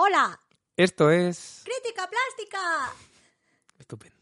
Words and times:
Hola, 0.00 0.40
Esto 0.76 1.10
es... 1.10 1.64
crítica 1.64 2.08
plástica. 2.08 2.94
Estupendo. 3.80 4.18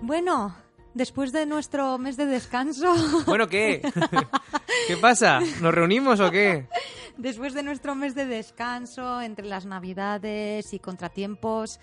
Bueno, 0.00 0.54
después 1.00 1.32
de 1.32 1.46
nuestro 1.46 1.96
mes 1.96 2.18
de 2.18 2.26
descanso, 2.26 2.92
Bueno, 3.26 3.46
¿qué? 3.48 3.80
¿Qué 4.86 4.96
pasa? 4.98 5.40
¿Nos 5.62 5.74
reunimos 5.74 6.20
o 6.20 6.30
qué? 6.30 6.68
después 7.16 7.54
de 7.54 7.62
nuestro 7.62 7.94
mes 7.94 8.14
de 8.14 8.26
descanso 8.26 9.22
entre 9.22 9.46
las 9.46 9.64
navidades 9.64 10.74
y 10.74 10.78
contratiempos, 10.78 11.80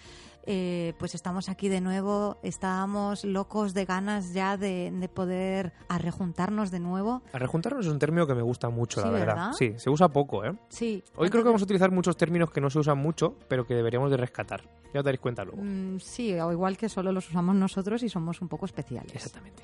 eh, 0.50 0.94
pues 1.00 1.14
estamos 1.16 1.50
aquí 1.50 1.68
de 1.68 1.82
nuevo. 1.82 2.38
Estábamos 2.44 3.26
locos 3.26 3.74
de 3.74 3.86
ganas 3.86 4.34
ya 4.34 4.56
de, 4.56 4.92
de 4.92 5.10
poder 5.10 5.74
arrejuntarnos 5.90 6.70
de 6.72 6.80
nuevo. 6.80 7.22
A 7.34 7.40
rejuntarnos 7.40 7.86
es 7.88 7.92
un 7.92 8.00
término 8.00 8.26
que 8.28 8.34
me 8.36 8.42
gusta 8.44 8.70
mucho, 8.70 9.02
la 9.02 9.08
Sí, 9.08 9.14
verdad. 9.14 9.36
¿verdad? 9.36 9.52
Sí, 9.58 9.74
se 9.78 9.90
usa 9.90 10.08
poco, 10.10 10.46
¿eh? 10.46 10.54
Sí. 10.70 11.04
Hoy 11.16 11.30
creo 11.30 11.42
que 11.44 11.50
vamos 11.50 11.62
a 11.64 11.66
utilizar 11.66 11.92
muchos 11.92 12.16
términos 12.18 12.50
que 12.52 12.62
no 12.62 12.70
se 12.70 12.80
usan 12.80 12.98
mucho, 13.00 13.36
pero 13.50 13.66
que 13.66 13.74
deberíamos 13.76 14.10
de 14.12 14.18
rescatar. 14.18 14.64
Ya 14.94 15.00
os 15.02 15.04
daréis 15.06 15.20
cuenta 15.22 15.44
luego. 15.46 15.62
Mm, 15.62 16.00
Sí, 16.00 16.34
o 16.40 16.52
igual 16.52 16.78
que 16.78 16.90
solo 16.90 17.12
los 17.12 17.28
usamos 17.30 17.56
nosotros 17.56 18.04
y 18.04 18.10
somos 18.10 18.42
un 18.42 18.48
poco 18.48 18.66
especiales. 18.66 19.14
Exactamente. 19.16 19.64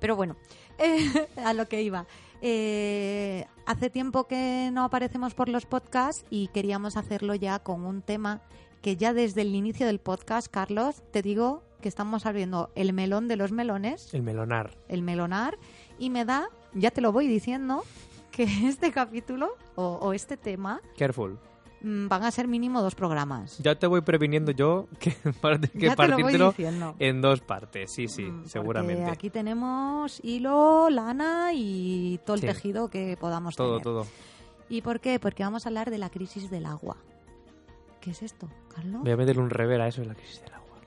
Pero 0.00 0.16
bueno, 0.16 0.36
eh, 0.78 1.28
a 1.44 1.52
lo 1.54 1.68
que 1.68 1.82
iba. 1.82 2.06
Eh, 2.42 3.46
hace 3.64 3.90
tiempo 3.90 4.26
que 4.26 4.70
no 4.72 4.84
aparecemos 4.84 5.34
por 5.34 5.48
los 5.48 5.66
podcasts 5.66 6.24
y 6.30 6.48
queríamos 6.48 6.96
hacerlo 6.96 7.34
ya 7.34 7.58
con 7.60 7.84
un 7.86 8.02
tema 8.02 8.42
que 8.82 8.96
ya 8.96 9.12
desde 9.12 9.40
el 9.42 9.54
inicio 9.54 9.86
del 9.86 9.98
podcast, 9.98 10.48
Carlos, 10.48 11.02
te 11.12 11.22
digo 11.22 11.62
que 11.80 11.88
estamos 11.88 12.24
abriendo 12.26 12.70
el 12.74 12.92
melón 12.92 13.26
de 13.26 13.36
los 13.36 13.52
melones, 13.52 14.12
El 14.14 14.22
melonar. 14.22 14.76
el 14.88 15.02
melonar, 15.02 15.58
y 15.98 16.10
me 16.10 16.24
da, 16.24 16.48
ya 16.74 16.90
te 16.90 17.00
lo 17.00 17.10
voy 17.10 17.26
diciendo, 17.26 17.82
que 18.30 18.44
este 18.68 18.92
capítulo 18.92 19.50
o, 19.74 19.98
o 20.00 20.12
este 20.12 20.36
tema 20.36 20.80
Careful. 20.98 21.38
Mm, 21.82 22.08
van 22.08 22.22
a 22.24 22.30
ser 22.30 22.48
mínimo 22.48 22.82
dos 22.82 22.94
programas. 22.94 23.58
Ya 23.58 23.74
te 23.78 23.86
voy 23.86 24.00
previniendo 24.02 24.52
yo 24.52 24.86
que, 25.00 25.12
que 25.12 25.90
partírtelo 25.96 26.54
en 26.98 27.20
dos 27.22 27.40
partes. 27.40 27.92
Sí, 27.92 28.08
sí, 28.08 28.24
Mm, 28.24 28.44
seguramente. 28.46 29.04
Aquí 29.10 29.30
tenemos 29.30 30.20
hilo, 30.24 30.88
lana 30.90 31.50
y 31.54 32.18
todo 32.24 32.34
el 32.34 32.40
Sí. 32.40 32.46
tejido 32.46 32.88
que 32.88 33.16
podamos 33.18 33.56
Todo, 33.56 33.78
tener. 33.78 33.82
todo. 33.82 34.06
¿Y 34.68 34.82
por 34.82 35.00
qué? 35.00 35.18
Porque 35.20 35.42
vamos 35.44 35.64
a 35.66 35.68
hablar 35.68 35.90
de 35.90 35.98
la 35.98 36.10
crisis 36.10 36.50
del 36.50 36.66
agua. 36.66 36.96
¿Qué 38.00 38.10
es 38.10 38.22
esto, 38.22 38.48
Carlos? 38.74 39.02
Voy 39.02 39.12
a 39.12 39.16
meterle 39.16 39.42
un 39.42 39.50
rever 39.50 39.80
a 39.80 39.88
eso 39.88 40.00
de 40.00 40.08
la 40.08 40.14
crisis 40.14 40.40
del 40.42 40.52
agua. 40.54 40.78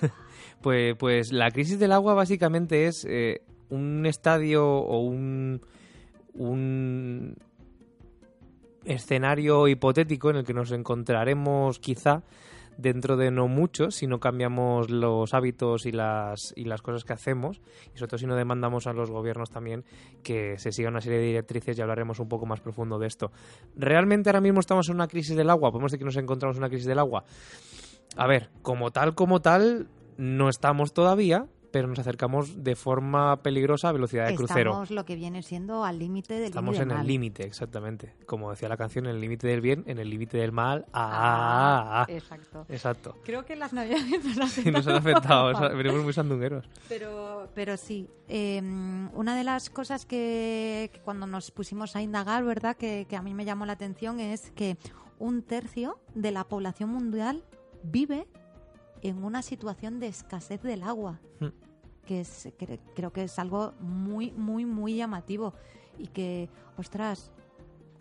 pues, 0.60 0.96
pues 0.96 1.32
la 1.32 1.50
crisis 1.50 1.78
del 1.78 1.92
agua 1.92 2.14
básicamente 2.14 2.86
es 2.86 3.04
eh, 3.08 3.42
un 3.68 4.06
estadio 4.06 4.64
o 4.68 5.00
un, 5.00 5.60
un 6.34 7.36
escenario 8.86 9.68
hipotético 9.68 10.30
en 10.30 10.36
el 10.36 10.44
que 10.44 10.54
nos 10.54 10.72
encontraremos 10.72 11.78
quizá 11.78 12.22
dentro 12.78 13.16
de 13.16 13.30
no 13.30 13.48
mucho 13.48 13.90
si 13.90 14.06
no 14.06 14.20
cambiamos 14.20 14.90
los 14.90 15.34
hábitos 15.34 15.86
y 15.86 15.92
las, 15.92 16.52
y 16.56 16.64
las 16.64 16.82
cosas 16.82 17.04
que 17.04 17.12
hacemos 17.12 17.60
y 17.94 17.98
sobre 17.98 18.08
todo 18.08 18.18
si 18.18 18.26
no 18.26 18.36
demandamos 18.36 18.86
a 18.86 18.92
los 18.92 19.10
gobiernos 19.10 19.50
también 19.50 19.84
que 20.22 20.58
se 20.58 20.72
siga 20.72 20.88
una 20.88 21.00
serie 21.00 21.18
de 21.18 21.26
directrices 21.26 21.78
y 21.78 21.82
hablaremos 21.82 22.20
un 22.20 22.28
poco 22.28 22.46
más 22.46 22.60
profundo 22.60 22.98
de 22.98 23.06
esto. 23.06 23.30
¿Realmente 23.76 24.28
ahora 24.30 24.40
mismo 24.40 24.60
estamos 24.60 24.88
en 24.88 24.96
una 24.96 25.08
crisis 25.08 25.36
del 25.36 25.50
agua? 25.50 25.70
¿Podemos 25.70 25.90
decir 25.90 26.00
que 26.00 26.06
nos 26.06 26.16
encontramos 26.16 26.56
en 26.56 26.62
una 26.62 26.68
crisis 26.68 26.86
del 26.86 26.98
agua? 26.98 27.24
A 28.16 28.26
ver, 28.26 28.50
como 28.62 28.90
tal, 28.90 29.14
como 29.14 29.40
tal, 29.40 29.88
no 30.16 30.48
estamos 30.48 30.92
todavía, 30.92 31.46
pero 31.76 31.88
nos 31.88 31.98
acercamos 31.98 32.64
de 32.64 32.74
forma 32.74 33.42
peligrosa 33.42 33.90
a 33.90 33.92
velocidad 33.92 34.28
de 34.28 34.34
crucero. 34.34 34.70
Estamos 34.70 34.90
lo 34.90 35.04
que 35.04 35.14
viene 35.14 35.42
siendo 35.42 35.84
al 35.84 35.98
límite 35.98 36.32
del 36.32 36.44
Estamos 36.44 36.74
bien 36.78 36.88
y 36.88 36.92
en 36.94 36.98
el 37.00 37.06
límite, 37.06 37.44
exactamente. 37.44 38.14
Como 38.24 38.48
decía 38.50 38.70
la 38.70 38.78
canción, 38.78 39.04
en 39.04 39.14
el 39.16 39.20
límite 39.20 39.46
del 39.46 39.60
bien, 39.60 39.84
en 39.86 39.98
el 39.98 40.08
límite 40.08 40.38
del 40.38 40.52
mal. 40.52 40.86
Ah, 40.94 41.10
Ah, 41.12 42.00
ah, 42.00 42.06
ah. 42.08 42.12
Exacto. 42.12 42.64
Exacto. 42.70 43.16
Creo 43.26 43.44
que 43.44 43.56
las 43.56 43.74
navidades 43.74 44.24
nos 44.24 44.38
han 44.38 44.48
Sí, 44.48 44.70
nos 44.70 44.86
han 44.86 44.94
afectado, 44.96 45.48
afectado. 45.48 45.76
venimos 45.76 46.02
muy 46.02 46.14
sandungueros. 46.14 46.66
Pero, 46.88 47.50
pero 47.54 47.76
sí, 47.76 48.08
eh, 48.28 48.62
una 49.12 49.36
de 49.36 49.44
las 49.44 49.68
cosas 49.68 50.06
que, 50.06 50.88
que 50.94 51.00
cuando 51.00 51.26
nos 51.26 51.50
pusimos 51.50 51.94
a 51.94 52.00
indagar, 52.00 52.42
¿verdad? 52.42 52.74
Que, 52.74 53.04
que 53.06 53.16
a 53.16 53.20
mí 53.22 53.34
me 53.34 53.44
llamó 53.44 53.66
la 53.66 53.74
atención 53.74 54.18
es 54.18 54.50
que 54.52 54.78
un 55.18 55.42
tercio 55.42 55.98
de 56.14 56.30
la 56.30 56.44
población 56.44 56.88
mundial 56.88 57.44
vive 57.82 58.26
en 59.02 59.22
una 59.22 59.42
situación 59.42 60.00
de 60.00 60.06
escasez 60.06 60.62
del 60.62 60.82
agua, 60.82 61.20
Hmm. 61.38 61.48
Que 62.06 62.20
es, 62.20 62.46
cre- 62.58 62.80
creo 62.94 63.12
que 63.12 63.24
es 63.24 63.38
algo 63.38 63.74
muy, 63.80 64.30
muy, 64.32 64.64
muy 64.64 64.96
llamativo 64.96 65.52
y 65.98 66.06
que, 66.06 66.48
ostras, 66.78 67.30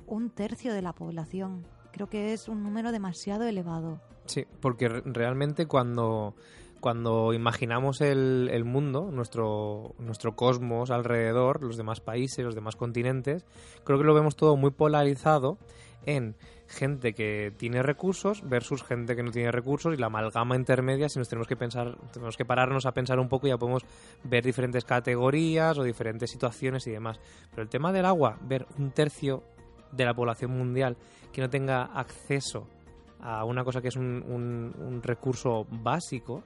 un 0.08 0.30
tercio 0.30 0.74
de 0.74 0.82
la 0.82 0.94
población, 0.94 1.66
creo 1.92 2.08
que 2.08 2.32
es 2.32 2.48
un 2.48 2.64
número 2.64 2.92
demasiado 2.94 3.44
elevado. 3.46 4.00
Sí, 4.26 4.46
porque 4.62 4.88
re- 4.88 5.02
realmente 5.06 5.66
cuando, 5.66 6.36
cuando 6.80 7.34
imaginamos 7.34 8.02
el, 8.02 8.50
el 8.52 8.64
mundo, 8.66 9.10
nuestro, 9.12 9.96
nuestro 10.00 10.36
cosmos 10.36 10.92
alrededor, 10.92 11.62
los 11.64 11.78
demás 11.78 12.00
países, 12.02 12.46
los 12.46 12.56
demás 12.56 12.76
continentes, 12.76 13.46
creo 13.84 13.98
que 13.98 14.04
lo 14.06 14.14
vemos 14.14 14.36
todo 14.36 14.56
muy 14.58 14.72
polarizado 14.72 15.58
en 16.06 16.36
gente 16.68 17.14
que 17.14 17.52
tiene 17.58 17.82
recursos 17.84 18.42
versus 18.48 18.84
gente 18.84 19.16
que 19.16 19.24
no 19.24 19.32
tiene 19.32 19.52
recursos 19.52 19.94
y 19.94 19.98
la 19.98 20.08
amalgama 20.08 20.56
intermedia 20.56 21.10
si 21.10 21.20
nos 21.20 21.30
tenemos 21.30 21.48
que 21.48 21.56
pensar 21.56 21.98
tenemos 22.14 22.38
que 22.38 22.46
pararnos 22.46 22.86
a 22.86 22.94
pensar 22.94 23.20
un 23.20 23.28
poco 23.30 23.48
y 23.48 23.50
ya 23.52 23.58
podemos 23.58 23.84
ver 24.24 24.44
diferentes 24.44 24.84
categorías 24.86 25.78
o 25.78 25.84
diferentes 25.84 26.30
situaciones 26.32 26.86
y 26.88 26.92
demás. 26.92 27.20
Pero 27.52 27.64
el 27.64 27.70
tema 27.70 27.92
del 27.92 28.06
agua 28.06 28.38
ver 28.42 28.66
un 28.78 28.92
tercio 28.92 29.44
de 29.92 30.06
la 30.06 30.14
población 30.14 30.52
mundial 30.52 30.98
que 31.32 31.42
no 31.42 31.50
tenga 31.50 31.84
acceso 31.84 32.68
a 33.22 33.44
una 33.46 33.64
cosa 33.64 33.82
que 33.82 33.88
es 33.88 33.96
un, 33.96 34.24
un- 34.28 34.74
un 34.78 35.02
recurso 35.02 35.66
básico 35.70 36.44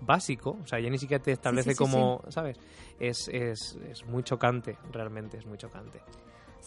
básico 0.00 0.56
o 0.62 0.66
sea 0.66 0.78
ya 0.78 0.88
ni 0.90 0.98
siquiera 0.98 1.22
te 1.22 1.32
establece 1.32 1.70
sí, 1.70 1.74
sí, 1.76 1.78
como 1.78 2.22
sabes 2.28 2.56
es, 3.00 3.28
es, 3.32 3.76
es 3.90 4.04
muy 4.06 4.22
chocante 4.22 4.76
realmente 4.92 5.38
es 5.38 5.46
muy 5.46 5.58
chocante 5.58 6.00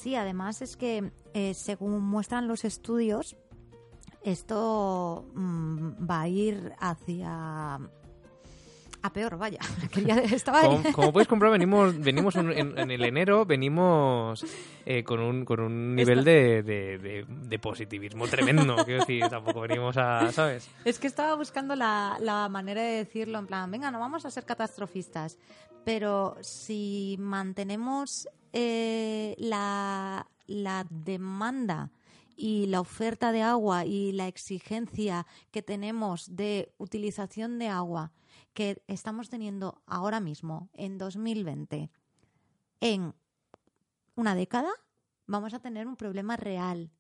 Sí, 0.02 0.16
además 0.16 0.64
es 0.64 0.78
que 0.78 1.12
eh, 1.36 1.54
según 1.54 2.02
muestran 2.02 2.48
los 2.48 2.66
estudios, 2.66 3.38
esto 4.24 5.28
mm, 5.36 6.10
va 6.10 6.22
a 6.22 6.28
ir 6.28 6.74
hacia 6.80 7.78
a 9.04 9.12
peor, 9.14 9.38
vaya. 9.38 9.60
Quería- 9.92 10.20
estaba 10.20 10.62
Como, 10.62 10.84
como 10.94 11.14
podéis 11.14 11.28
comprobar, 11.28 11.58
venimos, 11.60 11.98
venimos 12.00 12.36
un- 12.36 12.52
en, 12.52 12.78
en 12.78 12.92
el 12.92 13.04
enero, 13.04 13.46
venimos 13.46 14.46
eh, 14.86 15.04
con, 15.04 15.20
un, 15.20 15.46
con 15.46 15.60
un 15.60 15.96
nivel 15.96 16.24
de, 16.24 16.64
de- 16.64 16.98
de- 16.98 17.26
de 17.28 17.60
positivismo 17.60 18.28
tremendo. 18.28 18.76
Quiero 18.86 19.00
decir, 19.02 19.28
tampoco 19.30 19.62
venimos 19.62 19.98
a, 19.98 20.32
¿sabes? 20.32 20.70
Es 20.86 21.00
que 21.00 21.08
estaba 21.08 21.36
buscando 21.36 21.76
la, 21.76 22.18
la 22.20 22.48
manera 22.50 22.82
de 22.82 22.98
decirlo 22.98 23.40
en 23.40 23.48
plan, 23.48 23.70
venga, 23.72 23.92
no 23.92 24.00
vamos 24.00 24.26
a 24.26 24.32
ser 24.32 24.46
catastrofistas, 24.46 25.38
pero 25.84 26.36
si 26.42 27.16
mantenemos 27.20 28.28
eh, 28.54 29.36
la, 29.40 30.28
la 30.48 30.86
demanda 30.90 31.90
y 32.38 32.66
la 32.68 32.80
oferta 32.82 33.32
de 33.32 33.42
agua 33.42 33.86
y 33.86 34.12
la 34.14 34.28
exigencia 34.28 35.26
que 35.52 35.62
tenemos 35.62 36.36
de 36.36 36.72
utilización 36.78 37.60
de 37.60 37.68
agua 37.68 38.12
que 38.54 38.84
estamos 38.88 39.30
teniendo 39.30 39.82
ahora 39.86 40.20
mismo 40.20 40.70
en 40.74 40.98
2020 40.98 41.90
en 42.82 43.14
una 44.16 44.36
década, 44.36 44.70
vamos 45.28 45.54
a 45.54 45.60
tener 45.60 45.88
un 45.88 45.96
problema 45.96 46.36
real. 46.36 46.92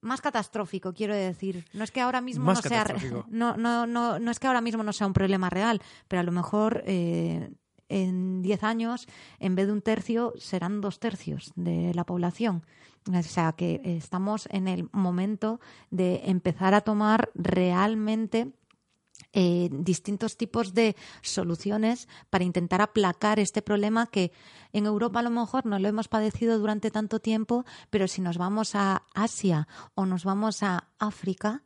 Más 0.00 0.20
catastrófico, 0.20 0.92
quiero 0.92 1.14
decir. 1.14 1.64
No 1.72 1.84
es 1.84 1.90
que 1.90 2.00
ahora 2.00 2.20
mismo 2.20 2.44
Más 2.44 2.64
no 2.64 2.68
sea 2.68 2.84
no, 3.28 3.56
no, 3.56 3.86
no, 3.86 4.18
no 4.18 4.30
es 4.30 4.38
que 4.38 4.46
ahora 4.46 4.60
mismo 4.60 4.82
no 4.82 4.92
sea 4.92 5.06
un 5.06 5.12
problema 5.12 5.50
real, 5.50 5.80
pero 6.08 6.20
a 6.20 6.24
lo 6.24 6.32
mejor 6.32 6.82
eh, 6.86 7.50
en 7.88 8.42
10 8.42 8.64
años, 8.64 9.06
en 9.38 9.54
vez 9.54 9.66
de 9.66 9.72
un 9.72 9.82
tercio, 9.82 10.32
serán 10.38 10.80
dos 10.80 10.98
tercios 11.00 11.52
de 11.56 11.92
la 11.94 12.04
población. 12.04 12.64
O 13.12 13.22
sea 13.22 13.52
que 13.52 13.80
estamos 13.84 14.48
en 14.50 14.66
el 14.66 14.88
momento 14.92 15.60
de 15.90 16.22
empezar 16.24 16.74
a 16.74 16.80
tomar 16.80 17.30
realmente 17.34 18.52
eh, 19.32 19.68
distintos 19.70 20.36
tipos 20.36 20.74
de 20.74 20.96
soluciones 21.22 22.08
para 22.30 22.44
intentar 22.44 22.80
aplacar 22.80 23.38
este 23.38 23.62
problema 23.62 24.06
que 24.06 24.32
en 24.72 24.86
Europa 24.86 25.20
a 25.20 25.22
lo 25.22 25.30
mejor 25.30 25.66
no 25.66 25.78
lo 25.78 25.88
hemos 25.88 26.08
padecido 26.08 26.58
durante 26.58 26.90
tanto 26.90 27.20
tiempo, 27.20 27.64
pero 27.90 28.08
si 28.08 28.20
nos 28.20 28.38
vamos 28.38 28.74
a 28.74 29.02
Asia 29.14 29.68
o 29.94 30.06
nos 30.06 30.24
vamos 30.24 30.62
a 30.62 30.88
África, 30.98 31.62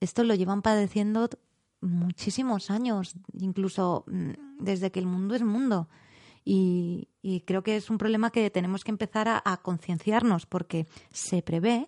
esto 0.00 0.24
lo 0.24 0.34
llevan 0.34 0.62
padeciendo 0.62 1.28
muchísimos 1.80 2.70
años, 2.70 3.14
incluso 3.38 4.04
mm, 4.06 4.30
desde 4.58 4.90
que 4.90 5.00
el 5.00 5.06
mundo 5.06 5.34
es 5.34 5.42
mundo. 5.42 5.88
Y, 6.44 7.08
creo 7.46 7.62
que 7.62 7.76
es 7.76 7.88
un 7.88 7.98
problema 7.98 8.30
que 8.30 8.50
tenemos 8.50 8.82
que 8.82 8.90
empezar 8.90 9.28
a, 9.28 9.40
a 9.44 9.62
concienciarnos 9.62 10.46
porque 10.46 10.88
se 11.12 11.40
prevé 11.40 11.86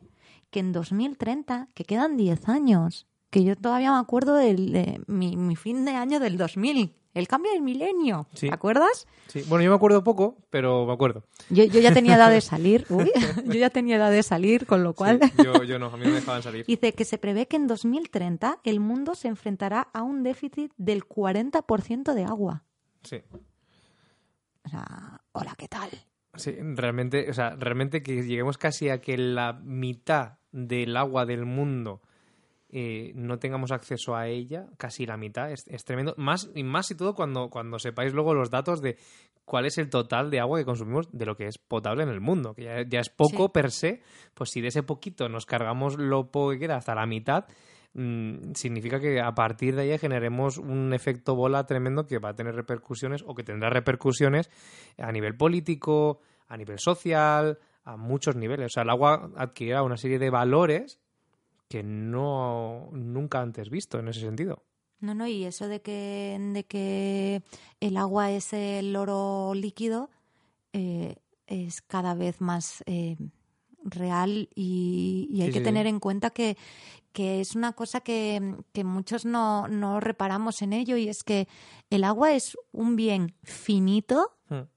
que 0.50 0.60
en 0.60 0.70
2030, 0.70 1.70
que 1.74 1.84
quedan 1.84 2.16
10 2.16 2.48
años, 2.48 3.08
que 3.34 3.42
yo 3.42 3.56
todavía 3.56 3.90
me 3.90 3.98
acuerdo 3.98 4.36
del, 4.36 4.70
de 4.70 5.00
mi, 5.08 5.36
mi 5.36 5.56
fin 5.56 5.84
de 5.84 5.90
año 5.90 6.20
del 6.20 6.36
2000, 6.36 6.94
el 7.14 7.26
cambio 7.26 7.50
del 7.50 7.62
milenio, 7.62 8.28
Sí. 8.32 8.46
¿te 8.48 8.54
acuerdas? 8.54 9.08
Sí. 9.26 9.42
Bueno, 9.48 9.64
yo 9.64 9.70
me 9.70 9.74
acuerdo 9.74 10.04
poco, 10.04 10.36
pero 10.50 10.86
me 10.86 10.92
acuerdo. 10.92 11.24
Yo, 11.50 11.64
yo 11.64 11.80
ya 11.80 11.92
tenía 11.92 12.14
edad 12.14 12.30
de 12.30 12.40
salir, 12.52 12.86
uy, 12.90 13.10
yo 13.44 13.54
ya 13.54 13.70
tenía 13.70 13.96
edad 13.96 14.12
de 14.12 14.22
salir, 14.22 14.66
con 14.66 14.84
lo 14.84 14.94
cual... 14.94 15.18
Sí, 15.20 15.42
yo, 15.44 15.64
yo 15.64 15.80
no, 15.80 15.86
a 15.86 15.96
mí 15.96 16.04
no 16.04 16.10
me 16.10 16.14
dejaban 16.20 16.44
salir. 16.44 16.64
Dice 16.64 16.92
que 16.92 17.04
se 17.04 17.18
prevé 17.18 17.48
que 17.48 17.56
en 17.56 17.66
2030 17.66 18.60
el 18.62 18.78
mundo 18.78 19.16
se 19.16 19.26
enfrentará 19.26 19.80
a 19.92 20.04
un 20.04 20.22
déficit 20.22 20.70
del 20.76 21.02
40% 21.04 22.14
de 22.14 22.22
agua. 22.24 22.62
Sí. 23.02 23.16
O 24.64 24.68
sea, 24.68 25.20
hola, 25.32 25.56
¿qué 25.58 25.66
tal? 25.66 25.90
Sí, 26.36 26.54
realmente, 26.60 27.28
o 27.28 27.34
sea, 27.34 27.56
realmente 27.56 28.00
que 28.00 28.22
lleguemos 28.22 28.58
casi 28.58 28.90
a 28.90 29.00
que 29.00 29.18
la 29.18 29.54
mitad 29.54 30.38
del 30.52 30.96
agua 30.96 31.26
del 31.26 31.46
mundo 31.46 32.00
eh, 32.76 33.12
no 33.14 33.38
tengamos 33.38 33.70
acceso 33.70 34.16
a 34.16 34.26
ella, 34.26 34.66
casi 34.76 35.06
la 35.06 35.16
mitad, 35.16 35.52
es, 35.52 35.64
es 35.68 35.84
tremendo. 35.84 36.12
Más 36.16 36.50
y 36.56 36.64
más 36.64 36.90
y 36.90 36.96
todo 36.96 37.14
cuando, 37.14 37.48
cuando 37.48 37.78
sepáis 37.78 38.12
luego 38.12 38.34
los 38.34 38.50
datos 38.50 38.82
de 38.82 38.96
cuál 39.44 39.66
es 39.66 39.78
el 39.78 39.88
total 39.88 40.28
de 40.28 40.40
agua 40.40 40.58
que 40.58 40.64
consumimos 40.64 41.08
de 41.12 41.24
lo 41.24 41.36
que 41.36 41.46
es 41.46 41.56
potable 41.56 42.02
en 42.02 42.08
el 42.08 42.20
mundo, 42.20 42.52
que 42.52 42.64
ya, 42.64 42.82
ya 42.82 42.98
es 42.98 43.10
poco 43.10 43.44
Sí. 43.44 43.50
per 43.52 43.70
se, 43.70 44.02
pues 44.34 44.50
si 44.50 44.60
de 44.60 44.68
ese 44.68 44.82
poquito 44.82 45.28
nos 45.28 45.46
cargamos 45.46 45.96
lo 45.98 46.32
poco 46.32 46.50
que 46.50 46.58
queda 46.58 46.74
hasta 46.74 46.96
la 46.96 47.06
mitad, 47.06 47.44
mm, 47.92 48.54
significa 48.54 48.98
que 48.98 49.20
a 49.20 49.32
partir 49.36 49.76
de 49.76 49.82
ahí 49.82 49.96
generemos 49.98 50.58
un 50.58 50.92
efecto 50.94 51.36
bola 51.36 51.66
tremendo 51.66 52.06
que 52.08 52.18
va 52.18 52.30
a 52.30 52.34
tener 52.34 52.56
repercusiones 52.56 53.22
o 53.24 53.36
que 53.36 53.44
tendrá 53.44 53.70
repercusiones 53.70 54.50
a 54.98 55.12
nivel 55.12 55.36
político, 55.36 56.18
a 56.48 56.56
nivel 56.56 56.80
social, 56.80 57.56
a 57.84 57.96
muchos 57.96 58.34
niveles. 58.34 58.66
O 58.66 58.68
sea, 58.74 58.82
el 58.82 58.90
agua 58.90 59.30
adquirirá 59.36 59.84
una 59.84 59.96
serie 59.96 60.18
de 60.18 60.30
valores 60.30 60.98
que 61.68 61.82
no 61.82 62.88
nunca 62.92 63.40
antes 63.40 63.70
visto 63.70 63.98
en 63.98 64.08
ese 64.08 64.20
sentido. 64.20 64.64
No, 65.00 65.14
no, 65.14 65.26
y 65.26 65.44
eso 65.44 65.68
de 65.68 65.82
que, 65.82 66.38
de 66.54 66.64
que 66.64 67.42
el 67.80 67.96
agua 67.96 68.30
es 68.30 68.52
el 68.52 68.96
oro 68.96 69.52
líquido 69.54 70.08
eh, 70.72 71.16
es 71.46 71.82
cada 71.82 72.14
vez 72.14 72.40
más 72.40 72.82
eh, 72.86 73.16
real 73.84 74.48
y, 74.54 75.28
y 75.30 75.42
hay 75.42 75.48
Sí, 75.48 75.52
que 75.52 75.58
sí, 75.58 75.64
tener 75.64 75.86
en 75.86 76.00
cuenta 76.00 76.30
que, 76.30 76.56
que 77.12 77.40
es 77.40 77.54
una 77.54 77.74
cosa 77.74 78.00
que, 78.00 78.56
que 78.72 78.84
muchos 78.84 79.26
no, 79.26 79.68
no 79.68 80.00
reparamos 80.00 80.62
en 80.62 80.72
ello 80.72 80.96
y 80.96 81.08
es 81.08 81.22
que 81.22 81.48
el 81.90 82.04
agua 82.04 82.32
es 82.32 82.56
un 82.72 82.96
bien 82.96 83.34
finito 83.42 84.30
Hmm. 84.48 84.68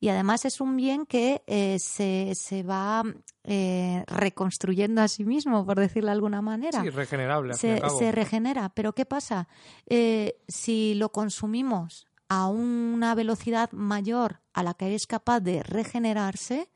Y 0.00 0.08
además 0.10 0.44
es 0.44 0.60
un 0.60 0.76
bien 0.76 1.06
que 1.06 1.42
eh, 1.46 1.78
se, 1.80 2.32
se 2.34 2.62
va 2.62 3.02
eh, 3.44 4.04
reconstruyendo 4.06 5.00
a 5.02 5.08
sí 5.08 5.24
mismo, 5.24 5.66
por 5.66 5.78
decirlo 5.80 6.08
de 6.08 6.12
alguna 6.12 6.40
manera 6.42 6.82
Sí, 6.82 6.90
regenerable. 6.90 7.54
se, 7.54 7.80
se 7.98 8.12
regenera. 8.12 8.68
Pero 8.70 8.94
¿qué 8.94 9.04
pasa? 9.06 9.48
Eh, 9.86 10.40
si 10.46 10.94
lo 10.94 11.10
consumimos 11.10 12.06
a 12.28 12.46
una 12.48 13.14
velocidad 13.14 13.72
mayor 13.72 14.40
a 14.52 14.62
la 14.62 14.74
que 14.74 14.94
es 14.94 15.06
capaz 15.06 15.40
de 15.40 15.62
regenerarse, 15.62 16.68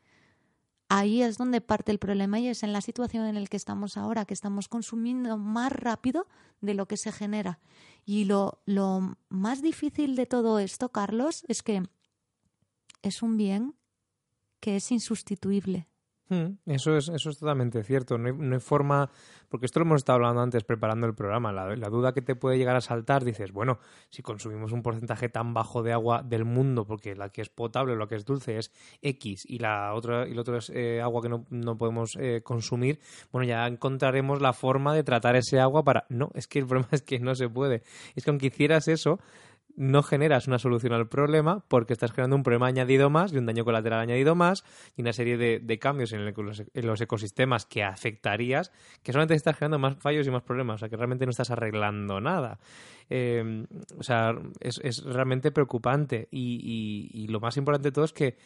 ahí 0.88 1.22
es 1.22 1.38
donde 1.38 1.60
parte 1.60 1.92
el 1.92 1.98
problema 1.98 2.38
y 2.40 2.48
es 2.48 2.62
en 2.62 2.72
la 2.72 2.80
situación 2.80 3.26
en 3.26 3.34
la 3.40 3.46
que 3.46 3.56
estamos 3.56 3.96
ahora, 3.96 4.24
que 4.24 4.34
estamos 4.34 4.68
consumiendo 4.68 5.36
más 5.38 5.72
rápido 5.72 6.26
de 6.60 6.74
lo 6.74 6.86
que 6.86 6.96
se 6.96 7.12
genera. 7.12 7.60
Y 8.04 8.24
lo, 8.24 8.60
lo 8.66 9.16
más 9.28 9.62
difícil 9.62 10.16
de 10.16 10.26
todo 10.26 10.58
esto, 10.58 10.90
Carlos, 10.90 11.44
es 11.48 11.62
que 11.62 11.82
es 13.02 13.22
un 13.22 13.36
bien 13.36 13.74
que 14.60 14.76
es 14.76 14.90
insustituible. 14.92 15.88
Mm, 16.28 16.56
Eso 16.64 16.96
es, 16.96 17.10
eso 17.10 17.28
es 17.28 17.38
totalmente 17.38 17.82
cierto. 17.82 18.16
No 18.16 18.28
hay, 18.28 18.34
no 18.34 18.54
hay 18.54 18.60
forma, 18.60 19.10
porque 19.50 19.66
esto 19.66 19.80
lo 19.80 19.84
hemos 19.86 20.00
estado 20.00 20.16
hablando 20.16 20.40
antes 20.40 20.64
preparando 20.64 21.06
el 21.06 21.14
programa. 21.14 21.52
La, 21.52 21.76
la 21.76 21.88
duda 21.90 22.14
que 22.14 22.22
te 22.22 22.34
puede 22.34 22.56
llegar 22.56 22.74
a 22.74 22.80
saltar, 22.80 23.22
dices, 23.22 23.52
bueno, 23.52 23.78
si 24.08 24.22
consumimos 24.22 24.72
un 24.72 24.82
porcentaje 24.82 25.28
tan 25.28 25.52
bajo 25.52 25.82
de 25.82 25.92
agua 25.92 26.22
del 26.22 26.46
mundo, 26.46 26.86
porque 26.86 27.14
la 27.14 27.28
que 27.28 27.42
es 27.42 27.50
potable 27.50 27.92
o 27.92 27.96
la 27.96 28.06
que 28.06 28.14
es 28.14 28.24
dulce 28.24 28.56
es 28.56 28.72
X 29.02 29.44
y 29.46 29.58
la 29.58 29.92
otra 29.92 30.26
y 30.26 30.32
lo 30.32 30.40
otro 30.40 30.56
es 30.56 30.70
eh, 30.70 31.02
agua 31.02 31.20
que 31.20 31.28
no, 31.28 31.44
no 31.50 31.76
podemos 31.76 32.16
eh, 32.18 32.40
consumir, 32.42 32.98
bueno, 33.30 33.46
ya 33.46 33.66
encontraremos 33.66 34.40
la 34.40 34.54
forma 34.54 34.94
de 34.94 35.04
tratar 35.04 35.36
ese 35.36 35.60
agua 35.60 35.82
para. 35.84 36.06
No, 36.08 36.30
es 36.34 36.46
que 36.46 36.60
el 36.60 36.66
problema 36.66 36.88
es 36.92 37.02
que 37.02 37.18
no 37.18 37.34
se 37.34 37.50
puede. 37.50 37.82
Es 38.14 38.24
que 38.24 38.30
aunque 38.30 38.46
hicieras 38.46 38.88
eso, 38.88 39.18
no 39.76 40.02
generas 40.02 40.46
una 40.46 40.58
solución 40.58 40.92
al 40.92 41.08
problema 41.08 41.64
porque 41.68 41.92
estás 41.92 42.12
generando 42.12 42.36
un 42.36 42.42
problema 42.42 42.66
añadido 42.66 43.10
más 43.10 43.32
y 43.32 43.38
un 43.38 43.46
daño 43.46 43.64
colateral 43.64 44.00
añadido 44.00 44.34
más 44.34 44.64
y 44.96 45.02
una 45.02 45.12
serie 45.12 45.36
de, 45.36 45.78
cambios 45.78 46.12
en, 46.12 46.20
en 46.20 46.86
los 46.86 47.00
ecosistemas 47.00 47.66
que 47.66 47.82
afectarías 47.82 48.72
que 49.02 49.12
solamente 49.12 49.34
estás 49.34 49.56
generando 49.56 49.78
más 49.78 49.96
fallos 49.98 50.26
y 50.26 50.30
más 50.30 50.42
problemas, 50.42 50.76
o 50.76 50.78
sea 50.78 50.88
que 50.88 50.96
realmente 50.96 51.24
no 51.24 51.30
estás 51.30 51.50
arreglando 51.50 52.20
nada. 52.20 52.58
Eh, 53.10 53.66
o 53.98 54.02
sea, 54.02 54.34
es, 54.60 54.80
es 54.82 55.02
realmente 55.04 55.50
preocupante 55.50 56.28
y 56.30 57.26
lo 57.28 57.40
más 57.40 57.56
importante 57.56 57.88
de 57.88 57.92
todo 57.92 58.04
es 58.04 58.12
que 58.12 58.36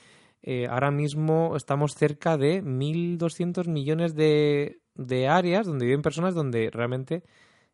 eh, 0.43 0.69
ahora 0.71 0.91
mismo 0.91 1.57
estamos 1.57 1.95
cerca 1.95 2.37
de 2.37 2.63
1.200 2.63 3.67
millones 3.69 4.15
de, 4.15 4.81
de 4.95 5.29
áreas 5.29 5.67
donde 5.67 5.87
viven 5.87 6.03
personas 6.03 6.35
donde 6.35 6.71
realmente 6.73 7.25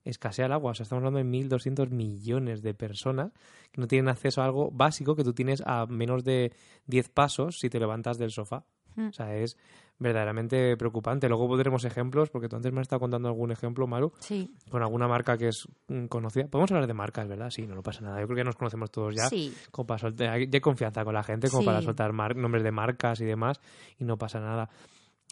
escasea 0.04 0.46
el 0.46 0.52
agua. 0.52 0.72
O 0.72 0.74
sea, 0.74 0.84
estamos 0.84 1.00
hablando 1.04 1.18
de 1.18 1.24
1.200 1.24 1.90
millones 1.90 2.62
de 2.62 2.74
personas 2.74 3.32
que 3.70 3.80
no 3.80 3.86
tienen 3.86 4.08
acceso 4.08 4.42
a 4.42 4.44
algo 4.44 4.70
básico 4.72 5.14
que 5.14 5.24
tú 5.24 5.32
tienes 5.32 5.62
a 5.66 5.86
menos 5.86 6.24
de 6.24 6.52
10 6.86 7.08
pasos 7.10 7.56
si 7.60 7.68
te 7.70 7.78
levantas 7.80 8.18
del 8.18 8.30
sofá. 8.30 8.64
Mm. 8.96 9.08
O 9.08 9.12
sea, 9.12 9.34
es 9.36 9.56
verdaderamente 9.98 10.76
preocupante. 10.76 11.28
Luego 11.28 11.46
pondremos 11.48 11.84
ejemplos, 11.84 12.28
porque 12.30 12.48
tú 12.48 12.56
antes 12.56 12.72
me 12.72 12.80
has 12.80 12.86
estado 12.86 13.00
contando 13.00 13.28
algún 13.28 13.52
ejemplo, 13.52 13.86
Maru, 13.86 14.12
Sí, 14.18 14.52
con 14.70 14.82
alguna 14.82 15.06
marca 15.08 15.38
que 15.38 15.48
es 15.48 15.66
mm, 15.88 16.06
conocida. 16.06 16.48
Podemos 16.48 16.70
hablar 16.72 16.86
de 16.88 16.94
marcas, 16.94 17.28
¿verdad? 17.28 17.50
Sí, 17.50 17.66
no, 17.66 17.74
no 17.74 17.82
pasa 17.82 18.00
nada. 18.02 18.20
Yo 18.20 18.26
creo 18.26 18.36
que 18.36 18.40
ya 18.40 18.44
nos 18.44 18.56
conocemos 18.56 18.90
todos 18.90 19.14
ya. 19.14 19.28
sí. 19.28 19.54
Como 19.70 19.86
para 19.86 19.98
soltar, 19.98 20.30
hay 20.30 20.48
hay 20.52 20.60
confianza 20.60 21.04
con 21.04 21.14
la 21.14 21.22
gente, 21.22 21.48
como 21.48 21.62
Sí. 21.62 21.66
para 21.66 21.80
soltar 21.82 22.12
mar- 22.12 22.36
nombres 22.36 22.64
de 22.64 22.72
marcas 22.72 23.20
y 23.20 23.24
demás, 23.24 23.60
y 23.98 24.04
no 24.04 24.16
pasa 24.18 24.40
nada. 24.40 24.68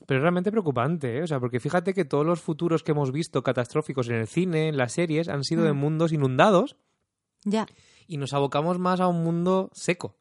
Pero 0.06 0.18
es 0.18 0.22
realmente 0.22 0.50
preocupante, 0.50 1.18
¿eh? 1.18 1.22
O 1.22 1.26
sea, 1.26 1.40
porque 1.40 1.60
fíjate 1.60 1.94
que 1.94 2.04
todos 2.04 2.26
los 2.26 2.40
futuros 2.40 2.82
que 2.82 2.92
hemos 2.92 3.12
visto 3.12 3.42
catastróficos 3.42 4.08
en 4.08 4.16
el 4.16 4.26
cine, 4.26 4.68
en 4.68 4.76
las 4.76 4.92
series, 4.92 5.28
han 5.28 5.44
sido 5.44 5.62
de 5.64 5.72
Mm. 5.72 5.76
mundos 5.78 6.12
inundados 6.12 6.76
Ya, 7.44 7.66
y 8.06 8.16
nos 8.18 8.32
abocamos 8.34 8.78
más 8.78 9.00
a 9.00 9.08
un 9.08 9.22
mundo 9.24 9.70
seco. 9.72 10.19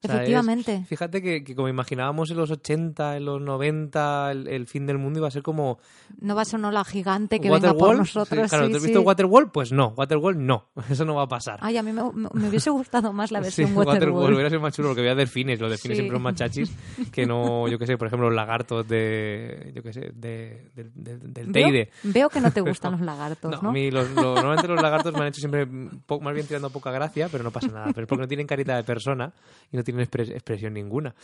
O 0.00 0.06
sea, 0.06 0.14
es- 0.14 0.20
efectivamente. 0.20 0.84
fíjate 0.86 1.20
que, 1.20 1.42
que 1.42 1.56
como 1.56 1.68
imaginábamos 1.68 2.30
en 2.30 2.36
los 2.36 2.50
80, 2.52 3.16
en 3.16 3.24
los 3.24 3.40
90, 3.40 4.30
el, 4.30 4.46
el 4.46 4.66
fin 4.68 4.86
del 4.86 4.96
mundo 4.96 5.18
iba 5.18 5.26
a 5.26 5.30
ser 5.32 5.42
como 5.42 5.78
No 6.20 6.36
va 6.36 6.42
a 6.42 6.44
ser 6.44 6.60
una 6.60 6.68
ola 6.68 6.84
gigante 6.84 7.40
que 7.40 7.50
venga 7.50 7.70
por 7.72 7.72
Waterworld. 7.74 7.98
nosotros. 7.98 8.42
Sí, 8.44 8.48
claro, 8.48 8.66
sí, 8.66 8.70
¿te 8.70 8.76
has 8.76 8.82
sí. 8.84 8.88
visto 8.90 9.00
Waterworld? 9.02 9.50
Pues 9.50 9.72
no, 9.72 9.88
Waterworld 9.96 10.38
no, 10.40 10.68
eso 10.88 11.04
no 11.04 11.16
va 11.16 11.22
a 11.24 11.26
pasar. 11.28 11.58
Ay, 11.62 11.78
a 11.78 11.82
mí 11.82 11.92
me, 11.92 12.02
me- 12.12 12.48
hubiese 12.48 12.70
gustado 12.70 13.12
más 13.12 13.32
la 13.32 13.38
Sí, 13.42 13.62
versión 13.62 13.76
Waterworld 13.76 13.94
Waterworld. 13.96 14.34
hubiera 14.34 14.50
sido 14.50 14.60
más 14.60 14.74
chulo 14.74 14.88
porque 14.90 15.00
había 15.00 15.14
delfines. 15.16 15.58
Los 15.60 15.70
delfines 15.70 15.96
Sí. 15.96 16.02
siempre 16.02 16.16
son 16.16 16.22
más 16.22 16.34
chachis 16.36 16.72
que 17.10 17.26
no, 17.26 17.66
yo 17.66 17.76
qué 17.78 17.86
sé, 17.86 17.98
por 17.98 18.06
ejemplo, 18.06 18.28
los 18.28 18.36
lagartos 18.36 18.86
de, 18.86 19.72
yo 19.74 19.82
qué 19.82 19.92
sé, 19.92 20.12
de, 20.14 20.70
del- 20.76 20.92
del- 20.94 21.32
del 21.32 21.46
Veo, 21.48 21.64
Teide. 21.64 21.90
veo 22.04 22.28
que 22.28 22.40
no 22.40 22.52
te 22.52 22.60
gustan 22.60 22.92
los 22.92 23.00
lagartos, 23.02 23.50
No, 23.50 23.62
¿no? 23.62 23.68
a 23.70 23.72
mí 23.72 23.90
los, 23.90 24.08
los- 24.10 24.34
normalmente 24.36 24.68
los 24.68 24.80
lagartos 24.80 25.12
me 25.14 25.20
han 25.22 25.26
hecho 25.28 25.40
siempre 25.40 25.66
po- 26.06 26.20
más 26.20 26.34
bien 26.34 26.46
tirando 26.46 26.70
poca 26.70 26.92
gracia, 26.92 27.28
pero 27.32 27.42
no 27.42 27.50
pasa 27.50 27.66
nada. 27.66 27.86
Pero 27.92 28.02
es 28.02 28.08
porque 28.08 28.22
no 28.22 28.28
tienen 28.28 28.46
carita 28.46 28.76
de 28.76 28.84
persona 28.84 29.32
y 29.72 29.76
no 29.76 29.82
tienen 29.92 30.06
expres- 30.06 30.30
expresión 30.30 30.74
ninguna. 30.74 31.14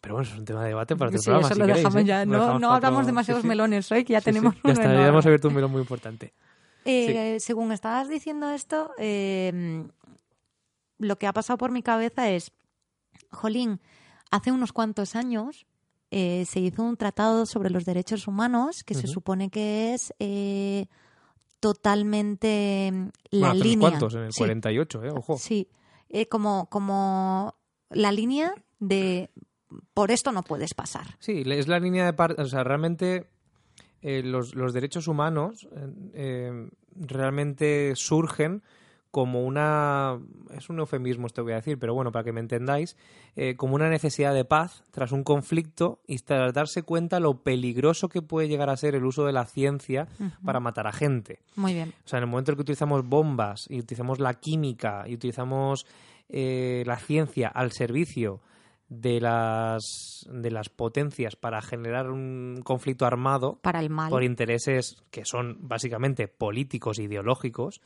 Pero 0.00 0.14
bueno, 0.14 0.24
eso 0.24 0.34
es 0.34 0.38
un 0.40 0.44
tema 0.44 0.62
de 0.62 0.68
debate 0.68 0.94
para 0.96 1.08
otro 1.08 1.18
Sí, 1.20 1.24
programa. 1.24 1.46
eso 1.46 1.54
si 1.54 1.60
lo 1.60 1.66
queréis, 1.66 1.84
dejamos 1.84 2.02
¿eh? 2.02 2.06
ya. 2.06 2.24
Lo 2.24 2.30
No, 2.32 2.38
dejamos 2.40 2.60
no 2.60 2.72
hablamos 2.72 2.98
otro- 2.98 3.06
demasiados 3.06 3.40
sí, 3.42 3.46
sí. 3.46 3.48
melones 3.48 3.92
hoy, 3.92 4.04
que 4.04 4.12
ya 4.12 4.20
Sí, 4.20 4.24
sí, 4.24 4.24
tenemos 4.26 4.54
Ya 4.54 4.60
uno 4.64 4.72
está, 4.72 4.94
ya 4.94 5.06
hemos 5.08 5.26
abierto 5.26 5.48
un 5.48 5.54
melón 5.54 5.72
muy 5.72 5.80
importante. 5.80 6.32
Eh, 6.84 7.36
Según 7.40 7.72
estabas 7.72 8.08
diciendo 8.08 8.48
esto, 8.50 8.92
eh, 8.98 9.84
lo 10.98 11.16
que 11.18 11.26
ha 11.26 11.32
pasado 11.32 11.58
por 11.58 11.70
mi 11.72 11.82
cabeza 11.82 12.30
es, 12.30 12.52
Jolín, 13.30 13.80
hace 14.30 14.52
unos 14.52 14.72
cuantos 14.72 15.16
años 15.16 15.66
eh, 16.10 16.44
se 16.48 16.60
hizo 16.60 16.82
un 16.84 16.96
tratado 16.96 17.44
sobre 17.44 17.68
los 17.70 17.84
derechos 17.84 18.26
humanos 18.28 18.82
que 18.84 18.94
se 18.94 19.00
Ujú. 19.06 19.14
supone 19.14 19.50
que 19.50 19.92
es 19.94 20.14
eh, 20.20 20.86
totalmente 21.60 22.90
mm, 22.92 23.08
la 23.32 23.48
bueno, 23.48 23.64
línea. 23.64 23.90
cuantos, 23.90 24.14
en 24.14 24.22
el 24.22 24.32
Sí, 24.32 24.38
48, 24.38 25.04
¿eh? 25.04 25.10
Ojo. 25.14 25.36
Sí, 25.38 25.68
eh, 26.08 26.26
como, 26.26 26.66
como 26.70 27.54
la 27.90 28.12
línea 28.12 28.54
de 28.78 29.30
por 29.94 30.10
esto 30.10 30.32
no 30.32 30.42
puedes 30.42 30.74
pasar. 30.74 31.06
Sí, 31.18 31.42
es 31.46 31.68
la 31.68 31.78
línea 31.78 32.06
de 32.06 32.12
par- 32.14 32.40
O 32.40 32.46
sea, 32.46 32.64
realmente 32.64 33.28
eh, 34.02 34.22
los, 34.22 34.54
los 34.54 34.72
derechos 34.72 35.08
humanos 35.08 35.68
eh, 35.74 35.88
eh, 36.14 36.68
realmente 36.94 37.92
surgen 37.96 38.62
como 39.10 39.42
una. 39.44 40.18
Es 40.54 40.68
un 40.68 40.78
eufemismo 40.80 41.26
esto 41.26 41.42
voy 41.42 41.52
a 41.52 41.56
decir, 41.56 41.78
pero 41.78 41.94
bueno, 41.94 42.12
para 42.12 42.24
que 42.24 42.32
me 42.32 42.40
entendáis, 42.40 42.94
eh, 43.36 43.56
como 43.56 43.74
una 43.74 43.88
necesidad 43.88 44.34
de 44.34 44.44
paz 44.44 44.84
tras 44.90 45.12
un 45.12 45.24
conflicto 45.24 46.00
y 46.06 46.18
tras 46.18 46.52
darse 46.52 46.82
cuenta 46.82 47.18
lo 47.18 47.42
peligroso 47.42 48.08
que 48.10 48.20
puede 48.20 48.48
llegar 48.48 48.68
a 48.68 48.76
ser 48.76 48.94
el 48.94 49.04
uso 49.06 49.24
de 49.24 49.32
la 49.32 49.46
ciencia 49.46 50.08
para 50.44 50.60
matar 50.60 50.86
a 50.86 50.92
gente. 50.92 51.40
Muy 51.56 51.72
bien. 51.72 51.94
O 52.04 52.08
sea, 52.08 52.18
en 52.18 52.24
el 52.24 52.30
momento 52.30 52.52
en 52.52 52.56
que 52.56 52.62
utilizamos 52.62 53.02
bombas 53.06 53.66
y 53.70 53.78
utilizamos 53.80 54.18
la 54.20 54.34
química 54.34 55.04
y 55.06 55.14
utilizamos 55.14 55.86
eh, 56.28 56.82
la 56.86 56.96
ciencia 56.98 57.48
al 57.48 57.72
servicio 57.72 58.40
de 58.88 59.20
las, 59.20 60.26
de 60.30 60.50
las 60.50 60.68
potencias 60.68 61.36
para 61.36 61.60
generar 61.60 62.10
un 62.10 62.62
conflicto 62.64 63.04
armado 63.04 63.58
Para 63.60 63.80
el 63.80 63.90
mal. 63.90 64.10
por 64.10 64.24
intereses 64.24 64.96
que 65.10 65.24
son 65.24 65.58
básicamente 65.60 66.26
políticos, 66.26 66.98
ideológicos, 66.98 67.80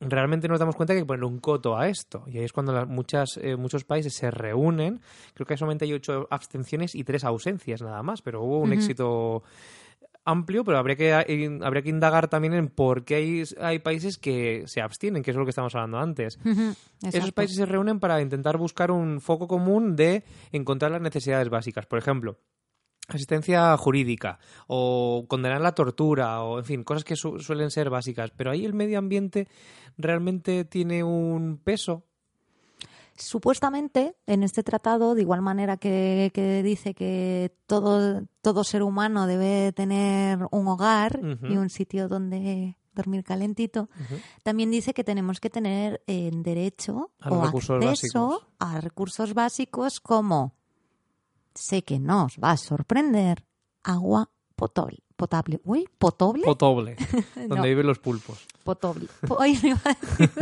realmente 0.00 0.48
nos 0.48 0.60
damos 0.60 0.76
cuenta 0.76 0.94
que 0.94 0.98
hay 0.98 1.02
que 1.02 1.08
poner 1.08 1.24
un 1.24 1.38
coto 1.38 1.76
a 1.76 1.88
esto. 1.88 2.24
Y 2.26 2.38
ahí 2.38 2.44
es 2.44 2.52
cuando 2.52 2.72
las, 2.72 2.88
muchas, 2.88 3.38
eh, 3.42 3.56
muchos 3.56 3.84
países 3.84 4.14
se 4.14 4.30
reúnen. 4.30 5.00
Creo 5.34 5.46
que 5.46 5.56
solamente 5.56 5.84
hay 5.84 5.92
ocho 5.92 6.26
abstenciones 6.30 6.94
y 6.94 7.04
tres 7.04 7.24
ausencias 7.24 7.82
nada 7.82 8.02
más, 8.02 8.22
pero 8.22 8.42
hubo 8.42 8.60
un 8.60 8.72
éxito 8.72 9.42
amplio, 10.30 10.64
pero 10.64 10.78
habría 10.78 10.96
que, 10.96 11.12
habría 11.62 11.82
que 11.82 11.88
indagar 11.90 12.28
también 12.28 12.54
en 12.54 12.68
por 12.68 13.04
qué 13.04 13.14
hay, 13.16 13.42
hay 13.60 13.78
países 13.78 14.18
que 14.18 14.64
se 14.66 14.80
abstienen, 14.80 15.22
que 15.22 15.30
es 15.30 15.36
lo 15.36 15.44
que 15.44 15.50
estamos 15.50 15.74
hablando 15.74 15.98
antes. 15.98 16.38
Esos 17.02 17.32
países 17.32 17.56
se 17.56 17.66
reúnen 17.66 18.00
para 18.00 18.20
intentar 18.20 18.58
buscar 18.58 18.90
un 18.90 19.20
foco 19.20 19.46
común 19.48 19.96
de 19.96 20.24
encontrar 20.52 20.90
las 20.92 21.00
necesidades 21.02 21.48
básicas. 21.48 21.86
Por 21.86 21.98
ejemplo, 21.98 22.38
asistencia 23.08 23.74
jurídica 23.78 24.38
o 24.66 25.24
condenar 25.28 25.60
la 25.62 25.72
tortura 25.74 26.42
o, 26.42 26.58
en 26.58 26.64
fin, 26.64 26.84
cosas 26.84 27.04
que 27.04 27.16
su- 27.16 27.38
suelen 27.38 27.70
ser 27.70 27.88
básicas. 27.88 28.30
Pero 28.36 28.50
ahí 28.50 28.64
el 28.66 28.74
medio 28.74 28.98
ambiente 28.98 29.48
realmente 29.96 30.64
tiene 30.64 31.02
un 31.02 31.58
peso. 31.62 32.04
Supuestamente, 33.18 34.16
en 34.26 34.42
este 34.42 34.62
tratado, 34.62 35.14
de 35.14 35.22
igual 35.22 35.42
manera 35.42 35.76
que, 35.76 36.30
que 36.32 36.62
dice 36.62 36.94
que 36.94 37.52
todo, 37.66 38.22
todo 38.42 38.64
ser 38.64 38.82
humano 38.82 39.26
debe 39.26 39.72
tener 39.72 40.38
un 40.50 40.68
hogar 40.68 41.20
y 41.42 41.56
un 41.56 41.68
sitio 41.68 42.08
donde 42.08 42.76
dormir 42.94 43.22
calentito, 43.24 43.88
también 44.42 44.70
dice 44.70 44.92
que 44.92 45.04
tenemos 45.04 45.40
que 45.40 45.50
tener 45.50 46.02
eh, 46.06 46.30
derecho 46.32 47.12
A 47.20 47.30
o 47.30 47.44
recursos 47.44 47.84
acceso 47.84 48.28
básicos. 48.28 48.46
a 48.58 48.80
recursos 48.80 49.34
básicos 49.34 50.00
como, 50.00 50.54
sé 51.54 51.82
que 51.82 51.98
no 51.98 52.24
os 52.24 52.38
va 52.42 52.52
a 52.52 52.56
sorprender, 52.56 53.44
agua 53.84 54.30
potable. 54.56 54.98
potable. 55.16 55.60
Uy, 55.64 55.88
potable. 55.98 56.42
Potable, 56.44 56.96
No, 57.36 57.48
donde 57.54 57.68
viven 57.68 57.86
los 57.86 57.98
pulpos. 58.00 58.46
Potable. 58.68 59.06
Po- 59.26 59.40
Ay, 59.40 59.58
me 59.62 59.70
iba 59.70 59.80
a 59.84 59.96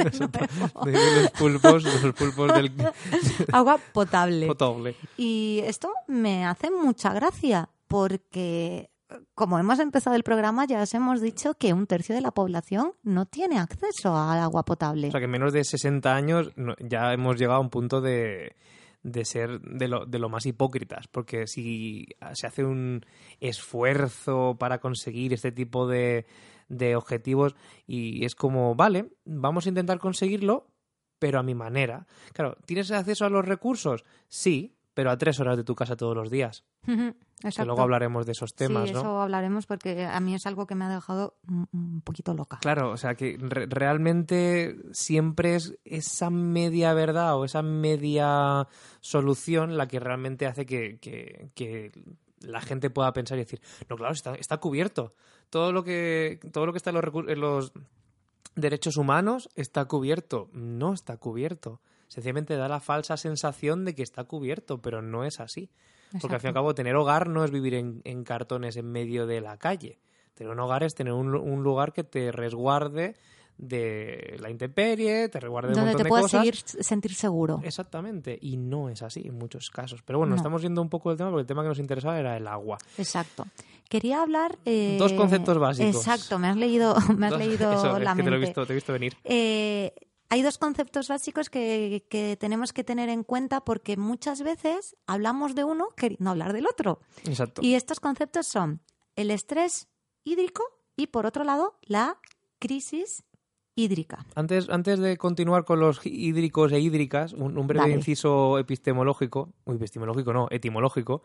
decir 0.05 0.29
de 0.29 0.49
nuevo. 0.59 0.87
Los 1.23 1.31
pulpos, 1.31 1.83
los 2.03 2.15
pulpos 2.15 2.53
del 2.55 2.73
Agua 3.53 3.79
potable. 3.93 4.47
potable. 4.47 4.97
Y 5.17 5.61
esto 5.65 5.93
me 6.09 6.45
hace 6.45 6.71
mucha 6.71 7.13
gracia 7.13 7.69
porque, 7.87 8.91
como 9.35 9.59
hemos 9.61 9.79
empezado 9.79 10.17
el 10.17 10.25
programa, 10.25 10.65
ya 10.67 10.83
os 10.83 10.93
hemos 10.95 11.21
dicho 11.21 11.55
que 11.55 11.73
un 11.73 11.87
tercio 11.87 12.15
de 12.17 12.21
la 12.21 12.33
población 12.33 12.93
no 13.05 13.27
tiene 13.27 13.59
acceso 13.59 14.17
al 14.17 14.41
agua 14.41 14.65
potable. 14.65 15.09
O 15.09 15.11
sea 15.13 15.21
que 15.21 15.27
en 15.27 15.31
menos 15.31 15.53
de 15.53 15.63
60 15.63 16.13
años 16.15 16.51
no- 16.57 16.75
ya 16.81 17.13
hemos 17.13 17.37
llegado 17.37 17.59
a 17.59 17.63
un 17.63 17.71
punto 17.71 18.01
de, 18.01 18.57
de 19.05 19.25
ser 19.25 19.61
de 19.61 19.87
lo, 19.87 20.05
de 20.05 20.19
lo 20.19 20.29
más 20.29 20.47
hipócritas, 20.47 21.07
porque 21.07 21.47
si 21.47 22.07
se 22.35 22.47
hace 22.49 22.65
un 22.65 23.07
esfuerzo 23.41 24.57
para 24.59 24.79
conseguir 24.81 25.33
este 25.33 25.53
tipo 25.53 25.87
de, 25.87 26.27
de 26.69 26.97
objetivos 26.97 27.55
y 27.87 28.25
es 28.25 28.35
como, 28.35 28.75
vale, 28.75 29.13
vamos 29.25 29.67
a 29.67 29.69
intentar 29.69 29.99
conseguirlo, 29.99 30.69
pero 31.19 31.39
a 31.39 31.43
mi 31.43 31.55
manera. 31.55 32.07
Claro, 32.33 32.57
¿tienes 32.67 32.91
acceso 32.91 33.25
a 33.25 33.31
los 33.31 33.45
recursos? 33.45 34.05
Sí, 34.29 34.75
pero 34.95 35.11
a 35.11 35.19
tres 35.19 35.39
horas 35.41 35.57
de 35.57 35.65
tu 35.65 35.75
casa 35.75 35.97
todos 35.97 36.17
los 36.17 36.31
días. 36.31 36.65
Ujú, 36.89 37.15
Que 37.41 37.49
Exacto. 37.49 37.67
luego 37.67 37.83
hablaremos 37.83 38.25
de 38.27 38.33
esos 38.33 38.55
temas, 38.55 38.89
sí, 38.89 38.95
¿no? 38.95 39.01
eso 39.01 39.21
hablaremos 39.21 39.67
porque 39.67 40.05
a 40.07 40.19
mí 40.21 40.35
es 40.35 40.47
algo 40.47 40.67
que 40.67 40.75
me 40.75 40.85
ha 40.87 40.89
dejado 40.89 41.37
un, 41.49 41.69
un 41.73 42.01
poquito 42.01 42.33
loca. 42.33 42.59
Claro, 42.61 42.91
o 42.93 42.97
sea 42.97 43.15
que 43.15 43.37
re- 43.39 43.67
realmente 43.67 44.77
siempre 44.93 45.57
es 45.57 45.77
esa 45.85 46.31
media 46.31 46.95
verdad 46.95 47.37
o 47.37 47.45
esa 47.45 47.61
media 47.63 48.67
solución 49.01 49.77
la 49.77 49.87
que 49.89 50.01
realmente 50.01 50.47
hace 50.47 50.65
que, 50.67 50.99
que- 50.99 51.51
que 51.55 51.93
la 52.41 52.61
gente 52.61 52.91
pueda 52.91 53.13
pensar 53.13 53.39
y 53.39 53.43
decir, 53.43 53.61
no, 53.89 53.97
claro, 53.97 54.13
está, 54.15 54.35
está 54.35 54.59
cubierto. 54.59 55.15
Todo 55.51 55.73
lo 55.73 55.85
que, 55.85 56.41
todo 56.53 56.67
lo 56.67 56.73
que 56.73 56.79
está 56.79 56.91
en 56.91 56.97
los, 56.97 57.05
en 57.29 57.41
los 57.41 57.73
derechos 58.55 58.97
humanos 58.97 59.49
está 59.55 59.85
cubierto. 59.87 60.49
No 60.53 60.93
está 60.93 61.17
cubierto. 61.17 61.81
Sencillamente 62.09 62.57
da 62.57 62.69
la 62.69 62.81
falsa 62.81 63.17
sensación 63.17 63.85
de 63.85 63.95
que 63.95 64.03
está 64.03 64.25
cubierto, 64.25 64.81
pero 64.81 65.03
no 65.03 65.25
es 65.25 65.41
así. 65.41 65.71
Porque 66.21 66.35
al 66.37 66.41
fin 66.41 66.49
y 66.49 66.51
al 66.51 66.55
cabo 66.55 66.75
tener 66.75 66.95
hogar 66.95 67.29
no 67.29 67.45
es 67.45 67.51
vivir 67.51 67.75
en, 67.75 68.01
en 68.05 68.23
cartones 68.25 68.77
en 68.77 68.87
medio 68.91 69.27
de 69.27 69.41
la 69.41 69.57
calle. 69.57 69.99
Tener 70.35 70.53
un 70.53 70.61
hogar 70.61 70.83
es 70.85 70.95
tener 70.95 71.13
un, 71.13 71.33
lu- 71.33 71.43
un 71.43 71.63
lugar 71.63 71.93
que 71.93 72.05
te 72.05 72.31
resguarde 72.31 73.17
de 73.59 74.37
la 74.41 74.51
intemperie, 74.51 75.29
te 75.31 75.41
resguarde 75.41 75.69
de 75.69 75.73
un 75.73 75.79
Donde 75.81 75.93
montón 75.93 75.99
te 75.99 76.05
de 76.05 76.09
puedas 76.11 76.25
cosas. 76.25 76.41
seguir, 76.41 76.85
sentir 76.85 77.15
seguro. 77.15 77.61
Exactamente, 77.65 78.39
y 78.41 78.57
no 78.59 78.89
es 78.91 79.03
así 79.03 79.23
en 79.27 79.37
muchos 79.39 79.71
casos. 79.71 80.03
Pero 80.03 80.19
bueno, 80.19 80.31
No. 80.33 80.37
estamos 80.37 80.61
yendo 80.63 80.83
un 80.83 80.91
poco 80.91 81.09
del 81.09 81.19
tema 81.19 81.31
porque 81.31 81.41
el 81.41 81.47
tema 81.47 81.63
que 81.63 81.69
nos 81.69 81.79
interesaba 81.79 82.19
era 82.21 82.37
el 82.37 82.47
agua. 82.47 82.77
Exacto. 82.99 83.47
Quería 83.89 84.23
hablar... 84.23 84.59
eh, 84.65 84.97
Dos 84.99 85.13
conceptos 85.13 85.59
básicos. 85.59 85.97
Exacto, 85.97 86.39
me 86.39 86.49
has 86.49 86.57
leído, 86.57 86.97
me 87.17 87.27
has 87.27 87.33
Dos- 87.39 87.39
leído 87.41 87.73
Eso, 87.73 87.99
la 87.99 88.11
es 88.13 88.17
que 88.17 88.23
te 88.23 88.31
lo 88.31 88.37
he 88.37 88.39
mente. 88.39 88.47
visto, 88.47 88.67
te 88.67 88.73
he 88.73 88.75
visto 88.75 88.93
venir. 88.93 89.17
Eh, 89.25 89.95
hay 90.29 90.43
dos 90.43 90.59
conceptos 90.59 91.07
básicos 91.09 91.51
que, 91.51 92.05
que 92.11 92.37
tenemos 92.37 92.73
que 92.73 92.83
tener 92.83 93.09
en 93.09 93.23
cuenta 93.23 93.65
porque 93.65 93.97
muchas 93.97 94.43
veces 94.43 94.97
hablamos 95.07 95.55
de 95.55 95.63
uno 95.65 95.91
queriendo 95.97 96.31
hablar 96.31 96.53
del 96.53 96.67
otro. 96.67 96.99
Exacto. 97.25 97.63
Y 97.63 97.75
estos 97.75 98.01
conceptos 98.01 98.47
son 98.49 98.81
el 99.15 99.31
estrés 99.31 99.89
hídrico 100.25 100.65
y, 100.97 101.07
por 101.09 101.27
otro 101.27 101.45
lado, 101.45 101.79
la 101.83 102.19
crisis 102.59 103.23
hídrica. 103.77 104.25
Antes, 104.35 104.69
antes 104.71 104.99
de 104.99 105.17
continuar 105.19 105.65
con 105.65 105.79
los 105.79 106.01
hídricos 106.05 106.73
e 106.73 106.81
hídricas, 106.81 107.35
un, 107.35 107.57
un 107.59 107.67
breve 107.67 107.83
Dale. 107.85 107.95
inciso 107.95 108.59
epistemológico, 108.59 109.51
uy, 109.67 109.77
epistemológico 109.77 110.33
no, 110.33 110.49
etimológico, 110.51 111.23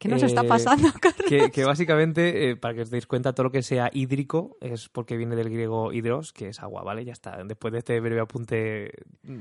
¿Qué 0.00 0.08
nos 0.08 0.22
está 0.24 0.42
Eh, 0.42 0.48
pasando, 0.48 0.88
Carlos? 1.00 1.26
que, 1.28 1.50
que 1.52 1.64
básicamente, 1.64 2.50
eh, 2.50 2.56
para 2.56 2.74
que 2.74 2.82
os 2.82 2.90
deis 2.90 3.06
cuenta, 3.06 3.32
todo 3.34 3.44
lo 3.44 3.52
que 3.52 3.62
sea 3.62 3.88
hídrico 3.92 4.56
es 4.60 4.88
porque 4.88 5.16
viene 5.16 5.36
del 5.36 5.48
griego 5.48 5.92
hidros, 5.92 6.32
que 6.32 6.48
es 6.48 6.60
agua, 6.60 6.82
¿vale? 6.82 7.04
Ya 7.04 7.12
está. 7.12 7.42
Después 7.44 7.72
de 7.72 7.78
este 7.78 8.00
breve 8.00 8.20
apunte 8.20 8.90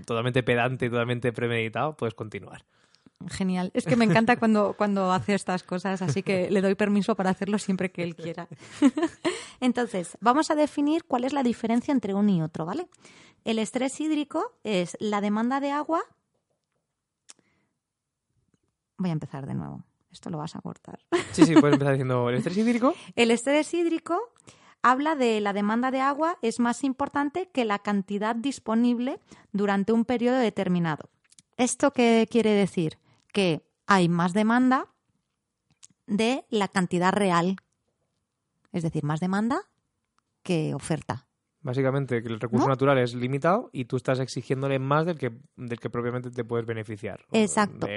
totalmente 0.05 0.43
pedante, 0.43 0.87
totalmente 0.89 1.33
premeditado, 1.33 1.97
puedes 1.97 2.13
continuar. 2.13 2.63
Genial. 3.29 3.71
Es 3.73 3.85
que 3.85 3.95
me 3.95 4.05
encanta 4.05 4.37
cuando, 4.37 4.73
cuando 4.77 5.11
hace 5.11 5.33
estas 5.33 5.63
cosas, 5.63 6.01
así 6.01 6.23
que 6.23 6.49
le 6.49 6.61
doy 6.61 6.75
permiso 6.75 7.15
para 7.15 7.29
hacerlo 7.29 7.57
siempre 7.57 7.91
que 7.91 8.03
él 8.03 8.15
quiera. 8.15 8.47
Entonces, 9.59 10.17
vamos 10.21 10.51
a 10.51 10.55
definir 10.55 11.05
cuál 11.05 11.23
es 11.23 11.33
la 11.33 11.43
diferencia 11.43 11.91
entre 11.91 12.13
uno 12.13 12.31
y 12.31 12.41
otro, 12.41 12.65
¿vale? 12.65 12.87
El 13.43 13.59
estrés 13.59 13.99
hídrico 13.99 14.53
es 14.63 14.97
la 14.99 15.21
demanda 15.21 15.59
de 15.59 15.71
agua. 15.71 16.01
Voy 18.97 19.09
a 19.09 19.13
empezar 19.13 19.47
de 19.47 19.55
nuevo. 19.55 19.83
Esto 20.11 20.29
lo 20.29 20.37
vas 20.37 20.55
a 20.55 20.61
cortar. 20.61 20.99
Sí, 21.31 21.45
sí, 21.45 21.55
puedes 21.55 21.73
empezar 21.73 21.93
diciendo 21.93 22.29
el 22.29 22.35
estrés 22.35 22.57
hídrico. 22.57 22.93
El 23.15 23.31
estrés 23.31 23.73
hídrico 23.73 24.19
habla 24.81 25.15
de 25.15 25.39
la 25.41 25.53
demanda 25.53 25.89
de 25.89 26.01
agua 26.01 26.37
es 26.41 26.59
más 26.59 26.83
importante 26.83 27.49
que 27.51 27.65
la 27.65 27.79
cantidad 27.79 28.35
disponible 28.35 29.19
durante 29.53 29.93
un 29.93 30.05
periodo 30.05 30.37
determinado. 30.37 31.09
¿Esto 31.57 31.91
qué 31.91 32.27
quiere 32.29 32.51
decir? 32.51 32.97
Que 33.31 33.65
hay 33.87 34.09
más 34.09 34.33
demanda 34.33 34.87
de 36.07 36.45
la 36.49 36.67
cantidad 36.67 37.11
real. 37.11 37.57
Es 38.71 38.83
decir, 38.83 39.03
más 39.03 39.19
demanda 39.19 39.61
que 40.43 40.73
oferta. 40.73 41.27
Básicamente, 41.61 42.23
que 42.23 42.29
el 42.29 42.39
recurso 42.39 42.65
¿No? 42.65 42.71
natural 42.71 42.97
es 42.97 43.13
limitado 43.13 43.69
y 43.71 43.85
tú 43.85 43.95
estás 43.95 44.19
exigiéndole 44.19 44.79
más 44.79 45.05
del 45.05 45.19
que, 45.19 45.31
del 45.55 45.79
que 45.79 45.89
propiamente 45.89 46.31
te 46.31 46.43
puedes 46.43 46.65
beneficiar. 46.65 47.25
Exacto. 47.31 47.87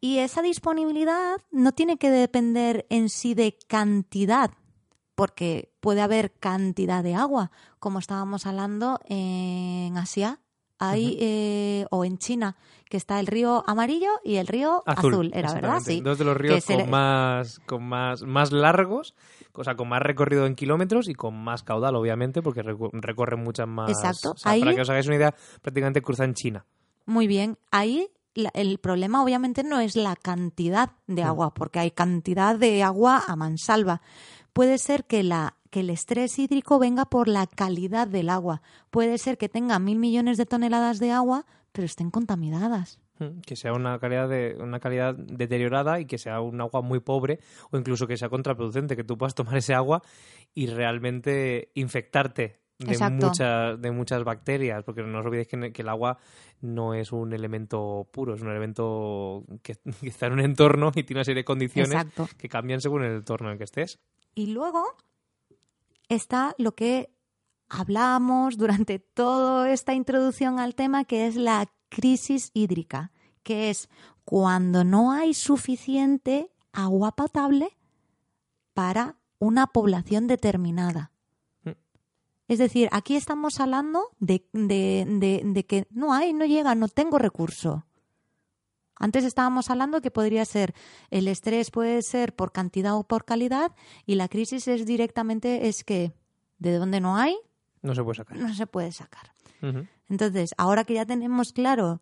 Y 0.00 0.18
esa 0.18 0.42
disponibilidad 0.42 1.40
no 1.50 1.72
tiene 1.72 1.98
que 1.98 2.10
depender 2.10 2.86
en 2.88 3.08
sí 3.08 3.34
de 3.34 3.56
cantidad, 3.68 4.50
porque 5.14 5.72
puede 5.80 6.00
haber 6.00 6.32
cantidad 6.32 7.04
de 7.04 7.14
agua, 7.14 7.52
como 7.78 7.98
estábamos 7.98 8.46
hablando 8.46 8.98
en 9.06 9.96
Asia, 9.96 10.40
hay, 10.90 11.16
eh, 11.20 11.86
o 11.90 12.04
en 12.04 12.18
China, 12.18 12.56
que 12.88 12.96
está 12.96 13.18
el 13.20 13.26
río 13.26 13.64
amarillo 13.66 14.10
y 14.24 14.36
el 14.36 14.46
río 14.46 14.82
azul, 14.86 15.30
era 15.34 15.52
verdad, 15.54 15.80
sí. 15.80 16.00
Dos 16.00 16.18
de 16.18 16.24
los 16.24 16.36
ríos 16.36 16.64
con, 16.64 16.76
le- 16.76 16.86
más, 16.86 17.60
con 17.66 17.82
más, 17.84 18.22
más 18.22 18.52
largos, 18.52 19.14
o 19.54 19.64
sea, 19.64 19.74
con 19.76 19.88
más 19.88 20.02
recorrido 20.02 20.46
en 20.46 20.54
kilómetros 20.54 21.08
y 21.08 21.14
con 21.14 21.34
más 21.42 21.62
caudal, 21.62 21.96
obviamente, 21.96 22.42
porque 22.42 22.62
recorren 22.62 23.42
muchas 23.42 23.66
más. 23.68 23.90
Exacto. 23.90 24.32
o 24.32 24.36
sea, 24.36 24.52
Ahí- 24.52 24.60
Para 24.60 24.74
que 24.74 24.80
os 24.82 24.90
hagáis 24.90 25.06
una 25.06 25.16
idea, 25.16 25.34
prácticamente 25.62 26.02
cruzan 26.02 26.34
China. 26.34 26.64
Muy 27.06 27.26
bien, 27.26 27.58
ahí 27.70 28.08
el 28.54 28.78
problema 28.78 29.22
obviamente 29.22 29.62
no 29.62 29.80
es 29.80 29.94
la 29.96 30.16
cantidad 30.16 30.92
de 31.06 31.22
agua, 31.22 31.52
porque 31.52 31.78
hay 31.80 31.90
cantidad 31.90 32.56
de 32.56 32.82
agua 32.82 33.22
a 33.26 33.36
mansalva. 33.36 34.00
Puede 34.52 34.78
ser 34.78 35.04
que, 35.04 35.22
la, 35.22 35.54
que 35.72 35.80
el 35.80 35.88
estrés 35.88 36.38
hídrico 36.38 36.78
venga 36.78 37.06
por 37.06 37.28
la 37.28 37.46
calidad 37.46 38.06
del 38.06 38.28
agua. 38.28 38.60
Puede 38.90 39.16
ser 39.16 39.38
que 39.38 39.48
tenga 39.48 39.78
mil 39.78 39.98
millones 39.98 40.36
de 40.36 40.44
toneladas 40.44 40.98
de 41.00 41.10
agua, 41.10 41.46
pero 41.72 41.86
estén 41.86 42.10
contaminadas. 42.10 43.00
Mm, 43.18 43.40
Que 43.40 43.56
sea 43.56 43.72
una 43.72 43.98
calidad, 43.98 44.28
de, 44.28 44.54
una 44.60 44.80
calidad 44.80 45.14
deteriorada 45.14 45.98
y 45.98 46.04
que 46.04 46.18
sea 46.18 46.42
un 46.42 46.60
agua 46.60 46.82
muy 46.82 47.00
pobre 47.00 47.40
o 47.70 47.78
incluso 47.78 48.06
que 48.06 48.18
sea 48.18 48.28
contraproducente, 48.28 48.96
que 48.96 49.02
tú 49.02 49.16
puedas 49.16 49.34
tomar 49.34 49.56
ese 49.56 49.72
agua 49.72 50.02
y 50.54 50.66
realmente 50.66 51.70
infectarte 51.74 52.60
de 52.78 52.92
Exacto. 52.92 53.28
muchas, 53.28 53.80
de 53.80 53.90
muchas 53.92 54.24
bacterias, 54.24 54.84
porque 54.84 55.02
no 55.02 55.20
os 55.20 55.24
olvidéis 55.24 55.48
que, 55.48 55.72
que 55.72 55.82
el 55.82 55.88
agua 55.88 56.18
no 56.60 56.92
es 56.92 57.12
un 57.12 57.32
elemento 57.32 58.10
puro, 58.12 58.34
es 58.34 58.42
un 58.42 58.50
elemento 58.50 59.44
que, 59.62 59.76
que 60.02 60.08
está 60.08 60.26
en 60.26 60.34
un 60.34 60.40
entorno 60.40 60.92
y 60.94 61.02
tiene 61.02 61.20
una 61.20 61.24
serie 61.24 61.40
de 61.40 61.44
condiciones 61.46 61.92
Exacto. 61.92 62.28
que 62.36 62.50
cambian 62.50 62.82
según 62.82 63.04
el 63.04 63.12
entorno 63.12 63.48
en 63.48 63.52
el 63.52 63.58
que 63.58 63.64
estés. 63.64 64.00
Y 64.34 64.48
luego 64.48 64.84
está 66.14 66.54
lo 66.58 66.74
que 66.74 67.10
hablamos 67.68 68.56
durante 68.58 68.98
toda 68.98 69.70
esta 69.70 69.94
introducción 69.94 70.58
al 70.58 70.74
tema, 70.74 71.04
que 71.04 71.26
es 71.26 71.36
la 71.36 71.72
crisis 71.88 72.50
hídrica, 72.54 73.12
que 73.42 73.70
es 73.70 73.88
cuando 74.24 74.84
no 74.84 75.12
hay 75.12 75.34
suficiente 75.34 76.50
agua 76.72 77.12
potable 77.12 77.76
para 78.74 79.16
una 79.38 79.66
población 79.66 80.26
determinada. 80.26 81.12
Mm. 81.64 81.70
Es 82.48 82.58
decir, 82.58 82.88
aquí 82.92 83.16
estamos 83.16 83.58
hablando 83.60 84.10
de, 84.20 84.46
de- 84.52 85.04
de- 85.08 85.42
de 85.44 85.66
que 85.66 85.86
no 85.90 86.12
hay, 86.14 86.32
no 86.32 86.44
llega, 86.44 86.74
no 86.74 86.88
tengo 86.88 87.18
recurso. 87.18 87.86
Antes 88.96 89.24
estábamos 89.24 89.70
hablando 89.70 90.00
que 90.00 90.10
podría 90.10 90.44
ser 90.44 90.74
el 91.10 91.28
estrés 91.28 91.70
puede 91.70 92.02
ser 92.02 92.34
por 92.34 92.52
cantidad 92.52 92.96
o 92.96 93.04
por 93.04 93.24
calidad 93.24 93.72
y 94.06 94.14
la 94.14 94.28
crisis 94.28 94.68
es 94.68 94.86
directamente 94.86 95.68
es 95.68 95.84
que 95.84 96.12
de 96.58 96.76
donde 96.76 97.00
no 97.00 97.16
hay 97.16 97.36
No 97.82 97.94
se 97.94 98.02
puede 98.02 98.16
sacar. 98.16 98.36
no 98.38 98.54
se 98.54 98.66
puede 98.66 98.92
sacar. 98.92 99.32
Entonces, 100.08 100.54
ahora 100.58 100.84
que 100.84 100.94
ya 100.94 101.06
tenemos 101.06 101.52
claro 101.52 102.00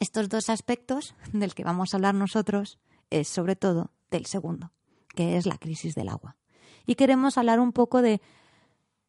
estos 0.00 0.28
dos 0.28 0.50
aspectos 0.50 1.14
del 1.32 1.54
que 1.54 1.62
vamos 1.62 1.94
a 1.94 1.96
hablar 1.96 2.14
nosotros, 2.14 2.78
es 3.10 3.28
sobre 3.28 3.54
todo 3.54 3.92
del 4.10 4.26
segundo, 4.26 4.72
que 5.14 5.36
es 5.36 5.46
la 5.46 5.58
crisis 5.58 5.94
del 5.94 6.08
agua. 6.08 6.36
Y 6.86 6.96
queremos 6.96 7.38
hablar 7.38 7.60
un 7.60 7.72
poco 7.72 8.02
de 8.02 8.20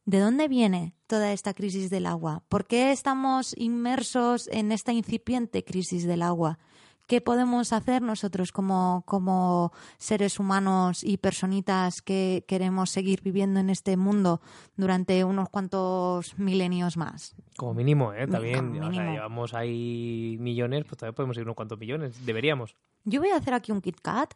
de 0.06 0.18
dónde 0.20 0.48
viene 0.48 0.94
toda 1.06 1.32
esta 1.32 1.54
crisis 1.54 1.90
del 1.90 2.06
agua, 2.06 2.42
por 2.48 2.66
qué 2.66 2.92
estamos 2.92 3.54
inmersos 3.56 4.48
en 4.48 4.72
esta 4.72 4.92
incipiente 4.92 5.64
crisis 5.64 6.06
del 6.06 6.22
agua. 6.22 6.58
¿Qué 7.06 7.20
podemos 7.20 7.72
hacer 7.74 8.00
nosotros 8.00 8.50
como, 8.50 9.02
como 9.06 9.72
seres 9.98 10.38
humanos 10.40 11.04
y 11.04 11.18
personitas 11.18 12.00
que 12.00 12.44
queremos 12.48 12.88
seguir 12.90 13.20
viviendo 13.22 13.60
en 13.60 13.68
este 13.68 13.96
mundo 13.98 14.40
durante 14.76 15.22
unos 15.24 15.50
cuantos 15.50 16.38
milenios 16.38 16.96
más? 16.96 17.34
Como 17.58 17.74
mínimo, 17.74 18.12
¿eh? 18.14 18.26
También, 18.26 18.82
o 18.82 18.92
sea, 18.92 19.12
llevamos 19.12 19.52
ahí 19.52 20.36
millones, 20.40 20.84
pues 20.86 20.96
también 20.98 21.14
podemos 21.14 21.36
ir 21.36 21.42
unos 21.42 21.56
cuantos 21.56 21.78
millones. 21.78 22.24
Deberíamos. 22.24 22.74
Yo 23.04 23.20
voy 23.20 23.28
a 23.30 23.36
hacer 23.36 23.52
aquí 23.52 23.70
un 23.70 23.82
Kit 23.82 24.00
Kat, 24.00 24.32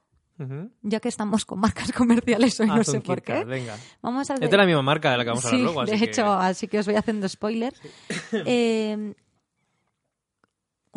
ya 0.83 1.01
que 1.01 1.09
estamos 1.09 1.45
con 1.47 1.59
marcas 1.61 1.91
comerciales 1.97 2.61
hoy, 2.61 2.67
no 2.69 2.75
Haz 2.75 2.87
sé 2.89 3.01
por 3.01 3.23
qué. 3.23 3.45
Venga. 3.45 3.77
Vamos 4.03 4.31
a 4.31 4.35
Esta 4.35 4.45
es 4.47 4.53
la 4.53 4.67
misma 4.67 4.83
marca 4.83 5.11
de 5.11 5.17
la 5.17 5.25
que 5.25 5.31
vamos 5.31 5.45
a 5.45 5.49
hablar 5.49 5.59
Sí, 5.61 5.65
luego. 5.65 5.81
Así 5.81 5.93
de 5.93 5.99
que- 5.99 6.05
hecho, 6.05 6.33
así 6.33 6.69
que 6.69 6.79
os 6.81 6.87
voy 6.87 6.97
haciendo 6.97 7.29
spoiler. 7.29 7.73
Eh, 8.33 9.15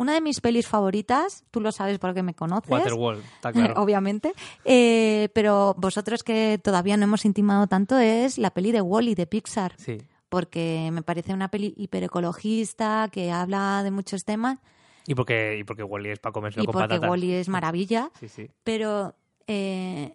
una 0.02 0.12
de 0.14 0.20
mis 0.20 0.40
pelis 0.40 0.68
favoritas, 0.68 1.44
tú 1.50 1.60
lo 1.60 1.72
sabes 1.72 1.98
porque 1.98 2.22
me 2.22 2.34
conoces. 2.34 2.70
Waterworld, 2.70 3.24
está 3.24 3.52
claro. 3.52 3.74
Obviamente, 3.82 4.32
Eh, 4.64 5.28
pero 5.34 5.74
vosotros 5.78 6.22
que 6.22 6.60
todavía 6.62 6.96
no 6.96 7.04
hemos 7.04 7.24
intimado 7.24 7.66
tanto 7.66 7.98
es 7.98 8.36
la 8.38 8.50
peli 8.50 8.72
de 8.72 8.80
Wally 8.82 9.14
de 9.14 9.26
Pixar, 9.26 9.74
Sí. 9.78 9.98
porque 10.28 10.90
me 10.92 11.02
parece 11.02 11.32
una 11.32 11.48
peli 11.48 11.72
hiperecologista 11.76 13.08
que 13.10 13.30
habla 13.32 13.82
de 13.82 13.90
muchos 13.90 14.24
temas 14.24 14.58
Y 15.06 15.14
porque, 15.14 15.56
y 15.58 15.64
porque 15.64 15.82
Wally 15.82 16.10
es 16.10 16.18
para 16.20 16.32
comérselo 16.32 16.62
y 16.62 16.66
con 16.66 16.72
porque 16.74 16.88
patatas. 16.88 17.10
Wally 17.10 17.32
es 17.32 17.48
maravilla. 17.48 18.10
Sí, 18.20 18.28
sí. 18.28 18.48
Pero 18.62 19.14
eh, 19.46 20.14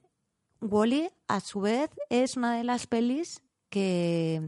Wally, 0.61 1.09
a 1.27 1.39
su 1.41 1.59
vez, 1.61 1.89
es 2.09 2.37
una 2.37 2.55
de 2.57 2.63
las 2.63 2.87
pelis 2.87 3.41
que, 3.69 4.41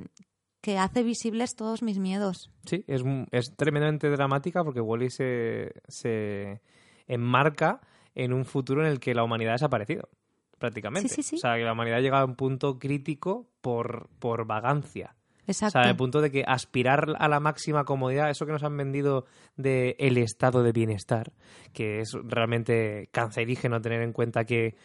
que 0.62 0.78
hace 0.78 1.04
visibles 1.04 1.56
todos 1.56 1.82
mis 1.82 2.00
miedos. 2.00 2.52
Sí, 2.66 2.84
es, 2.88 3.04
es 3.32 3.56
tremendamente 3.56 4.10
dramática 4.10 4.64
porque 4.64 4.82
Wally 4.82 5.10
se, 5.10 5.74
se 5.88 6.62
enmarca 7.08 7.82
en 8.16 8.34
un 8.34 8.46
futuro 8.46 8.82
en 8.82 8.92
el 8.92 9.00
que 9.00 9.14
la 9.14 9.24
humanidad 9.24 9.52
ha 9.52 9.56
desaparecido, 9.56 10.10
prácticamente. 10.58 11.10
Sí, 11.10 11.16
sí, 11.16 11.24
sí. 11.24 11.36
O 11.38 11.40
sea, 11.40 11.56
que 11.56 11.64
la 11.64 11.74
humanidad 11.74 12.00
llega 12.00 12.20
a 12.20 12.26
un 12.26 12.36
punto 12.36 12.80
crítico 12.80 13.50
por, 13.62 14.10
por 14.20 14.46
vagancia. 14.46 15.16
O 15.42 15.52
Exacto. 15.52 15.80
sea, 15.82 15.90
el 15.90 15.96
punto 15.96 16.22
de 16.22 16.30
que 16.30 16.44
aspirar 16.46 17.16
a 17.18 17.28
la 17.28 17.40
máxima 17.40 17.84
comodidad, 17.84 18.30
eso 18.30 18.46
que 18.46 18.52
nos 18.52 18.64
han 18.64 18.78
vendido 18.78 19.26
de 19.58 19.96
el 19.98 20.18
estado 20.18 20.62
de 20.62 20.72
bienestar, 20.72 21.32
que 21.74 22.02
es 22.02 22.12
realmente 22.24 23.10
cancerígeno 23.12 23.82
tener 23.82 24.04
en 24.04 24.14
cuenta 24.14 24.46
que, 24.46 24.76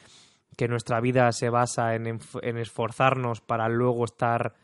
que 0.57 0.69
nuestra 0.69 1.01
vida 1.01 1.31
se 1.33 1.51
basa 1.51 1.95
en, 1.95 2.07
en 2.07 2.57
esforzarnos 2.57 3.43
para 3.43 3.69
luego 3.69 4.07
estar, 4.07 4.55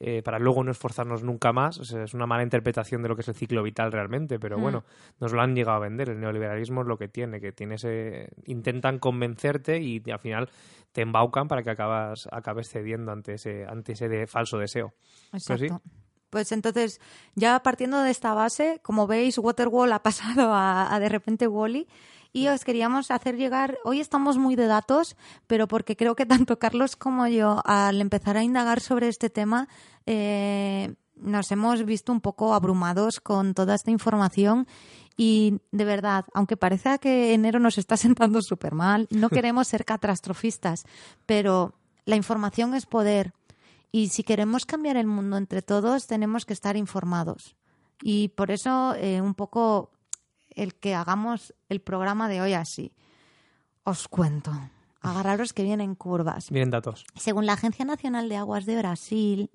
eh, 0.00 0.22
para 0.22 0.38
luego 0.38 0.62
no 0.64 0.70
esforzarnos 0.70 1.22
nunca 1.22 1.52
más. 1.52 1.78
O 1.78 1.84
sea, 1.84 2.04
es 2.04 2.14
una 2.14 2.26
mala 2.26 2.42
interpretación 2.42 3.02
de 3.02 3.08
lo 3.08 3.14
que 3.14 3.22
es 3.22 3.28
el 3.28 3.34
ciclo 3.34 3.62
vital 3.62 3.92
realmente, 3.92 4.38
pero 4.38 4.58
Mm. 4.58 4.62
bueno, 4.62 4.84
nos 5.20 5.32
lo 5.32 5.40
han 5.40 5.54
llegado 5.54 5.76
a 5.76 5.80
vender. 5.80 6.10
El 6.10 6.20
neoliberalismo 6.20 6.82
es 6.82 6.86
lo 6.88 6.98
que 6.98 7.08
tiene, 7.08 7.40
que 7.40 7.52
tiene 7.52 7.76
ese, 7.76 8.28
intentan 8.46 8.98
convencerte 8.98 9.80
y 9.80 10.02
al 10.10 10.18
final 10.18 10.48
te 10.92 11.02
embaucan 11.02 11.48
para 11.48 11.62
que 11.62 11.70
acabas, 11.70 12.28
acabes 12.32 12.68
cediendo 12.68 13.12
ante 13.12 13.34
ese, 13.34 13.64
ante 13.66 13.92
ese 13.92 14.08
de- 14.08 14.26
falso 14.26 14.58
deseo. 14.58 14.94
Exacto. 15.32 15.80
sí. 15.82 15.90
Pues 16.30 16.50
entonces, 16.50 17.00
ya 17.36 17.60
partiendo 17.62 18.02
de 18.02 18.10
esta 18.10 18.34
base, 18.34 18.80
como 18.82 19.06
veis, 19.06 19.38
Waterwall 19.38 19.92
ha 19.92 20.02
pasado 20.02 20.52
a, 20.52 20.92
a 20.92 20.98
de 20.98 21.08
repente 21.08 21.46
Wally. 21.46 21.86
Y 22.36 22.48
os 22.48 22.64
queríamos 22.64 23.12
hacer 23.12 23.36
llegar, 23.36 23.78
hoy 23.84 24.00
estamos 24.00 24.38
muy 24.38 24.56
de 24.56 24.66
datos, 24.66 25.16
pero 25.46 25.68
porque 25.68 25.94
creo 25.94 26.16
que 26.16 26.26
tanto 26.26 26.58
Carlos 26.58 26.96
como 26.96 27.28
yo, 27.28 27.62
al 27.64 28.00
empezar 28.00 28.36
a 28.36 28.42
indagar 28.42 28.80
sobre 28.80 29.06
este 29.06 29.30
tema, 29.30 29.68
eh, 30.04 30.96
nos 31.14 31.52
hemos 31.52 31.84
visto 31.84 32.10
un 32.10 32.20
poco 32.20 32.52
abrumados 32.52 33.20
con 33.20 33.54
toda 33.54 33.76
esta 33.76 33.92
información. 33.92 34.66
Y 35.16 35.60
de 35.70 35.84
verdad, 35.84 36.24
aunque 36.34 36.56
parezca 36.56 36.98
que 36.98 37.34
enero 37.34 37.60
nos 37.60 37.78
está 37.78 37.96
sentando 38.06 38.42
súper 38.42 38.74
mal, 38.74 39.06
no 39.10 39.28
queremos 39.28 39.68
ser 39.68 39.84
catastrofistas, 39.84 40.86
pero 41.26 41.74
la 42.04 42.16
información 42.16 42.74
es 42.74 42.84
poder. 42.84 43.32
Y 43.92 44.08
si 44.08 44.24
queremos 44.24 44.66
cambiar 44.66 44.96
el 44.96 45.06
mundo 45.06 45.36
entre 45.36 45.62
todos, 45.62 46.08
tenemos 46.08 46.46
que 46.46 46.52
estar 46.52 46.76
informados. 46.76 47.54
Y 48.02 48.30
por 48.30 48.50
eso, 48.50 48.96
eh, 48.96 49.20
un 49.20 49.34
poco 49.34 49.92
el 50.54 50.74
que 50.74 50.94
hagamos 50.94 51.54
el 51.68 51.80
programa 51.80 52.28
de 52.28 52.40
hoy 52.40 52.52
así. 52.54 52.92
Os 53.84 54.08
cuento. 54.08 54.52
Agarraros 55.00 55.52
que 55.52 55.62
vienen 55.64 55.94
curvas. 55.94 56.50
Miren 56.50 56.70
datos. 56.70 57.04
Según 57.14 57.46
la 57.46 57.52
Agencia 57.54 57.84
Nacional 57.84 58.28
de 58.28 58.36
Aguas 58.36 58.64
de 58.64 58.78
Brasil, 58.78 59.50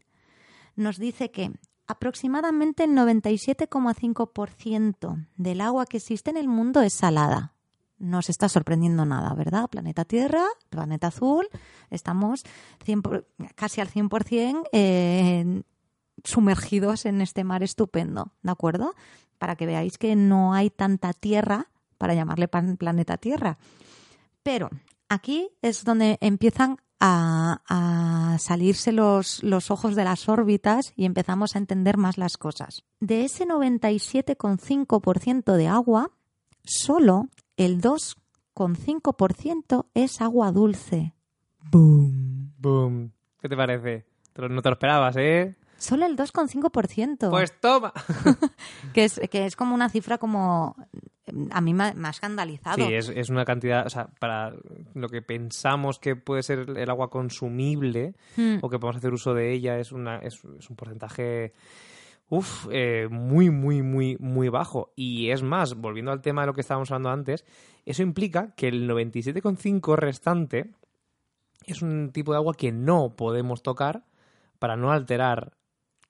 nos 0.75 0.97
dice 0.97 1.31
que 1.31 1.51
aproximadamente 1.87 2.83
el 2.83 2.91
97,5% 2.91 5.27
del 5.37 5.61
agua 5.61 5.85
que 5.85 5.97
existe 5.97 6.29
en 6.29 6.37
el 6.37 6.47
mundo 6.47 6.81
es 6.81 6.93
salada. 6.93 7.53
No 7.97 8.19
os 8.19 8.29
está 8.29 8.47
sorprendiendo 8.47 9.05
nada, 9.05 9.33
¿verdad? 9.33 9.69
Planeta 9.69 10.05
Tierra, 10.05 10.45
planeta 10.69 11.07
azul, 11.07 11.47
estamos 11.89 12.43
100 12.85 13.01
por- 13.01 13.27
casi 13.55 13.81
al 13.81 13.89
100% 13.89 14.63
eh, 14.71 15.63
sumergidos 16.23 17.05
en 17.05 17.21
este 17.21 17.43
mar 17.43 17.63
estupendo, 17.63 18.31
¿de 18.41 18.51
acuerdo? 18.51 18.93
Para 19.37 19.55
que 19.55 19.65
veáis 19.65 19.97
que 19.97 20.15
no 20.15 20.53
hay 20.53 20.69
tanta 20.69 21.13
tierra 21.13 21.67
para 21.97 22.13
llamarle 22.13 22.47
pan- 22.47 22.77
planeta 22.77 23.17
Tierra. 23.17 23.57
Pero 24.43 24.69
aquí 25.09 25.49
es 25.61 25.83
donde 25.83 26.17
empiezan 26.21 26.77
a, 27.01 27.61
a 27.67 28.37
salirse 28.39 28.91
los, 28.91 29.41
los 29.43 29.71
ojos 29.71 29.95
de 29.95 30.03
las 30.03 30.27
órbitas 30.29 30.93
y 30.95 31.05
empezamos 31.05 31.55
a 31.55 31.59
entender 31.59 31.97
más 31.97 32.17
las 32.17 32.37
cosas. 32.37 32.83
De 32.99 33.23
ese 33.25 33.45
97,5% 33.45 35.53
de 35.55 35.67
agua, 35.67 36.11
solo 36.63 37.29
el 37.57 37.81
2,5% 37.81 39.85
es 39.93 40.21
agua 40.21 40.51
dulce. 40.51 41.13
¡Boom! 41.71 42.53
Boom. 42.57 43.11
¿Qué 43.41 43.47
te 43.49 43.55
parece? 43.55 44.05
No 44.35 44.61
te 44.61 44.69
lo 44.69 44.73
esperabas, 44.73 45.15
¿eh? 45.17 45.55
Solo 45.79 46.05
el 46.05 46.15
2,5%. 46.15 47.29
Pues 47.29 47.59
toma. 47.59 47.91
que, 48.93 49.05
es, 49.05 49.19
que 49.31 49.45
es 49.45 49.55
como 49.55 49.73
una 49.73 49.89
cifra 49.89 50.17
como... 50.19 50.75
A 51.51 51.61
mí 51.61 51.73
me, 51.73 51.93
me 51.93 52.07
ha 52.07 52.11
escandalizado. 52.11 52.77
Sí, 52.87 52.93
es, 52.93 53.09
es 53.09 53.29
una 53.29 53.45
cantidad, 53.45 53.85
o 53.85 53.89
sea, 53.89 54.07
para 54.19 54.51
lo 54.95 55.09
que 55.09 55.21
pensamos 55.21 55.99
que 55.99 56.15
puede 56.15 56.41
ser 56.41 56.65
el 56.75 56.89
agua 56.89 57.09
consumible 57.09 58.15
Mm. 58.35 58.57
o 58.61 58.69
que 58.69 58.79
podemos 58.79 58.97
hacer 58.97 59.13
uso 59.13 59.33
de 59.33 59.51
ella 59.51 59.79
es, 59.79 59.91
una, 59.91 60.17
es, 60.17 60.41
es 60.57 60.69
un 60.69 60.75
porcentaje 60.75 61.53
uf, 62.29 62.67
eh, 62.71 63.07
muy, 63.09 63.49
muy, 63.49 63.81
muy, 63.81 64.17
muy 64.19 64.49
bajo. 64.49 64.91
Y 64.95 65.31
es 65.31 65.43
más, 65.43 65.75
volviendo 65.75 66.11
al 66.11 66.21
tema 66.21 66.41
de 66.41 66.47
lo 66.47 66.53
que 66.53 66.61
estábamos 66.61 66.91
hablando 66.91 67.09
antes, 67.09 67.45
eso 67.85 68.03
implica 68.03 68.53
que 68.55 68.67
el 68.67 68.89
97,5 68.89 69.95
restante 69.95 70.71
es 71.65 71.81
un 71.81 72.11
tipo 72.11 72.31
de 72.31 72.37
agua 72.37 72.53
que 72.53 72.71
no 72.71 73.15
podemos 73.15 73.63
tocar 73.63 74.05
para 74.59 74.75
no 74.75 74.91
alterar 74.91 75.53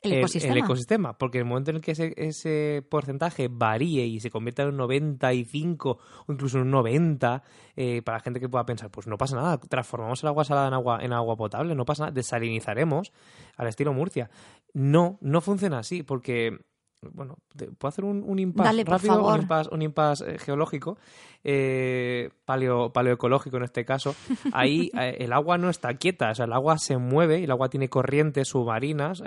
El 0.01 0.13
ecosistema. 0.13 0.53
el 0.53 0.59
ecosistema, 0.59 1.17
porque 1.17 1.39
el 1.39 1.45
momento 1.45 1.71
en 1.71 1.77
el 1.77 1.81
que 1.81 1.91
ese, 1.91 2.13
ese 2.15 2.85
porcentaje 2.89 3.49
varíe 3.51 4.05
y 4.05 4.21
se 4.21 4.31
convierta 4.31 4.63
en 4.63 4.69
un 4.69 4.77
95 4.77 5.99
o 6.25 6.31
incluso 6.31 6.57
en 6.57 6.63
un 6.63 6.71
90, 6.71 7.43
eh, 7.75 8.01
para 8.01 8.17
la 8.17 8.23
gente 8.23 8.39
que 8.39 8.47
pueda 8.47 8.65
pensar, 8.65 8.89
pues 8.89 9.07
no 9.07 9.17
pasa 9.17 9.35
nada, 9.35 9.57
transformamos 9.59 10.23
el 10.23 10.29
agua 10.29 10.45
salada 10.45 10.69
en 10.69 10.73
agua, 10.73 10.99
en 11.01 11.12
agua 11.12 11.35
potable, 11.35 11.75
no 11.75 11.83
pasa 11.83 12.03
nada, 12.03 12.13
desalinizaremos 12.13 13.12
al 13.57 13.67
estilo 13.67 13.93
Murcia. 13.93 14.29
No, 14.73 15.17
no 15.19 15.41
funciona 15.41 15.79
así, 15.79 16.03
porque 16.03 16.59
bueno, 17.01 17.38
puedo 17.77 17.89
hacer 17.89 18.05
un, 18.05 18.23
un 18.25 18.39
impasse 18.39 18.67
Dale, 18.69 18.85
por 18.85 18.93
rápido, 18.95 19.13
favor. 19.15 19.33
un 19.35 19.41
impasse, 19.41 19.69
un 19.73 19.81
impasse, 19.81 20.31
eh, 20.31 20.38
geológico, 20.39 20.97
eh, 21.43 22.29
paleo, 22.45 22.91
paleoecológico 22.91 23.57
en 23.57 23.63
este 23.63 23.85
caso. 23.85 24.15
Ahí 24.51 24.91
eh, 24.99 25.17
el 25.19 25.33
agua 25.33 25.57
no 25.57 25.69
está 25.69 25.93
quieta, 25.95 26.31
o 26.31 26.35
sea, 26.35 26.45
el 26.45 26.53
agua 26.53 26.77
se 26.77 26.97
mueve 26.97 27.39
y 27.39 27.45
el 27.45 27.51
agua 27.51 27.69
tiene 27.69 27.89
corrientes 27.89 28.49
submarinas, 28.49 29.23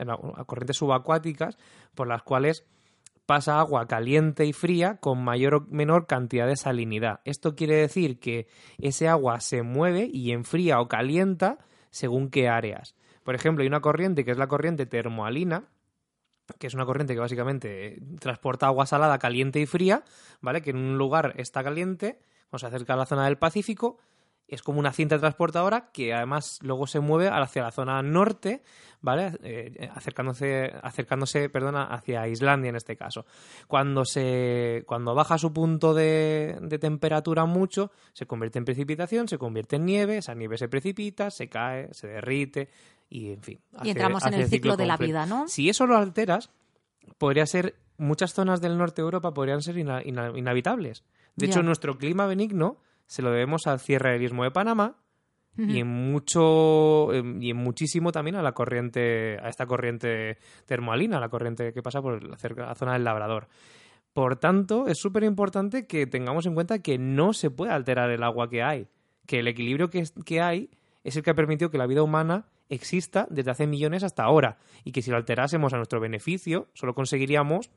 corrientes 0.46 0.76
subacuáticas, 0.76 1.56
por 1.94 2.08
las 2.08 2.22
cuales 2.22 2.64
pasa 3.26 3.60
agua 3.60 3.86
caliente 3.86 4.44
y 4.44 4.52
fría 4.52 4.96
con 4.96 5.22
mayor 5.22 5.54
o 5.54 5.60
menor 5.70 6.06
cantidad 6.06 6.46
de 6.46 6.56
salinidad. 6.56 7.20
Esto 7.24 7.54
quiere 7.54 7.76
decir 7.76 8.18
que 8.18 8.48
ese 8.78 9.08
agua 9.08 9.40
se 9.40 9.62
mueve 9.62 10.10
y 10.12 10.32
enfría 10.32 10.80
o 10.80 10.88
calienta 10.88 11.58
según 11.90 12.30
qué 12.30 12.48
áreas. 12.48 12.94
Por 13.22 13.34
ejemplo, 13.34 13.62
hay 13.62 13.68
una 13.68 13.80
corriente 13.80 14.24
que 14.24 14.32
es 14.32 14.38
la 14.38 14.48
corriente 14.48 14.86
termoalina, 14.86 15.68
que 16.58 16.66
es 16.66 16.74
una 16.74 16.84
corriente 16.84 17.14
que 17.14 17.20
básicamente 17.20 17.86
eh, 17.86 18.02
transporta 18.18 18.66
agua 18.66 18.86
salada 18.86 19.18
caliente 19.18 19.60
y 19.60 19.66
fría, 19.66 20.04
¿vale? 20.40 20.62
Que 20.62 20.70
en 20.70 20.76
un 20.76 20.98
lugar 20.98 21.34
está 21.36 21.62
caliente, 21.62 22.18
cuando 22.50 22.60
se 22.60 22.66
acerca 22.66 22.94
a 22.94 22.96
la 22.96 23.06
zona 23.06 23.26
del 23.26 23.38
Pacífico, 23.38 23.98
es 24.52 24.62
como 24.62 24.78
una 24.78 24.92
cinta 24.92 25.18
transportadora 25.18 25.90
que 25.92 26.12
además 26.12 26.58
luego 26.60 26.86
se 26.86 27.00
mueve 27.00 27.28
hacia 27.28 27.62
la 27.62 27.70
zona 27.70 28.02
norte, 28.02 28.62
¿vale? 29.00 29.32
Eh, 29.42 29.88
acercándose, 29.94 30.70
acercándose, 30.82 31.48
perdona, 31.48 31.84
hacia 31.84 32.28
Islandia 32.28 32.68
en 32.68 32.76
este 32.76 32.94
caso. 32.94 33.24
Cuando 33.66 34.04
se, 34.04 34.84
cuando 34.86 35.14
baja 35.14 35.38
su 35.38 35.54
punto 35.54 35.94
de, 35.94 36.58
de 36.60 36.78
temperatura 36.78 37.46
mucho, 37.46 37.92
se 38.12 38.26
convierte 38.26 38.58
en 38.58 38.66
precipitación, 38.66 39.26
se 39.26 39.38
convierte 39.38 39.76
en 39.76 39.86
nieve, 39.86 40.18
esa 40.18 40.34
nieve 40.34 40.58
se 40.58 40.68
precipita, 40.68 41.30
se 41.30 41.48
cae, 41.48 41.88
se 41.94 42.08
derrite 42.08 42.68
y 43.12 43.32
en 43.32 43.42
fin. 43.42 43.60
Y 43.72 43.76
hace- 43.76 43.90
entramos 43.90 44.22
en 44.26 44.34
el 44.34 44.40
ciclo 44.50 44.76
de 44.76 44.86
la 44.86 44.96
vida, 45.06 45.26
¿no? 45.26 45.48
Si 45.48 45.68
eso 45.68 45.86
lo 45.86 45.96
alteras, 45.96 46.50
podría 47.18 47.46
ser 47.46 47.74
muchas 47.98 48.32
zonas 48.32 48.60
del 48.60 48.78
norte 48.78 49.02
de 49.02 49.04
Europa 49.06 49.32
podrían 49.34 49.60
ser 49.62 49.76
ina- 49.78 50.02
ina- 50.04 50.32
inhabitables. 50.36 51.04
De 51.36 51.46
hecho, 51.46 51.62
nuestro 51.62 51.98
clima 51.98 52.26
benigno 52.26 52.78
se 53.06 53.22
lo 53.22 53.30
debemos 53.30 53.66
al 53.66 53.80
cierre 53.80 54.12
del 54.12 54.22
istmo 54.22 54.44
de 54.44 54.50
Panamá 54.50 54.96
y 55.56 55.80
en 55.80 55.86
mucho 55.88 57.12
em, 57.12 57.42
y 57.42 57.50
en 57.50 57.56
muchísimo 57.58 58.10
también 58.12 58.36
a 58.36 58.42
la 58.42 58.52
corriente 58.52 59.36
a 59.42 59.48
esta 59.48 59.66
corriente 59.66 60.38
termoalina, 60.66 61.20
la 61.20 61.28
corriente 61.28 61.72
que 61.74 61.82
pasa 61.82 62.00
por 62.00 62.22
la, 62.24 62.36
cerca- 62.38 62.66
la 62.66 62.74
zona 62.74 62.94
del 62.94 63.04
Labrador. 63.04 63.48
Por 64.14 64.36
tanto, 64.36 64.86
es 64.88 64.98
súper 64.98 65.24
importante 65.24 65.86
que 65.86 66.06
tengamos 66.06 66.46
en 66.46 66.54
cuenta 66.54 66.80
que 66.80 66.98
no 66.98 67.32
se 67.34 67.50
puede 67.50 67.72
alterar 67.72 68.10
el 68.10 68.22
agua 68.22 68.48
que 68.48 68.62
hay, 68.62 68.88
que 69.26 69.40
el 69.40 69.48
equilibrio 69.48 69.90
que, 69.90 70.02
que 70.24 70.40
hay 70.40 70.70
es 71.04 71.16
el 71.16 71.22
que 71.22 71.30
ha 71.30 71.34
permitido 71.34 71.70
que 71.70 71.78
la 71.78 71.86
vida 71.86 72.02
humana 72.02 72.46
exista 72.72 73.26
desde 73.30 73.50
hace 73.50 73.66
millones 73.66 74.02
hasta 74.02 74.24
ahora 74.24 74.58
y 74.84 74.92
que 74.92 75.02
si 75.02 75.10
lo 75.10 75.16
alterásemos 75.16 75.72
a 75.72 75.76
nuestro 75.76 76.00
beneficio, 76.00 76.68
solo 76.74 76.94
conseguiríamos 76.94 77.70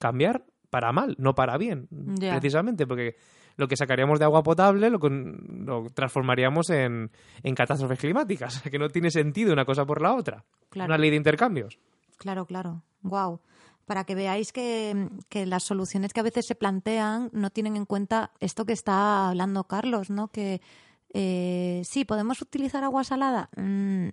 cambiar 0.00 0.44
para 0.70 0.92
mal, 0.92 1.14
no 1.18 1.34
para 1.34 1.56
bien, 1.56 1.88
precisamente, 2.18 2.86
porque 2.86 3.14
lo 3.56 3.68
que 3.68 3.76
sacaríamos 3.76 4.18
de 4.18 4.24
agua 4.24 4.42
potable 4.42 4.90
lo, 4.90 4.98
con- 4.98 5.64
lo 5.64 5.86
transformaríamos 5.90 6.68
en, 6.70 7.12
en 7.44 7.54
catástrofes 7.54 8.00
climáticas, 8.00 8.60
que 8.70 8.78
no 8.78 8.88
tiene 8.88 9.10
sentido 9.10 9.52
una 9.52 9.64
cosa 9.64 9.84
por 9.84 10.02
la 10.02 10.14
otra. 10.14 10.44
Claro. 10.70 10.90
Una 10.90 10.98
ley 10.98 11.10
de 11.10 11.16
intercambios. 11.16 11.78
Claro, 12.18 12.44
claro. 12.46 12.82
Wow. 13.02 13.40
Para 13.86 14.02
que 14.04 14.14
veáis 14.16 14.50
que, 14.50 15.08
que 15.28 15.46
las 15.46 15.62
soluciones 15.62 16.12
que 16.12 16.20
a 16.20 16.24
veces 16.24 16.46
se 16.46 16.54
plantean 16.56 17.28
no 17.32 17.50
tienen 17.50 17.76
en 17.76 17.84
cuenta 17.84 18.32
esto 18.40 18.64
que 18.64 18.72
está 18.72 19.28
hablando 19.28 19.64
Carlos, 19.64 20.10
¿no? 20.10 20.28
Que 20.28 20.60
eh, 21.14 21.82
sí, 21.84 22.04
podemos 22.04 22.42
utilizar 22.42 22.82
agua 22.82 23.04
salada. 23.04 23.48
Mm, 23.56 24.08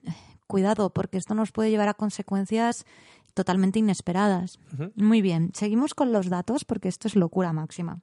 cuidado, 0.47 0.91
porque 0.91 1.17
esto 1.17 1.33
nos 1.33 1.51
puede 1.51 1.71
llevar 1.71 1.89
a 1.89 1.95
consecuencias 1.95 2.85
totalmente 3.33 3.79
inesperadas. 3.79 4.59
Muy 4.95 5.21
bien, 5.21 5.51
seguimos 5.53 5.95
con 5.95 6.11
los 6.11 6.29
datos 6.29 6.63
porque 6.63 6.89
esto 6.89 7.07
es 7.07 7.15
locura 7.15 7.53
máxima. 7.53 8.01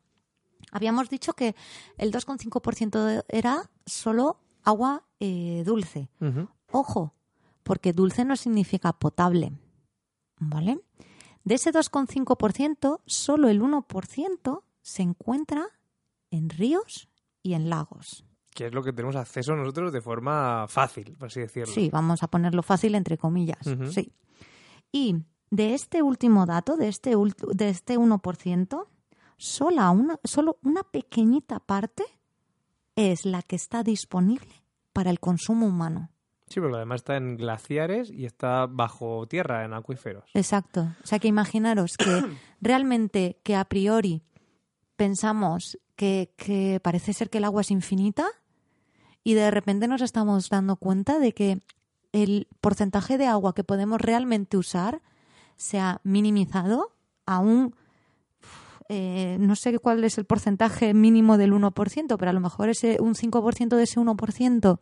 Habíamos 0.73 1.09
dicho 1.11 1.35
que 1.35 1.55
el 1.97 2.13
2,5% 2.13 3.25
era 3.29 3.71
solo 3.87 4.41
agua 4.65 5.05
eh, 5.21 5.63
dulce. 5.65 6.11
Ojo, 6.73 7.15
porque 7.63 7.93
dulce 7.93 8.25
no 8.25 8.37
significa 8.37 8.93
potable. 8.93 9.53
¿Vale? 10.41 10.81
De 11.45 11.55
ese 11.55 11.73
2,5%, 11.73 13.01
solo 13.07 13.49
el 13.49 13.63
1% 13.63 14.63
se 14.83 15.03
encuentra 15.03 15.67
en 16.31 16.51
ríos 16.51 17.09
y 17.43 17.55
en 17.55 17.71
lagos. 17.71 18.25
Que 18.59 18.67
es 18.67 18.75
lo 18.75 18.83
que 18.83 18.93
tenemos 18.93 19.15
acceso 19.15 19.55
nosotros 19.55 19.93
de 19.93 20.01
forma 20.01 20.67
fácil, 20.67 21.15
por 21.17 21.29
así 21.29 21.39
decirlo. 21.39 21.73
Sí, 21.73 21.91
vamos 21.93 22.25
a 22.25 22.27
ponerlo 22.27 22.65
fácil 22.65 22.97
entre 22.97 23.17
comillas. 23.17 23.61
Sí. 23.93 24.13
Y 24.91 25.15
de 25.49 25.75
este 25.75 26.03
último 26.03 26.45
dato, 26.45 26.77
de 26.77 26.89
este, 26.89 27.15
de 27.53 27.69
este 27.69 27.97
1%, 27.97 28.87
sola 29.37 29.91
una, 29.93 30.19
solo 30.25 30.59
una 30.65 30.83
pequeñita 30.83 31.61
parte 31.61 32.03
es 32.97 33.25
la 33.25 33.43
que 33.43 33.55
está 33.55 33.85
disponible 33.85 34.65
para 34.93 35.11
el 35.11 35.21
consumo 35.21 35.65
humano. 35.65 36.11
Sí, 36.49 36.59
porque 36.59 36.79
además 36.79 37.03
está 37.03 37.17
en 37.17 37.37
glaciares 37.37 38.11
y 38.11 38.25
está 38.25 38.67
bajo 38.67 39.29
tierra, 39.29 39.65
en 39.65 39.73
acuíferos. 39.73 40.25
Exacto. 40.35 40.89
O 41.05 41.07
sea 41.07 41.21
que 41.21 41.29
imaginaros 41.29 41.97
que 41.97 42.25
realmente 42.61 43.39
que 43.45 43.55
a 43.55 43.65
priori 43.67 44.25
pensamos 44.97 45.79
que, 45.95 46.35
que 46.37 46.81
parece 46.83 47.13
ser 47.13 47.31
que 47.31 47.39
el 47.39 47.45
agua 47.45 47.61
es 47.61 47.71
infinita 47.71 48.27
y 49.25 49.35
de 49.35 49.51
repente 49.51 49.89
nos 49.89 50.03
estamos 50.03 50.49
dando 50.49 50.77
cuenta 50.77 51.19
de 51.19 51.33
que 51.33 51.61
el 52.13 52.49
porcentaje 52.61 53.19
de 53.19 53.27
agua 53.27 53.55
que 53.55 53.65
podemos 53.65 54.01
realmente 54.01 54.57
usar 54.57 55.03
se 55.57 55.79
ha 55.79 56.01
minimizado 56.05 56.95
a 57.27 57.41
un... 57.41 57.75
eh, 58.89 59.37
no 59.41 59.55
sé 59.57 59.79
cuál 59.79 60.03
es 60.05 60.17
el 60.19 60.25
porcentaje 60.25 60.95
mínimo 60.95 61.37
del 61.37 61.53
1%, 61.53 62.17
pero 62.19 62.31
a 62.31 62.33
lo 62.33 62.41
mejor 62.41 62.69
ese, 62.71 62.97
un 63.01 63.15
5% 63.15 63.77
de 63.77 63.83
ese 63.83 64.01
1% 64.01 64.79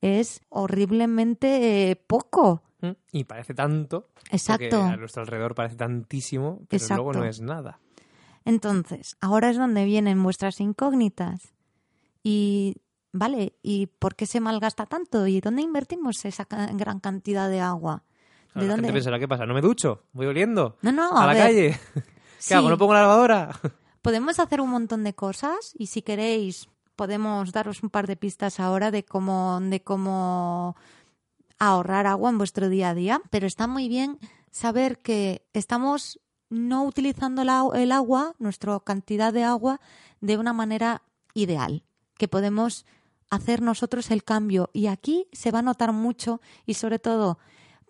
es 0.00 0.40
horriblemente 0.48 1.90
eh, 1.90 1.96
poco. 1.96 2.62
¿Mm? 2.80 2.90
Y 3.12 3.24
parece 3.24 3.54
tanto. 3.54 4.08
Exacto. 4.30 4.82
A 4.82 4.96
nuestro 4.96 5.22
alrededor 5.22 5.54
parece 5.54 5.76
tantísimo, 5.76 6.60
pero 6.68 6.82
Exacto. 6.82 7.02
luego 7.04 7.18
no 7.20 7.24
es 7.24 7.40
nada. 7.40 7.78
Entonces, 8.44 9.16
ahora 9.20 9.50
es 9.50 9.56
donde 9.56 9.84
vienen 9.84 10.22
vuestras 10.22 10.60
incógnitas. 10.60 11.54
Y, 12.22 12.76
vale, 13.18 13.54
¿y 13.62 13.86
por 13.86 14.14
qué 14.14 14.26
se 14.26 14.40
malgasta 14.40 14.86
tanto? 14.86 15.26
¿Y 15.26 15.40
dónde 15.40 15.62
invertimos 15.62 16.24
esa 16.24 16.46
gran 16.74 17.00
cantidad 17.00 17.48
de 17.48 17.60
agua? 17.60 18.04
¿De 18.54 18.62
la 18.62 18.68
dónde? 18.68 18.82
gente 18.88 18.92
pensará, 18.94 19.18
¿qué 19.18 19.28
pasa? 19.28 19.44
¿No 19.46 19.54
me 19.54 19.60
ducho? 19.60 20.04
¿Voy 20.12 20.26
oliendo? 20.26 20.76
No, 20.82 20.92
no, 20.92 21.16
¿A, 21.16 21.24
a 21.24 21.26
la 21.26 21.32
ver, 21.34 21.42
calle? 21.42 21.80
¿Qué 21.94 22.02
sí, 22.38 22.54
hago? 22.54 22.68
¿No 22.70 22.78
pongo 22.78 22.94
la 22.94 23.02
lavadora? 23.02 23.50
Podemos 24.02 24.38
hacer 24.38 24.60
un 24.60 24.70
montón 24.70 25.02
de 25.04 25.14
cosas 25.14 25.72
y 25.76 25.86
si 25.88 26.00
queréis 26.02 26.68
podemos 26.94 27.52
daros 27.52 27.82
un 27.82 27.90
par 27.90 28.06
de 28.06 28.16
pistas 28.16 28.60
ahora 28.60 28.90
de 28.90 29.04
cómo, 29.04 29.58
de 29.60 29.82
cómo 29.82 30.76
ahorrar 31.58 32.06
agua 32.06 32.30
en 32.30 32.38
vuestro 32.38 32.68
día 32.68 32.90
a 32.90 32.94
día, 32.94 33.20
pero 33.30 33.46
está 33.46 33.66
muy 33.66 33.88
bien 33.88 34.18
saber 34.50 34.98
que 35.00 35.44
estamos 35.52 36.20
no 36.48 36.84
utilizando 36.84 37.44
la- 37.44 37.68
el 37.74 37.92
agua, 37.92 38.34
nuestra 38.38 38.78
cantidad 38.80 39.32
de 39.32 39.42
agua, 39.44 39.80
de 40.20 40.38
una 40.38 40.52
manera 40.52 41.02
ideal, 41.34 41.82
que 42.16 42.28
podemos 42.28 42.86
hacer 43.30 43.62
nosotros 43.62 44.10
el 44.10 44.24
cambio. 44.24 44.70
Y 44.72 44.86
aquí 44.86 45.26
se 45.32 45.50
va 45.50 45.60
a 45.60 45.62
notar 45.62 45.92
mucho 45.92 46.40
y 46.64 46.74
sobre 46.74 46.98
todo 46.98 47.38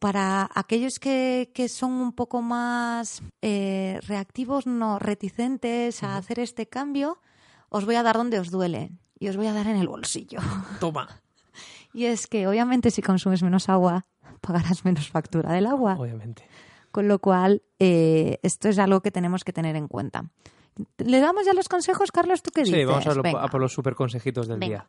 para 0.01 0.51
aquellos 0.55 0.99
que, 0.99 1.51
que 1.55 1.69
son 1.69 1.93
un 1.93 2.13
poco 2.13 2.43
más 2.43 3.23
eh, 3.43 3.99
reactivos, 4.07 4.67
no 4.67 4.99
reticentes 4.99 6.03
a 6.03 6.17
hacer 6.19 6.39
este 6.39 6.67
cambio, 6.69 7.19
os 7.71 7.85
voy 7.87 7.95
a 7.95 8.03
dar 8.03 8.17
donde 8.17 8.39
os 8.39 8.51
duele 8.51 8.93
y 9.19 9.29
os 9.29 9.37
voy 9.37 9.47
a 9.47 9.53
dar 9.55 9.67
en 9.69 9.77
el 9.77 9.89
bolsillo. 9.89 10.41
Toma. 10.81 11.09
Y 11.95 12.05
es 12.05 12.27
que 12.27 12.47
obviamente 12.47 12.91
si 12.91 13.01
consumes 13.01 13.43
menos 13.43 13.71
agua, 13.71 14.05
pagarás 14.43 14.85
menos 14.85 15.09
factura 15.09 15.53
del 15.53 15.65
agua. 15.67 15.97
Obviamente. 15.99 16.47
Con 16.91 17.09
lo 17.09 17.19
cual, 17.19 17.63
eh, 17.79 18.39
esto 18.43 18.69
es 18.69 18.79
algo 18.79 19.01
que 19.01 19.11
tenemos 19.11 19.45
que 19.45 19.53
tener 19.53 19.77
en 19.77 19.89
cuenta. 19.89 20.25
¿Le 20.99 21.21
damos 21.21 21.47
ya 21.47 21.55
los 21.55 21.69
consejos, 21.69 22.13
Carlos? 22.13 22.43
¿Tú 22.43 22.51
qué 22.51 22.63
dices? 22.65 22.79
Sí, 22.81 22.85
vamos 22.85 23.07
a, 23.07 23.15
lo- 23.15 23.23
Venga. 23.23 23.43
a 23.43 23.49
por 23.49 23.61
los 23.63 23.73
super 23.73 23.95
consejitos 23.95 24.47
del 24.47 24.59
Venga. 24.59 24.67
día. 24.69 24.89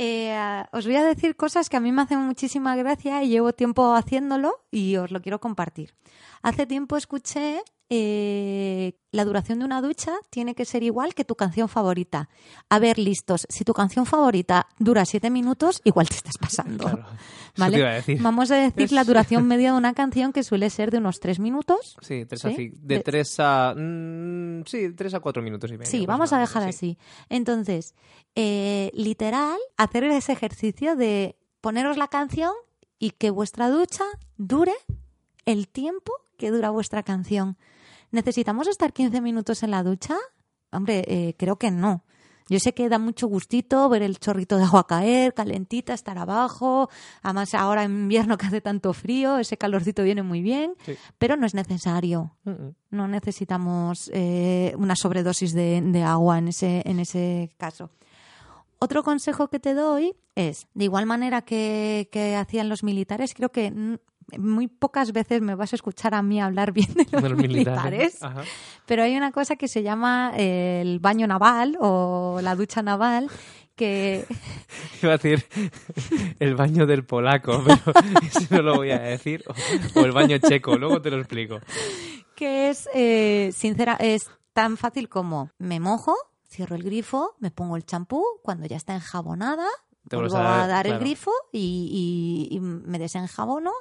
Eh, 0.00 0.64
os 0.70 0.86
voy 0.86 0.94
a 0.94 1.02
decir 1.02 1.34
cosas 1.34 1.68
que 1.68 1.76
a 1.76 1.80
mí 1.80 1.90
me 1.90 2.02
hacen 2.02 2.20
muchísima 2.20 2.76
gracia 2.76 3.24
y 3.24 3.30
llevo 3.30 3.52
tiempo 3.52 3.94
haciéndolo 3.94 4.64
y 4.70 4.96
os 4.96 5.10
lo 5.10 5.20
quiero 5.20 5.40
compartir. 5.40 5.94
Hace 6.40 6.66
tiempo 6.66 6.96
escuché 6.96 7.62
eh, 7.90 8.92
la 9.12 9.24
duración 9.24 9.58
de 9.60 9.64
una 9.64 9.80
ducha 9.80 10.12
tiene 10.30 10.54
que 10.54 10.64
ser 10.66 10.82
igual 10.82 11.14
que 11.14 11.24
tu 11.24 11.34
canción 11.36 11.68
favorita. 11.68 12.28
A 12.68 12.78
ver, 12.78 12.98
listos, 12.98 13.46
si 13.48 13.64
tu 13.64 13.72
canción 13.72 14.04
favorita 14.04 14.66
dura 14.78 15.04
siete 15.06 15.30
minutos, 15.30 15.80
igual 15.84 16.08
te 16.08 16.16
estás 16.16 16.36
pasando. 16.38 16.84
Claro, 16.84 16.98
eso 17.00 17.08
¿vale? 17.56 17.72
te 17.76 17.80
iba 17.80 17.90
a 17.90 17.94
decir. 17.94 18.22
Vamos 18.22 18.50
a 18.50 18.56
decir 18.56 18.92
la 18.92 19.04
duración 19.04 19.46
media 19.46 19.72
de 19.72 19.78
una 19.78 19.94
canción 19.94 20.32
que 20.32 20.42
suele 20.42 20.68
ser 20.70 20.90
de 20.90 20.98
unos 20.98 21.18
tres 21.20 21.38
minutos. 21.38 21.96
Sí, 22.02 22.26
tres 22.26 22.42
¿Sí? 22.42 22.48
a 22.48 22.50
de 22.86 22.96
De- 22.96 23.00
3 23.00 23.36
a... 23.40 23.74
mm, 23.76 24.62
sí, 24.66 24.92
3 24.94 25.14
a 25.14 25.20
4 25.20 25.42
minutos 25.42 25.70
y 25.70 25.78
medio. 25.78 25.90
Sí, 25.90 26.04
vamos 26.06 26.32
a 26.32 26.38
dejar 26.38 26.64
así. 26.64 26.98
Entonces, 27.30 27.94
eh, 28.34 28.90
literal, 28.92 29.58
hacer 29.76 30.04
ese 30.04 30.32
ejercicio 30.32 30.94
de 30.96 31.36
poneros 31.60 31.96
la 31.96 32.08
canción 32.08 32.52
y 32.98 33.10
que 33.12 33.30
vuestra 33.30 33.70
ducha 33.70 34.04
dure 34.36 34.74
el 35.46 35.68
tiempo 35.68 36.12
que 36.36 36.50
dura 36.50 36.70
vuestra 36.70 37.02
canción. 37.02 37.56
¿Necesitamos 38.10 38.66
estar 38.68 38.92
15 38.92 39.20
minutos 39.20 39.62
en 39.62 39.70
la 39.70 39.82
ducha? 39.82 40.16
Hombre, 40.72 41.04
eh, 41.06 41.34
creo 41.38 41.56
que 41.56 41.70
no. 41.70 42.04
Yo 42.50 42.58
sé 42.60 42.72
que 42.72 42.88
da 42.88 42.98
mucho 42.98 43.26
gustito 43.26 43.90
ver 43.90 44.00
el 44.02 44.18
chorrito 44.18 44.56
de 44.56 44.64
agua 44.64 44.86
caer, 44.86 45.34
calentita, 45.34 45.92
estar 45.92 46.16
abajo. 46.16 46.88
Además, 47.22 47.52
ahora 47.52 47.84
en 47.84 47.90
invierno 47.92 48.38
que 48.38 48.46
hace 48.46 48.62
tanto 48.62 48.94
frío, 48.94 49.36
ese 49.38 49.58
calorcito 49.58 50.02
viene 50.02 50.22
muy 50.22 50.40
bien, 50.40 50.72
Sí. 50.86 50.94
pero 51.18 51.36
no 51.36 51.44
es 51.46 51.52
necesario 51.54 52.34
no 52.90 53.06
necesitamos 53.06 54.10
eh, 54.14 54.72
una 54.78 54.96
sobredosis 54.96 55.52
de, 55.52 55.82
de 55.82 56.02
agua 56.02 56.38
en 56.38 56.48
ese, 56.48 56.82
en 56.86 57.00
ese 57.00 57.50
caso. 57.58 57.90
Otro 58.78 59.02
consejo 59.02 59.48
que 59.48 59.58
te 59.60 59.74
doy 59.74 60.16
es, 60.34 60.68
de 60.72 60.84
igual 60.84 61.04
manera 61.04 61.42
que, 61.42 62.08
que 62.10 62.34
hacían 62.36 62.70
los 62.70 62.82
militares, 62.82 63.34
creo 63.34 63.50
que 63.52 63.98
muy 64.36 64.66
pocas 64.68 65.12
veces 65.12 65.40
me 65.40 65.54
vas 65.54 65.72
a 65.72 65.76
escuchar 65.76 66.14
a 66.14 66.22
mí 66.22 66.40
hablar 66.40 66.72
bien 66.72 66.92
de 66.94 67.06
los, 67.10 67.22
De 67.22 67.28
los 67.28 67.38
militares, 67.38 68.18
pero 68.86 69.02
hay 69.02 69.16
una 69.16 69.32
cosa 69.32 69.56
que 69.56 69.68
se 69.68 69.82
llama 69.82 70.32
eh, 70.36 70.80
el 70.82 70.98
baño 70.98 71.26
naval 71.26 71.78
o 71.80 72.40
la 72.42 72.54
ducha 72.54 72.82
naval, 72.82 73.30
que 73.74 74.26
Iba 75.02 75.12
a 75.12 75.16
decir 75.16 75.46
el 76.40 76.56
baño 76.56 76.86
del 76.86 77.04
polaco, 77.04 77.62
pero 77.64 77.98
eso 78.22 78.40
no 78.50 78.62
lo 78.62 78.76
voy 78.76 78.90
a 78.90 78.98
decir. 78.98 79.44
O, 79.46 80.00
o 80.00 80.04
el 80.04 80.12
baño 80.12 80.36
checo, 80.38 80.76
luego 80.76 81.00
te 81.00 81.10
lo 81.10 81.18
explico. 81.18 81.60
que 82.34 82.68
es, 82.70 82.88
eh, 82.94 83.50
sincera, 83.54 83.96
es 84.00 84.28
tan 84.52 84.76
fácil 84.76 85.08
como 85.08 85.50
me 85.58 85.80
mojo, 85.80 86.14
cierro 86.48 86.76
el 86.76 86.82
grifo, 86.82 87.36
me 87.38 87.50
pongo 87.50 87.76
el 87.76 87.84
champú, 87.84 88.24
cuando 88.42 88.66
ya 88.66 88.76
está 88.76 88.94
enjabonada, 88.94 89.66
Te 90.08 90.16
vuelvo 90.16 90.36
a 90.36 90.64
a 90.64 90.66
dar- 90.66 90.86
el 90.86 90.98
grifo 90.98 91.30
y, 91.52 92.48
y- 92.50 92.56
y 92.56 92.60
me 92.60 92.98
desenjabono 92.98 93.72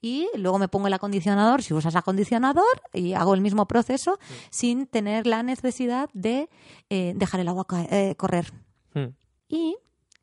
y 0.00 0.28
luego 0.36 0.58
me 0.58 0.68
pongo 0.68 0.86
el 0.88 0.92
acondicionador, 0.94 1.62
si 1.62 1.74
usas 1.74 1.94
acondicionador, 1.96 2.64
y 2.92 3.12
hago 3.14 3.34
el 3.34 3.40
mismo 3.40 3.66
proceso 3.66 4.18
sin 4.50 4.86
tener 4.86 5.26
la 5.26 5.42
necesidad 5.42 6.08
de 6.12 6.48
eh, 6.90 7.12
dejar 7.16 7.40
el 7.40 7.48
agua 7.48 7.66
eh, 7.90 8.14
correr. 8.16 8.52
Mm. 8.94 9.08
Y 9.48 9.76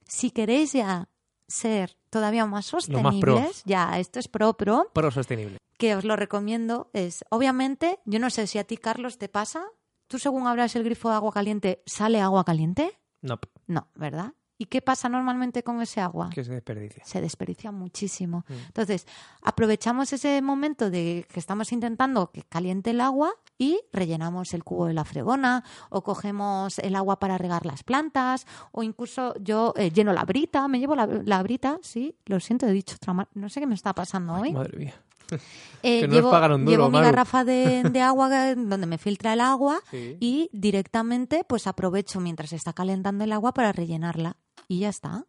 si 0.05 0.31
queréis 0.31 0.73
ya 0.73 1.07
ser 1.47 1.97
todavía 2.09 2.45
más 2.45 2.65
sostenibles, 2.65 3.41
más 3.43 3.63
ya 3.65 3.99
esto 3.99 4.19
es 4.19 4.27
pro 4.27 4.53
pro, 4.53 4.89
Pro 4.93 5.11
sostenible. 5.11 5.57
que 5.77 5.95
os 5.95 6.03
lo 6.03 6.15
recomiendo 6.15 6.89
es, 6.93 7.23
obviamente, 7.29 7.99
yo 8.05 8.19
no 8.19 8.29
sé 8.29 8.47
si 8.47 8.57
a 8.59 8.63
ti, 8.65 8.77
Carlos, 8.77 9.17
te 9.17 9.29
pasa, 9.29 9.63
tú 10.07 10.19
según 10.19 10.45
abras 10.47 10.75
el 10.75 10.83
grifo 10.83 11.09
de 11.09 11.15
agua 11.15 11.31
caliente, 11.31 11.81
¿sale 11.85 12.19
agua 12.21 12.43
caliente? 12.43 12.99
No, 13.21 13.39
No, 13.67 13.87
¿verdad? 13.95 14.33
¿Y 14.61 14.65
qué 14.65 14.81
pasa 14.81 15.07
normalmente 15.07 15.63
con 15.63 15.81
ese 15.81 16.01
agua? 16.01 16.29
que 16.29 16.43
se 16.43 16.51
desperdicia. 16.51 17.03
Se 17.05 17.21
desperdicia 17.21 17.71
muchísimo. 17.71 18.43
Mm. 18.49 18.53
Entonces, 18.67 19.07
aprovechamos 19.41 20.11
ese 20.11 20.41
momento 20.41 20.89
de 20.89 21.25
que 21.33 21.39
estamos 21.39 21.71
intentando 21.71 22.29
que 22.31 22.43
caliente 22.43 22.89
el 22.89 22.99
agua 22.99 23.31
y 23.57 23.79
rellenamos 23.93 24.53
el 24.53 24.65
cubo 24.65 24.85
de 24.87 24.93
la 24.93 25.05
fregona 25.05 25.63
o 25.89 26.03
cogemos 26.03 26.77
el 26.79 26.95
agua 26.95 27.19
para 27.19 27.37
regar 27.37 27.65
las 27.65 27.83
plantas 27.83 28.45
o 28.73 28.83
incluso 28.83 29.33
yo 29.39 29.73
eh, 29.77 29.91
lleno 29.91 30.11
la 30.13 30.25
brita, 30.25 30.67
me 30.67 30.79
llevo 30.79 30.95
la, 30.95 31.07
la 31.07 31.41
brita, 31.41 31.79
sí, 31.81 32.15
lo 32.25 32.39
siento, 32.41 32.67
he 32.67 32.71
dicho 32.71 32.95
otra 32.95 33.27
no 33.33 33.49
sé 33.49 33.61
qué 33.61 33.67
me 33.67 33.75
está 33.75 33.93
pasando 33.93 34.33
hoy. 34.33 34.51
Madre 34.51 34.77
mía. 34.77 34.93
Eh, 35.81 36.01
que 36.01 36.07
no 36.07 36.13
nos 36.13 36.15
llevo, 36.17 36.31
pagaron 36.31 36.65
duro, 36.65 36.71
llevo 36.77 36.89
mi 36.89 36.99
garrafa 36.99 37.45
de, 37.45 37.83
de 37.93 38.01
agua 38.01 38.53
donde 38.55 38.85
me 38.87 38.97
filtra 38.97 39.31
el 39.31 39.39
agua 39.39 39.79
Sí. 39.91 40.17
y 40.19 40.49
directamente 40.51 41.45
pues 41.47 41.67
aprovecho 41.67 42.19
mientras 42.19 42.51
está 42.51 42.73
calentando 42.73 43.23
el 43.23 43.31
agua 43.31 43.53
para 43.53 43.71
rellenarla 43.71 44.35
y 44.69 44.79
ya 44.79 44.89
está. 44.89 45.25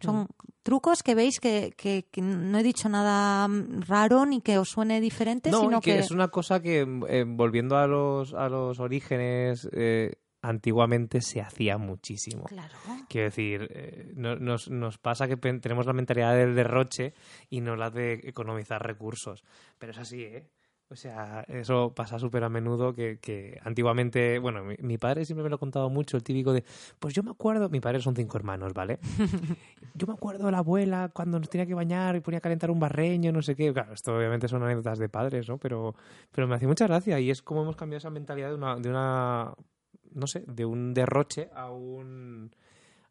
Son 0.00 0.16
Mm. 0.22 0.26
trucos 0.62 1.02
que 1.02 1.16
veis 1.16 1.40
que, 1.40 1.72
que- 1.76 2.06
que 2.08 2.22
no 2.22 2.56
he 2.58 2.62
dicho 2.62 2.88
nada 2.88 3.48
raro 3.88 4.24
ni 4.26 4.40
que 4.40 4.56
os 4.58 4.68
suene 4.68 5.00
diferente, 5.00 5.50
No, 5.50 5.62
sino 5.62 5.80
que, 5.80 5.94
que, 5.94 5.98
es 5.98 6.12
una 6.12 6.28
cosa 6.28 6.62
que, 6.62 6.86
eh, 7.08 7.24
volviendo 7.26 7.76
a 7.76 7.88
los, 7.88 8.32
a 8.34 8.48
los 8.48 8.78
orígenes, 8.78 9.68
eh, 9.72 10.12
antiguamente 10.40 11.20
se 11.20 11.40
hacía 11.40 11.78
muchísimo. 11.78 12.44
Claro. 12.44 12.74
Quiero 13.08 13.24
decir, 13.24 13.68
eh, 13.74 14.12
no- 14.14 14.36
nos, 14.36 14.70
nos 14.70 14.98
pasa 14.98 15.26
que 15.26 15.36
tenemos 15.36 15.84
la 15.86 15.92
mentalidad 15.94 16.36
del 16.36 16.54
derroche 16.54 17.12
y 17.50 17.60
no 17.60 17.74
la 17.74 17.90
de 17.90 18.20
economizar 18.22 18.80
recursos. 18.86 19.42
Pero 19.78 19.90
es 19.90 19.98
así, 19.98 20.22
¿eh? 20.22 20.48
O 20.90 20.96
sea, 20.96 21.44
eso 21.48 21.92
pasa 21.94 22.18
súper 22.18 22.44
a 22.44 22.48
menudo 22.48 22.94
que, 22.94 23.18
que 23.18 23.60
antiguamente, 23.62 24.38
bueno, 24.38 24.64
mi, 24.64 24.74
mi 24.78 24.96
padre 24.96 25.26
siempre 25.26 25.42
me 25.42 25.50
lo 25.50 25.56
ha 25.56 25.58
contado 25.58 25.90
mucho, 25.90 26.16
el 26.16 26.22
típico 26.22 26.54
de, 26.54 26.64
pues 26.98 27.12
yo 27.12 27.22
me 27.22 27.30
acuerdo, 27.30 27.68
mi 27.68 27.78
padre 27.80 28.00
son 28.00 28.16
cinco 28.16 28.38
hermanos, 28.38 28.72
¿vale? 28.72 28.98
yo 29.94 30.06
me 30.06 30.14
acuerdo 30.14 30.46
de 30.46 30.52
la 30.52 30.58
abuela 30.58 31.10
cuando 31.12 31.38
nos 31.38 31.50
tenía 31.50 31.66
que 31.66 31.74
bañar 31.74 32.16
y 32.16 32.20
ponía 32.20 32.38
a 32.38 32.40
calentar 32.40 32.70
un 32.70 32.80
barreño, 32.80 33.32
no 33.32 33.42
sé 33.42 33.54
qué. 33.54 33.70
Claro, 33.70 33.92
esto 33.92 34.16
obviamente 34.16 34.48
son 34.48 34.62
anécdotas 34.62 34.98
de 34.98 35.10
padres, 35.10 35.46
¿no? 35.46 35.58
Pero, 35.58 35.94
pero 36.32 36.48
me 36.48 36.54
hace 36.54 36.66
mucha 36.66 36.86
gracia 36.86 37.20
y 37.20 37.30
es 37.30 37.42
como 37.42 37.62
hemos 37.62 37.76
cambiado 37.76 37.98
esa 37.98 38.10
mentalidad 38.10 38.48
de 38.48 38.54
una, 38.54 38.76
de 38.76 38.88
una 38.88 39.54
no 40.14 40.26
sé, 40.26 40.44
de 40.46 40.64
un 40.64 40.94
derroche 40.94 41.50
a 41.54 41.70
un, 41.70 42.54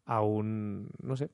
a 0.04 0.20
un, 0.22 0.90
no 1.00 1.16
sé. 1.16 1.30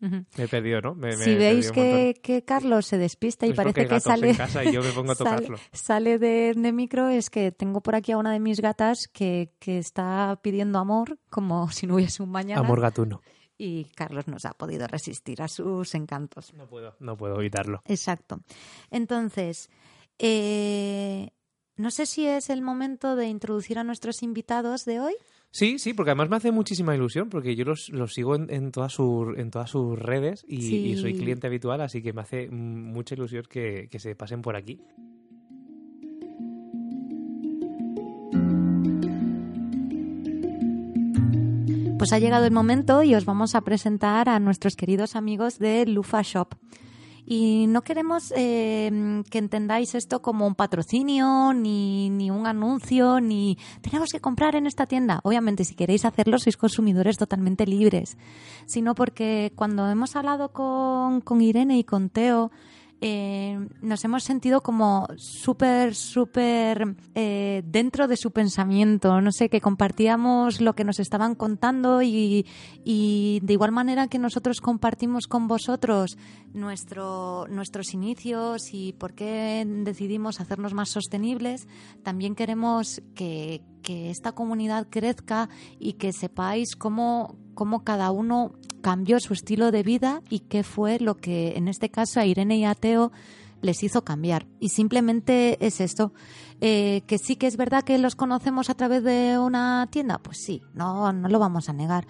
Me 0.00 0.24
he 0.36 0.48
perdido, 0.48 0.80
¿no? 0.80 0.94
Me- 0.94 1.12
Si 1.16 1.34
veis 1.34 1.70
que, 1.72 2.14
que 2.22 2.44
Carlos 2.44 2.86
se 2.86 2.98
despista 2.98 3.46
y 3.46 3.50
Es 3.50 3.56
parece 3.56 3.86
que 3.86 4.00
sale, 4.00 4.30
en 4.30 4.36
casa 4.36 4.64
y 4.64 4.72
yo 4.72 4.82
me 4.82 4.90
pongo 4.92 5.12
a 5.12 5.14
sale, 5.16 5.36
tocarlo. 5.46 5.58
sale 5.72 6.18
de, 6.18 6.54
de 6.54 6.72
micro, 6.72 7.08
es 7.08 7.30
que 7.30 7.50
tengo 7.52 7.80
por 7.80 7.94
aquí 7.96 8.12
a 8.12 8.16
una 8.18 8.32
de 8.32 8.40
mis 8.40 8.60
gatas 8.60 9.08
que, 9.08 9.52
que 9.58 9.78
está 9.78 10.38
pidiendo 10.42 10.78
amor 10.78 11.18
como 11.30 11.68
si 11.72 11.86
no 11.86 11.96
hubiese 11.96 12.22
un 12.22 12.30
mañana. 12.30 12.60
Amor 12.60 12.80
gatuno. 12.80 13.20
y 13.58 13.86
Carlos 13.96 14.28
nos 14.28 14.44
ha 14.44 14.52
podido 14.52 14.86
resistir 14.86 15.42
a 15.42 15.48
sus 15.48 15.94
encantos. 15.94 16.54
No 16.54 16.68
puedo, 16.68 16.94
no 17.00 17.16
puedo 17.16 17.40
evitarlo. 17.40 17.82
Exacto. 17.86 18.40
Entonces, 18.90 19.68
eh, 20.20 21.30
no 21.76 21.90
sé 21.90 22.06
si 22.06 22.26
es 22.26 22.50
el 22.50 22.62
momento 22.62 23.16
de 23.16 23.26
introducir 23.26 23.78
a 23.78 23.84
nuestros 23.84 24.22
invitados 24.22 24.84
de 24.84 25.00
hoy. 25.00 25.14
Sí, 25.50 25.78
sí, 25.78 25.94
porque 25.94 26.10
además 26.10 26.28
me 26.30 26.36
hace 26.36 26.52
muchísima 26.52 26.94
ilusión, 26.94 27.30
porque 27.30 27.56
yo 27.56 27.64
los, 27.64 27.88
los 27.88 28.12
sigo 28.12 28.36
en, 28.36 28.52
en, 28.52 28.70
todas 28.70 28.92
sus, 28.92 29.36
en 29.38 29.50
todas 29.50 29.70
sus 29.70 29.98
redes 29.98 30.44
y, 30.46 30.62
Sí. 30.62 30.76
y 30.90 30.96
soy 30.96 31.14
cliente 31.14 31.46
habitual, 31.46 31.80
así 31.80 32.02
que 32.02 32.12
me 32.12 32.20
hace 32.20 32.48
mucha 32.50 33.14
ilusión 33.14 33.44
que, 33.48 33.88
que 33.90 33.98
se 33.98 34.14
pasen 34.14 34.42
por 34.42 34.56
aquí. 34.56 34.78
Pues 41.98 42.12
ha 42.12 42.18
llegado 42.20 42.44
el 42.46 42.52
momento 42.52 43.02
y 43.02 43.14
os 43.14 43.24
vamos 43.24 43.54
a 43.56 43.62
presentar 43.62 44.28
a 44.28 44.38
nuestros 44.38 44.76
queridos 44.76 45.16
amigos 45.16 45.58
de 45.58 45.84
Lufa 45.84 46.22
Shop. 46.22 46.54
Y 47.30 47.66
no 47.66 47.82
queremos 47.82 48.32
eh, 48.34 49.22
que 49.30 49.36
entendáis 49.36 49.94
esto 49.94 50.22
como 50.22 50.46
un 50.46 50.54
patrocinio, 50.54 51.52
ni, 51.52 52.08
ni 52.08 52.30
un 52.30 52.46
anuncio, 52.46 53.20
ni 53.20 53.58
tenemos 53.82 54.08
que 54.08 54.18
comprar 54.18 54.56
en 54.56 54.66
esta 54.66 54.86
tienda. 54.86 55.20
Obviamente, 55.24 55.66
si 55.66 55.74
queréis 55.74 56.06
hacerlo, 56.06 56.38
sois 56.38 56.56
consumidores 56.56 57.18
totalmente 57.18 57.66
libres. 57.66 58.16
Sino 58.64 58.94
porque 58.94 59.52
cuando 59.56 59.90
hemos 59.90 60.16
hablado 60.16 60.52
con, 60.52 61.20
con 61.20 61.42
Irene 61.42 61.76
y 61.76 61.84
con 61.84 62.08
Teo, 62.08 62.50
eh, 63.00 63.58
nos 63.80 64.04
hemos 64.04 64.24
sentido 64.24 64.60
como 64.60 65.06
súper, 65.16 65.94
súper 65.94 66.96
eh, 67.14 67.62
dentro 67.64 68.08
de 68.08 68.16
su 68.16 68.32
pensamiento. 68.32 69.20
No 69.20 69.30
sé, 69.30 69.48
que 69.48 69.60
compartíamos 69.60 70.60
lo 70.60 70.74
que 70.74 70.84
nos 70.84 70.98
estaban 70.98 71.34
contando 71.34 72.02
y, 72.02 72.46
y 72.84 73.40
de 73.42 73.52
igual 73.52 73.72
manera 73.72 74.08
que 74.08 74.18
nosotros 74.18 74.60
compartimos 74.60 75.28
con 75.28 75.46
vosotros 75.46 76.18
nuestro, 76.52 77.46
nuestros 77.48 77.94
inicios 77.94 78.72
y 78.72 78.92
por 78.94 79.14
qué 79.14 79.64
decidimos 79.66 80.40
hacernos 80.40 80.74
más 80.74 80.88
sostenibles, 80.88 81.68
también 82.02 82.34
queremos 82.34 83.00
que, 83.14 83.62
que 83.82 84.10
esta 84.10 84.32
comunidad 84.32 84.86
crezca 84.90 85.48
y 85.78 85.94
que 85.94 86.12
sepáis 86.12 86.76
cómo, 86.76 87.36
cómo 87.58 87.82
cada 87.82 88.12
uno 88.12 88.52
cambió 88.82 89.18
su 89.18 89.32
estilo 89.32 89.72
de 89.72 89.82
vida 89.82 90.22
y 90.30 90.38
qué 90.38 90.62
fue 90.62 91.00
lo 91.00 91.16
que 91.16 91.56
en 91.56 91.66
este 91.66 91.88
caso 91.88 92.20
a 92.20 92.24
Irene 92.24 92.56
y 92.56 92.64
a 92.64 92.76
Teo 92.76 93.10
les 93.62 93.82
hizo 93.82 94.04
cambiar. 94.04 94.46
Y 94.60 94.68
simplemente 94.68 95.58
es 95.66 95.80
esto. 95.80 96.12
Eh, 96.60 97.02
que 97.08 97.18
sí 97.18 97.34
que 97.34 97.48
es 97.48 97.56
verdad 97.56 97.82
que 97.82 97.98
los 97.98 98.14
conocemos 98.14 98.70
a 98.70 98.74
través 98.74 99.02
de 99.02 99.40
una 99.40 99.88
tienda, 99.90 100.18
pues 100.18 100.38
sí, 100.40 100.62
no, 100.72 101.12
no 101.12 101.28
lo 101.28 101.40
vamos 101.40 101.68
a 101.68 101.72
negar 101.72 102.06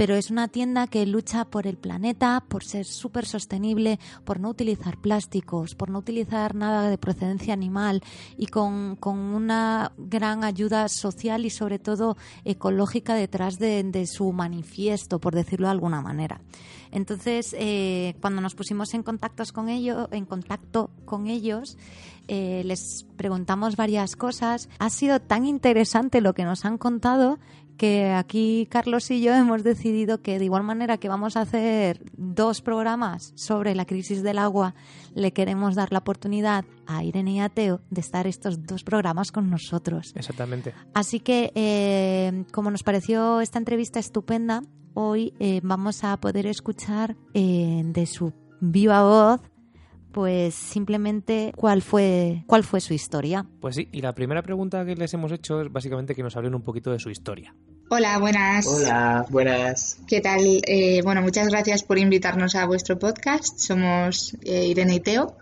pero 0.00 0.16
es 0.16 0.30
una 0.30 0.48
tienda 0.48 0.86
que 0.86 1.04
lucha 1.04 1.44
por 1.44 1.66
el 1.66 1.76
planeta, 1.76 2.42
por 2.48 2.64
ser 2.64 2.86
súper 2.86 3.26
sostenible, 3.26 3.98
por 4.24 4.40
no 4.40 4.48
utilizar 4.48 4.96
plásticos, 4.96 5.74
por 5.74 5.90
no 5.90 5.98
utilizar 5.98 6.54
nada 6.54 6.88
de 6.88 6.96
procedencia 6.96 7.52
animal 7.52 8.02
y 8.38 8.46
con, 8.46 8.96
una 9.04 9.92
gran 9.98 10.42
ayuda 10.42 10.88
social 10.88 11.44
y 11.44 11.50
sobre 11.50 11.78
todo 11.78 12.16
ecológica 12.46 13.14
detrás 13.14 13.58
de, 13.58 14.06
su 14.06 14.32
manifiesto, 14.32 15.18
por 15.18 15.34
decirlo 15.34 15.66
de 15.66 15.72
alguna 15.72 16.00
manera. 16.00 16.40
Entonces, 16.92 17.54
eh, 17.58 18.16
cuando 18.22 18.40
nos 18.40 18.54
pusimos 18.54 18.94
en, 18.94 19.02
contactos 19.02 19.52
con 19.52 19.68
ellos, 19.68 20.08
en 20.12 20.24
contacto 20.24 20.88
con 21.04 21.26
ellos, 21.26 21.76
eh, 22.32 22.62
les 22.64 23.06
preguntamos 23.16 23.74
varias 23.74 24.14
cosas. 24.14 24.68
Ha 24.78 24.88
sido 24.88 25.20
tan 25.20 25.46
interesante 25.46 26.20
lo 26.20 26.32
que 26.32 26.44
nos 26.44 26.64
han 26.64 26.78
contado 26.78 27.38
que 27.80 28.10
aquí 28.10 28.68
Carlos 28.70 29.10
y 29.10 29.22
yo 29.22 29.34
hemos 29.34 29.64
decidido 29.64 30.20
que 30.20 30.38
de 30.38 30.44
igual 30.44 30.62
manera 30.62 30.98
que 30.98 31.08
vamos 31.08 31.38
a 31.38 31.40
hacer 31.40 32.02
dos 32.14 32.60
programas 32.60 33.32
sobre 33.36 33.74
la 33.74 33.86
crisis 33.86 34.22
del 34.22 34.38
agua, 34.38 34.74
le 35.14 35.32
queremos 35.32 35.76
dar 35.76 35.90
la 35.90 36.00
oportunidad 36.00 36.66
a 36.86 37.02
Irene 37.02 37.32
y 37.32 37.40
a 37.40 37.48
Teo 37.48 37.80
de 37.88 38.02
estar 38.02 38.26
estos 38.26 38.66
dos 38.66 38.84
programas 38.84 39.32
con 39.32 39.48
nosotros. 39.48 40.12
Exactamente. 40.14 40.74
Así 40.92 41.20
que, 41.20 41.52
eh, 41.54 42.44
como 42.52 42.70
nos 42.70 42.82
pareció 42.82 43.40
esta 43.40 43.58
entrevista 43.58 43.98
estupenda, 43.98 44.60
hoy 44.92 45.32
eh, 45.40 45.60
vamos 45.62 46.04
a 46.04 46.18
poder 46.18 46.46
escuchar 46.46 47.16
eh, 47.32 47.80
de 47.82 48.04
su 48.04 48.34
viva 48.60 49.02
voz 49.04 49.40
pues 50.12 50.54
simplemente 50.54 51.52
cuál 51.56 51.82
fue 51.82 52.44
cuál 52.46 52.64
fue 52.64 52.80
su 52.80 52.94
historia. 52.94 53.46
Pues 53.60 53.76
sí, 53.76 53.88
y 53.92 54.00
la 54.00 54.14
primera 54.14 54.42
pregunta 54.42 54.84
que 54.84 54.96
les 54.96 55.14
hemos 55.14 55.32
hecho 55.32 55.60
es 55.62 55.72
básicamente 55.72 56.14
que 56.14 56.22
nos 56.22 56.36
hablen 56.36 56.54
un 56.54 56.62
poquito 56.62 56.90
de 56.90 56.98
su 56.98 57.10
historia. 57.10 57.54
Hola, 57.92 58.18
buenas. 58.18 58.68
Hola, 58.68 59.26
buenas. 59.30 59.98
¿Qué 60.06 60.20
tal? 60.20 60.62
Eh, 60.64 61.00
bueno, 61.02 61.22
muchas 61.22 61.48
gracias 61.48 61.82
por 61.82 61.98
invitarnos 61.98 62.54
a 62.54 62.64
vuestro 62.64 63.00
podcast. 63.00 63.58
Somos 63.58 64.36
eh, 64.44 64.66
Irene 64.68 64.94
y 64.94 65.00
Teo. 65.00 65.36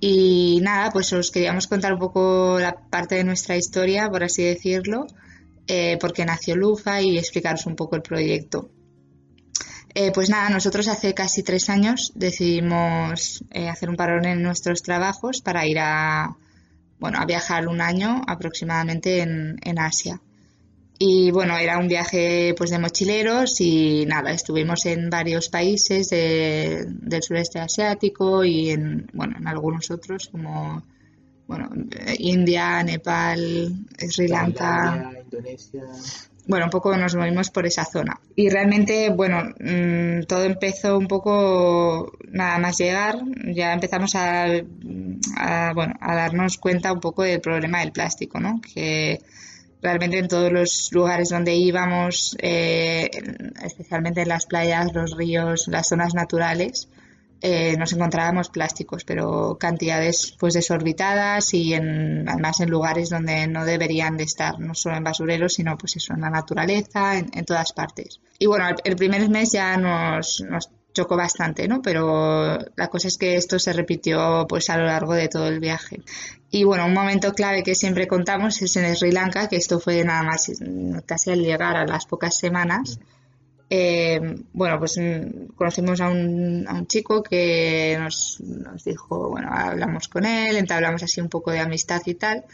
Y 0.00 0.58
nada, 0.62 0.90
pues 0.90 1.12
os 1.12 1.30
queríamos 1.30 1.68
contar 1.68 1.92
un 1.92 2.00
poco 2.00 2.58
la 2.58 2.74
parte 2.74 3.14
de 3.14 3.22
nuestra 3.22 3.56
historia, 3.56 4.10
por 4.10 4.24
así 4.24 4.42
decirlo, 4.42 5.06
eh, 5.68 5.96
porque 6.00 6.24
nació 6.24 6.56
Lufa 6.56 7.00
y 7.00 7.18
explicaros 7.18 7.66
un 7.66 7.76
poco 7.76 7.94
el 7.94 8.02
proyecto. 8.02 8.68
Eh, 9.94 10.10
pues 10.12 10.28
nada, 10.28 10.50
nosotros 10.50 10.88
hace 10.88 11.14
casi 11.14 11.44
tres 11.44 11.70
años 11.70 12.10
decidimos 12.16 13.44
hacer 13.70 13.88
un 13.88 13.94
parón 13.94 14.24
en 14.24 14.42
nuestros 14.42 14.82
trabajos 14.82 15.40
para 15.40 15.64
ir 15.68 15.78
a, 15.78 16.36
bueno, 16.98 17.20
a 17.20 17.26
viajar 17.26 17.68
un 17.68 17.80
año 17.80 18.22
aproximadamente 18.26 19.20
en, 19.20 19.78
Asia. 19.78 20.20
Y 20.98 21.30
bueno, 21.30 21.56
era 21.58 21.78
un 21.78 21.88
viaje 21.88 22.54
pues 22.56 22.70
de 22.70 22.78
mochileros 22.78 23.60
y 23.60 24.06
nada, 24.06 24.32
estuvimos 24.32 24.86
en 24.86 25.10
varios 25.10 25.48
países 25.48 26.08
del 26.08 27.22
sureste 27.22 27.58
asiático 27.58 28.44
y 28.44 28.70
en, 28.70 29.06
bueno, 29.12 29.36
en 29.38 29.46
algunos 29.46 29.90
otros 29.90 30.28
como 30.28 30.82
bueno, 31.46 31.70
India, 32.18 32.82
Nepal, 32.82 33.72
Sri 33.98 34.26
Lanka, 34.26 35.12
Indonesia 35.22 35.84
bueno, 36.48 36.66
un 36.66 36.70
poco 36.70 36.96
nos 36.96 37.14
movimos 37.14 37.50
por 37.50 37.66
esa 37.66 37.84
zona. 37.84 38.20
Y 38.36 38.48
realmente, 38.48 39.10
bueno, 39.10 39.52
mm, 39.58 40.26
todo 40.26 40.44
empezó 40.44 40.96
un 40.96 41.08
poco 41.08 42.12
nada 42.30 42.58
más 42.58 42.78
llegar, 42.78 43.18
ya 43.52 43.72
empezamos 43.72 44.14
a, 44.14 44.62
bueno, 45.74 45.94
a 46.00 46.14
darnos 46.14 46.58
cuenta 46.58 46.92
un 46.92 47.00
poco 47.00 47.22
del 47.24 47.40
problema 47.40 47.80
del 47.80 47.92
plástico, 47.92 48.38
¿no? 48.38 48.60
Que 48.60 49.20
realmente 49.86 50.18
en 50.18 50.26
todos 50.26 50.50
los 50.50 50.90
lugares 50.90 51.28
donde 51.28 51.54
íbamos, 51.54 52.36
eh, 52.40 53.08
especialmente 53.62 54.22
en 54.22 54.28
las 54.28 54.46
playas, 54.46 54.92
los 54.92 55.16
ríos, 55.16 55.68
las 55.68 55.88
zonas 55.88 56.12
naturales, 56.12 56.88
eh, 57.40 57.76
nos 57.76 57.92
encontrábamos 57.92 58.48
plásticos, 58.48 59.04
pero 59.04 59.56
cantidades 59.60 60.34
pues 60.40 60.54
desorbitadas 60.54 61.54
y 61.54 61.74
en, 61.74 62.28
además 62.28 62.58
en 62.60 62.70
lugares 62.70 63.10
donde 63.10 63.46
no 63.46 63.64
deberían 63.64 64.16
de 64.16 64.24
estar, 64.24 64.58
no 64.58 64.74
solo 64.74 64.96
en 64.96 65.04
basureros, 65.04 65.54
sino 65.54 65.78
pues 65.78 65.94
eso, 65.96 66.14
en 66.14 66.22
la 66.22 66.30
naturaleza, 66.30 67.16
en, 67.18 67.44
todas 67.44 67.72
partes. 67.72 68.20
Y 68.40 68.46
bueno, 68.46 68.64
el, 68.82 68.96
primer 68.96 69.28
mes 69.28 69.52
ya 69.52 69.76
nos, 69.76 70.40
nos 70.50 70.68
chocó 70.94 71.16
bastante, 71.16 71.68
¿no? 71.68 71.80
Pero 71.80 72.58
la 72.74 72.88
cosa 72.88 73.06
es 73.06 73.18
que 73.18 73.36
esto 73.36 73.58
se 73.60 73.72
repitió 73.72 74.46
pues 74.48 74.68
a 74.70 74.78
lo 74.78 74.86
largo 74.86 75.14
de 75.14 75.28
todo 75.28 75.46
el 75.46 75.60
viaje. 75.60 76.00
Y 76.50 76.64
bueno, 76.64 76.86
un 76.86 76.94
momento 76.94 77.32
clave 77.32 77.62
que 77.62 77.74
siempre 77.74 78.06
contamos 78.06 78.62
es 78.62 78.76
en 78.76 78.94
Sri 78.94 79.10
Lanka, 79.10 79.48
que 79.48 79.56
esto 79.56 79.80
fue 79.80 80.04
nada 80.04 80.22
más 80.22 80.52
casi 81.04 81.30
al 81.30 81.40
llegar 81.42 81.76
a 81.76 81.86
las 81.86 82.06
pocas 82.06 82.38
semanas. 82.38 83.00
Eh, 83.68 84.20
bueno, 84.52 84.78
pues 84.78 84.96
mm, 84.96 85.54
conocimos 85.56 86.00
a 86.00 86.08
un, 86.08 86.66
a 86.68 86.74
un 86.74 86.86
chico 86.86 87.22
que 87.22 87.96
nos, 87.98 88.40
nos, 88.40 88.84
dijo, 88.84 89.28
bueno, 89.30 89.48
hablamos 89.50 90.06
con 90.08 90.24
él, 90.24 90.56
entablamos 90.56 91.02
así 91.02 91.20
un 91.20 91.28
poco 91.28 91.50
de 91.50 91.58
amistad 91.58 92.00
y 92.06 92.14
tal. 92.14 92.44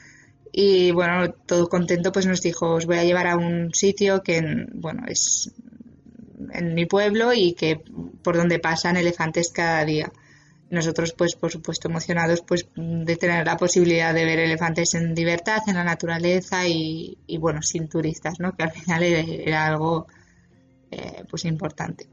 Y 0.53 0.91
bueno, 0.93 1.33
todo 1.33 1.69
contento, 1.69 2.13
pues 2.13 2.27
nos 2.27 2.43
dijo, 2.43 2.75
os 2.75 2.87
voy 2.87 2.99
a 2.99 3.05
llevar 3.05 3.27
a 3.27 3.37
un 3.37 3.75
sitio 3.75 4.23
que, 4.23 4.67
bueno, 4.75 5.03
es 5.07 5.53
en 6.53 6.75
mi 6.75 6.87
pueblo 6.87 7.33
y 7.33 7.55
que 7.55 7.81
por 8.23 8.37
donde 8.37 8.59
pasan 8.59 8.97
elefantes 8.97 9.51
cada 9.51 9.85
día. 9.85 10.13
Nosotros, 10.73 11.13
pues, 11.13 11.37
por 11.37 11.53
supuesto, 11.53 11.89
emocionados, 11.89 12.43
pues, 12.43 12.67
de 12.75 13.17
tener 13.17 13.47
la 13.47 13.57
posibilidad 13.57 14.13
de 14.13 14.25
ver 14.25 14.41
elefantes 14.41 14.95
en 14.95 15.15
libertad, 15.15 15.61
en 15.69 15.77
la 15.77 15.85
naturaleza 15.85 16.67
y, 16.67 17.19
y 17.27 17.39
bueno, 17.39 17.63
sin 17.63 17.89
turistas, 17.89 18.41
¿no? 18.41 18.57
Que 18.57 18.65
al 18.65 18.73
final 18.73 19.03
era 19.03 19.67
algo 19.67 20.07
eh, 20.93 21.25
pues 21.29 21.47
importante. 21.47 22.07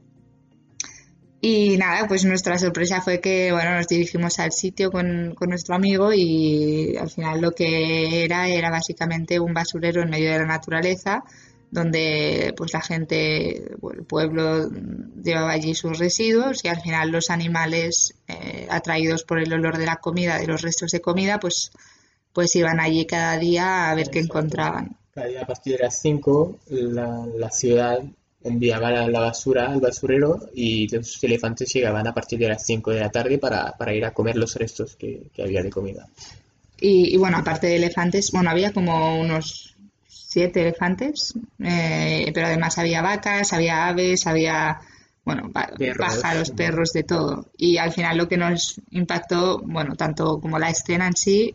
Y 1.42 1.76
nada, 1.76 2.06
pues 2.08 2.24
nuestra 2.24 2.58
sorpresa 2.58 3.02
fue 3.02 3.20
que 3.20 3.52
bueno, 3.52 3.74
nos 3.74 3.88
dirigimos 3.88 4.38
al 4.38 4.52
sitio 4.52 4.90
con, 4.90 5.34
nuestro 5.48 5.74
amigo 5.74 6.12
y 6.14 6.96
al 6.96 7.10
final 7.10 7.42
lo 7.42 7.52
que 7.52 8.24
era 8.24 8.48
era 8.48 8.70
básicamente 8.70 9.38
un 9.38 9.52
basurero 9.52 10.02
en 10.02 10.08
medio 10.08 10.30
de 10.32 10.38
la 10.38 10.46
naturaleza 10.46 11.22
donde 11.70 12.52
pues 12.56 12.72
la 12.72 12.80
gente, 12.80 13.56
el 13.58 14.04
pueblo 14.06 14.68
llevaba 15.22 15.52
allí 15.52 15.74
sus 15.74 15.98
residuos 15.98 16.64
y 16.64 16.68
al 16.68 16.80
final 16.80 17.10
los 17.10 17.30
animales 17.30 18.14
eh, 18.28 18.66
atraídos 18.70 19.24
por 19.24 19.38
el 19.38 19.52
olor 19.52 19.78
de 19.78 19.86
la 19.86 19.96
comida, 19.96 20.38
de 20.38 20.46
los 20.46 20.62
restos 20.62 20.90
de 20.90 21.00
comida, 21.00 21.38
pues, 21.38 21.70
pues 22.32 22.54
iban 22.56 22.80
allí 22.80 23.06
cada 23.06 23.38
día 23.38 23.90
a 23.90 23.94
ver 23.94 24.10
qué 24.10 24.20
encontraban. 24.20 24.96
Cada 25.14 25.26
día 25.26 25.42
a 25.42 25.46
partir 25.46 25.76
de 25.76 25.84
las 25.84 26.00
5 26.00 26.58
la, 26.70 27.26
la 27.36 27.50
ciudad 27.50 28.00
enviaban 28.42 29.12
la 29.12 29.20
basura 29.20 29.70
al 29.70 29.80
basurero 29.80 30.38
y 30.54 30.88
los 30.88 31.22
elefantes 31.22 31.72
llegaban 31.72 32.06
a 32.06 32.14
partir 32.14 32.38
de 32.38 32.48
las 32.48 32.64
5 32.64 32.90
de 32.92 33.00
la 33.00 33.10
tarde 33.10 33.38
para, 33.38 33.94
ir 33.94 34.04
a 34.04 34.12
comer 34.12 34.36
los 34.36 34.54
restos 34.56 34.96
que, 34.96 35.30
había 35.38 35.62
de 35.62 35.70
comida. 35.70 36.08
Y, 36.80 37.16
bueno, 37.18 37.36
aparte 37.36 37.66
de 37.66 37.76
elefantes, 37.76 38.30
bueno, 38.32 38.50
había 38.50 38.72
como 38.72 39.20
unos 39.20 39.76
siete 40.30 40.60
elefantes, 40.60 41.34
eh, 41.58 42.30
pero 42.32 42.46
además 42.46 42.78
había 42.78 43.02
vacas, 43.02 43.52
había 43.52 43.88
aves, 43.88 44.28
había, 44.28 44.78
bueno, 45.24 45.50
pájaros, 45.98 46.52
perros, 46.52 46.92
de 46.92 47.02
todo. 47.02 47.50
Y 47.58 47.78
al 47.78 47.90
final 47.90 48.16
lo 48.16 48.28
que 48.28 48.36
nos 48.36 48.80
impactó, 48.90 49.58
bueno, 49.58 49.96
tanto 49.96 50.40
como 50.40 50.60
la 50.60 50.70
escena 50.70 51.08
en 51.08 51.16
sí, 51.16 51.52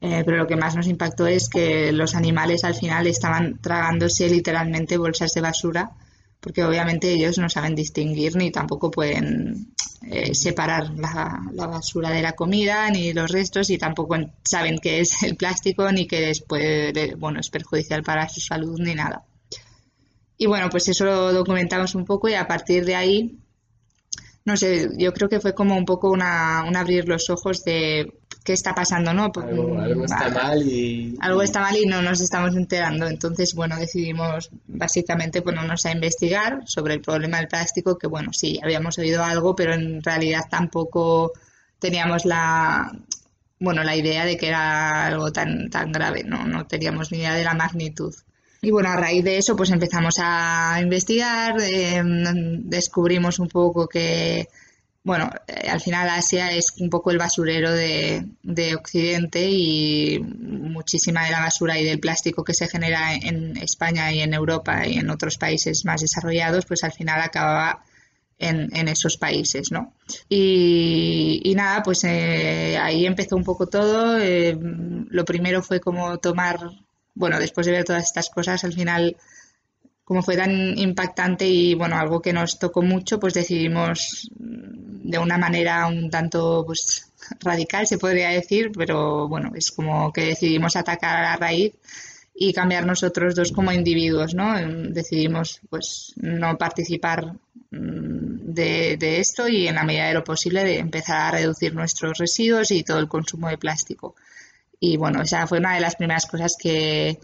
eh, 0.00 0.22
pero 0.24 0.36
lo 0.36 0.46
que 0.46 0.54
más 0.54 0.76
nos 0.76 0.86
impactó 0.86 1.26
es 1.26 1.48
que 1.48 1.90
los 1.90 2.14
animales 2.14 2.62
al 2.62 2.76
final 2.76 3.08
estaban 3.08 3.58
tragándose 3.60 4.28
literalmente 4.28 4.96
bolsas 4.96 5.32
de 5.32 5.40
basura 5.40 5.90
porque 6.44 6.62
obviamente 6.62 7.10
ellos 7.10 7.38
no 7.38 7.48
saben 7.48 7.74
distinguir 7.74 8.36
ni 8.36 8.50
tampoco 8.50 8.90
pueden 8.90 9.72
eh, 10.02 10.34
separar 10.34 10.90
la, 10.90 11.40
basura 11.54 12.10
de 12.10 12.20
la 12.20 12.32
comida 12.32 12.90
ni 12.90 13.14
los 13.14 13.30
restos 13.30 13.70
y 13.70 13.78
tampoco 13.78 14.16
saben 14.42 14.78
qué 14.78 15.00
es 15.00 15.22
el 15.22 15.36
plástico 15.36 15.90
ni 15.90 16.06
que 16.06 16.20
después 16.20 16.92
bueno 17.16 17.40
es 17.40 17.48
perjudicial 17.48 18.02
para 18.02 18.28
su 18.28 18.40
salud 18.42 18.78
ni 18.78 18.94
nada. 18.94 19.24
Y 20.36 20.44
bueno 20.44 20.68
pues 20.68 20.86
eso 20.88 21.06
lo 21.06 21.32
documentamos 21.32 21.94
un 21.94 22.04
poco 22.04 22.28
y 22.28 22.34
a 22.34 22.46
partir 22.46 22.84
de 22.84 22.94
ahí 22.94 23.38
no 24.44 24.58
sé 24.58 24.90
yo 24.98 25.14
creo 25.14 25.30
que 25.30 25.40
fue 25.40 25.54
como 25.54 25.74
un 25.78 25.86
poco 25.86 26.10
una, 26.10 26.64
un 26.68 26.76
abrir 26.76 27.08
los 27.08 27.30
ojos 27.30 27.64
de 27.64 28.18
qué 28.44 28.52
está 28.52 28.74
pasando, 28.74 29.14
¿no? 29.14 29.32
algo, 29.34 30.04
está 30.04 30.28
mal 30.28 30.62
y... 30.62 31.16
Algo 31.20 31.42
está 31.42 31.60
mal 31.60 31.76
y 31.76 31.86
no 31.86 32.02
nos 32.02 32.20
estamos 32.20 32.54
enterando. 32.54 33.08
Entonces, 33.08 33.54
bueno, 33.54 33.76
decidimos 33.76 34.50
básicamente 34.66 35.42
ponernos 35.42 35.86
a 35.86 35.90
investigar 35.90 36.62
sobre 36.66 36.94
el 36.94 37.00
problema 37.00 37.38
del 37.38 37.48
plástico, 37.48 37.96
que 37.96 38.06
bueno, 38.06 38.32
sí, 38.32 38.60
habíamos 38.62 38.98
oído 38.98 39.24
algo, 39.24 39.56
pero 39.56 39.72
en 39.72 40.02
realidad 40.02 40.42
tampoco 40.50 41.32
teníamos 41.78 42.26
la 42.26 42.92
bueno, 43.58 43.82
la 43.82 43.96
idea 43.96 44.26
de 44.26 44.36
que 44.36 44.48
era 44.48 45.06
algo 45.06 45.32
tan, 45.32 45.70
tan 45.70 45.90
grave, 45.90 46.22
¿no? 46.22 46.46
No 46.46 46.66
teníamos 46.66 47.10
ni 47.10 47.18
idea 47.18 47.34
de 47.34 47.44
la 47.44 47.54
magnitud. 47.54 48.14
Y 48.60 48.70
bueno, 48.70 48.90
a 48.90 48.96
raíz 48.96 49.24
de 49.24 49.38
eso, 49.38 49.56
pues 49.56 49.70
empezamos 49.70 50.16
a 50.18 50.78
investigar, 50.82 51.54
em, 51.60 52.62
descubrimos 52.64 53.38
un 53.38 53.48
poco 53.48 53.86
que 53.86 54.48
bueno, 55.04 55.30
eh, 55.46 55.68
al 55.68 55.80
final 55.82 56.08
Asia 56.08 56.50
es 56.50 56.74
un 56.80 56.88
poco 56.88 57.10
el 57.10 57.18
basurero 57.18 57.70
de, 57.70 58.26
de, 58.42 58.74
Occidente 58.74 59.48
y 59.50 60.18
muchísima 60.18 61.26
de 61.26 61.30
la 61.30 61.40
basura 61.40 61.78
y 61.78 61.84
del 61.84 62.00
plástico 62.00 62.42
que 62.42 62.54
se 62.54 62.68
genera 62.68 63.14
en 63.14 63.56
España 63.58 64.10
y 64.12 64.20
en 64.22 64.32
Europa 64.32 64.86
y 64.86 64.94
en 64.94 65.10
otros 65.10 65.36
países 65.36 65.84
más 65.84 66.00
desarrollados, 66.00 66.64
pues 66.64 66.84
al 66.84 66.92
final 66.92 67.20
acababa 67.20 67.84
en, 68.38 68.74
en 68.74 68.88
esos 68.88 69.18
países, 69.18 69.70
¿no? 69.70 69.92
Y, 70.28 71.52
nada, 71.54 71.82
pues 71.82 72.02
eh, 72.04 72.78
ahí 72.80 73.04
empezó 73.04 73.36
un 73.36 73.44
poco 73.44 73.66
todo. 73.68 74.18
Eh, 74.18 74.56
lo 74.58 75.24
primero 75.26 75.62
fue 75.62 75.80
como 75.80 76.18
tomar, 76.18 76.58
bueno, 77.14 77.38
después 77.38 77.66
de 77.66 77.72
ver 77.72 77.84
todas 77.84 78.04
estas 78.04 78.30
cosas, 78.30 78.64
al 78.64 78.72
final 78.72 79.16
como 80.04 80.22
fue 80.22 80.36
tan 80.36 80.78
impactante 80.78 81.46
y 81.46 81.74
bueno, 81.74 81.96
algo 81.96 82.20
que 82.20 82.32
nos 82.32 82.58
tocó 82.58 82.82
mucho, 82.82 83.18
pues 83.18 83.34
decidimos 83.34 84.30
mm, 84.38 85.08
de 85.10 85.18
una 85.18 85.38
manera 85.38 85.86
un 85.86 86.10
tanto 86.10 86.64
pues 86.66 87.10
radical, 87.40 87.86
se 87.86 87.98
podría 87.98 88.28
decir, 88.30 88.70
pero 88.76 89.28
bueno, 89.28 89.52
es 89.54 89.70
como 89.70 90.12
que 90.12 90.26
decidimos 90.26 90.76
atacar 90.76 91.16
a 91.16 91.22
la 91.22 91.36
raíz 91.36 91.72
y 92.34 92.52
cambiar 92.52 92.84
nosotros 92.84 93.34
dos 93.34 93.52
como 93.52 93.72
individuos, 93.72 94.34
¿no? 94.34 94.54
Decidimos 94.90 95.60
pues 95.70 96.12
no 96.16 96.58
participar 96.58 97.32
mm, 97.70 98.52
de, 98.52 98.96
de 98.98 99.20
esto 99.20 99.48
y 99.48 99.68
en 99.68 99.76
la 99.76 99.84
medida 99.84 100.08
de 100.08 100.14
lo 100.14 100.24
posible 100.24 100.64
de 100.64 100.78
empezar 100.78 101.20
a 101.20 101.30
reducir 101.38 101.74
nuestros 101.74 102.18
residuos 102.18 102.70
y 102.72 102.82
todo 102.82 102.98
el 102.98 103.08
consumo 103.08 103.48
de 103.48 103.58
plástico. 103.58 104.16
Y 104.80 104.98
bueno, 104.98 105.22
esa 105.22 105.46
fue 105.46 105.58
una 105.58 105.74
de 105.74 105.80
las 105.80 105.96
primeras 105.96 106.26
cosas 106.26 106.56
que, 106.60 107.18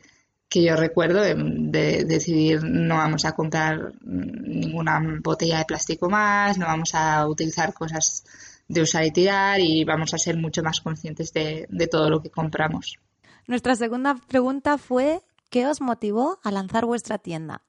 que 0.50 0.64
yo 0.64 0.74
recuerdo 0.74 1.22
de, 1.22 2.04
decidir 2.04 2.64
no 2.64 2.96
vamos 2.96 3.24
a 3.24 3.32
comprar 3.32 3.92
ninguna 4.02 5.00
botella 5.22 5.58
de 5.58 5.64
plástico 5.64 6.10
más, 6.10 6.58
no 6.58 6.66
vamos 6.66 6.92
a 6.94 7.26
utilizar 7.28 7.72
cosas 7.72 8.24
de 8.66 8.82
usar 8.82 9.04
y 9.04 9.12
tirar 9.12 9.60
y 9.60 9.84
vamos 9.84 10.12
a 10.12 10.18
ser 10.18 10.36
mucho 10.36 10.62
más 10.64 10.80
conscientes 10.80 11.32
de, 11.32 11.88
todo 11.88 12.10
lo 12.10 12.20
que 12.20 12.30
compramos. 12.30 12.98
Nuestra 13.46 13.76
segunda 13.76 14.16
pregunta 14.26 14.76
fue, 14.76 15.22
¿qué 15.50 15.68
os 15.68 15.80
motivó 15.80 16.40
a 16.42 16.50
lanzar 16.50 16.84
vuestra 16.84 17.18
tienda? 17.18 17.62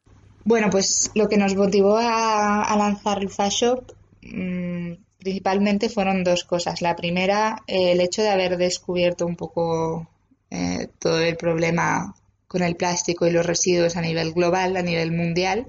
Bueno, 0.43 0.71
pues 0.71 1.11
lo 1.13 1.29
que 1.29 1.37
nos 1.37 1.55
motivó 1.55 1.97
a, 1.97 2.75
lanzar 2.75 3.21
Lufa 3.21 3.47
Shop 3.49 3.93
mm, 4.23 4.93
principalmente 5.19 5.87
fueron 5.87 6.23
dos 6.23 6.45
cosas. 6.45 6.81
La 6.81 6.95
primera, 6.95 7.61
el 7.67 8.01
hecho 8.01 8.23
de 8.23 8.29
haber 8.29 8.57
descubierto 8.57 9.27
un 9.27 9.35
poco 9.35 10.07
eh, 10.49 10.87
todo 10.97 11.19
el 11.19 11.37
problema 11.37 12.15
con 12.51 12.63
el 12.63 12.75
plástico 12.75 13.25
y 13.25 13.31
los 13.31 13.45
residuos 13.45 13.95
a 13.95 14.01
nivel 14.01 14.33
global, 14.33 14.75
a 14.75 14.81
nivel 14.81 15.13
mundial, 15.13 15.67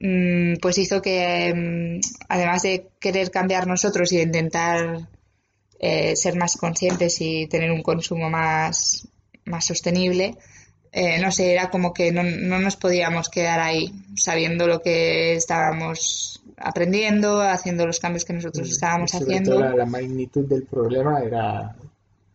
mm, 0.00 0.54
pues 0.60 0.78
hizo 0.78 1.00
que, 1.00 1.54
mm, 1.54 2.00
además 2.28 2.62
de 2.62 2.88
querer 2.98 3.30
cambiar 3.30 3.68
nosotros 3.68 4.10
y 4.10 4.16
de 4.16 4.22
intentar 4.24 5.08
eh, 5.78 6.16
ser 6.16 6.36
más 6.36 6.56
conscientes 6.56 7.20
y 7.20 7.46
tener 7.46 7.70
un 7.70 7.82
consumo 7.82 8.28
más, 8.28 9.06
más 9.44 9.64
sostenible, 9.64 10.34
eh, 10.90 11.20
no 11.20 11.30
sé, 11.30 11.52
era 11.52 11.70
como 11.70 11.92
que 11.92 12.10
no, 12.10 12.22
no, 12.24 12.58
nos 12.58 12.76
podíamos 12.76 13.28
quedar 13.28 13.60
ahí 13.60 13.92
sabiendo 14.16 14.66
lo 14.66 14.80
que 14.80 15.34
estábamos 15.34 16.42
aprendiendo, 16.56 17.42
haciendo 17.42 17.86
los 17.86 18.00
cambios 18.00 18.24
que 18.24 18.32
nosotros 18.32 18.70
estábamos 18.70 19.14
haciendo. 19.14 19.60
la, 19.60 19.86
magnitud 19.86 20.46
del 20.46 20.64
problema 20.64 21.20
era... 21.20 21.76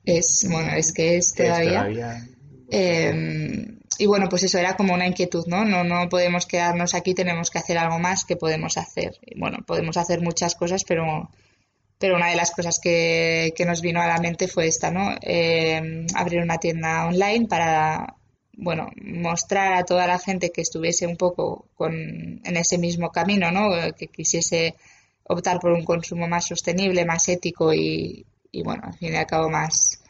Es, 0.06 0.47
bueno, 0.49 0.72
es 0.74 0.93
que 0.93 1.18
es 1.18 1.34
todavía 1.34 2.28
Em, 2.74 3.80
y 3.97 4.05
bueno, 4.05 4.30
pues 4.30 4.43
eso 4.43 4.57
era 4.57 4.78
como 4.78 4.93
una 4.93 5.05
inquietud, 5.05 5.45
¿no? 5.47 5.65
¿no? 5.65 5.84
No 5.84 6.07
podemos 6.07 6.45
quedarnos 6.45 6.95
aquí, 6.95 7.13
tenemos 7.13 7.51
que 7.51 7.59
hacer 7.59 7.78
algo 7.78 7.99
más 7.99 8.24
que 8.24 8.38
podemos 8.38 8.78
hacer. 8.78 9.19
Y 9.26 9.38
bueno, 9.39 9.59
podemos 9.67 9.97
hacer 9.97 10.22
muchas 10.22 10.55
cosas, 10.55 10.86
pero, 10.86 11.30
pero 11.99 12.15
una 12.15 12.30
de 12.30 12.38
las 12.38 12.51
cosas 12.51 12.80
que, 12.80 13.53
que 13.57 13.65
nos 13.65 13.82
vino 13.82 14.01
a 14.01 14.07
la 14.07 14.19
mente 14.19 14.47
fue 14.47 14.67
esta, 14.67 14.89
¿no? 14.89 15.15
Em, 15.22 16.07
abrir 16.15 16.41
una 16.41 16.57
tienda 16.59 17.07
online 17.07 17.47
para, 17.47 18.15
bueno, 18.53 18.89
mostrar 19.03 19.74
a 19.74 19.84
toda 19.84 20.07
la 20.07 20.17
gente 20.17 20.51
que 20.51 20.61
estuviese 20.61 21.05
un 21.07 21.17
poco 21.17 21.67
con, 21.76 21.93
en 21.93 22.57
ese 22.57 22.78
mismo 22.78 23.11
camino, 23.11 23.51
¿no? 23.51 23.69
Que 23.97 24.07
quisiese 24.07 24.76
optar 25.26 25.59
por 25.59 25.72
un 25.74 25.84
consumo 25.84 26.28
más 26.28 26.47
sostenible, 26.47 27.05
más 27.05 27.28
ético 27.28 27.74
y, 27.74 28.26
y 28.51 28.63
bueno, 28.63 28.84
al 28.86 28.93
fin 28.93 29.13
y 29.13 29.17
al 29.17 29.28
cabo 29.28 29.49
más, 29.49 30.01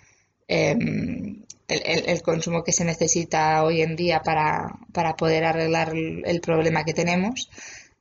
em, 0.47 1.43
el, 1.71 2.21
consumo 2.21 2.63
que 2.63 2.71
se 2.71 2.85
necesita 2.85 3.63
hoy 3.63 3.81
en 3.81 3.95
día 3.95 4.21
para, 4.21 4.75
para 4.91 5.15
poder 5.15 5.45
arreglar 5.45 5.93
el, 5.95 6.41
problema 6.41 6.83
que 6.83 6.93
tenemos, 6.93 7.49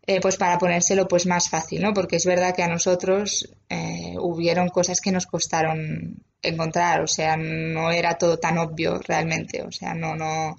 eh, 0.07 0.21
pues 0.21 0.37
para 0.37 0.59
ponérselo 0.59 1.07
pues 1.07 1.27
más 1.27 1.49
fácil, 1.49 1.83
¿no? 1.83 1.95
Porque 1.95 2.17
es 2.17 2.27
verdad 2.27 2.55
que 2.55 2.63
a 2.63 2.69
nosotros 2.69 3.49
eh, 3.69 4.15
hubieron 4.19 4.69
cosas 4.69 5.01
que 5.01 5.13
nos 5.13 5.27
costaron 5.27 6.25
encontrar, 6.43 7.03
o 7.03 7.07
sea, 7.07 7.37
no 7.37 7.91
era 7.91 8.17
todo 8.19 8.39
tan 8.39 8.59
obvio 8.59 8.99
realmente, 8.99 9.63
o 9.63 9.71
sea, 9.71 9.95
no, 9.95 10.17
no, 10.17 10.59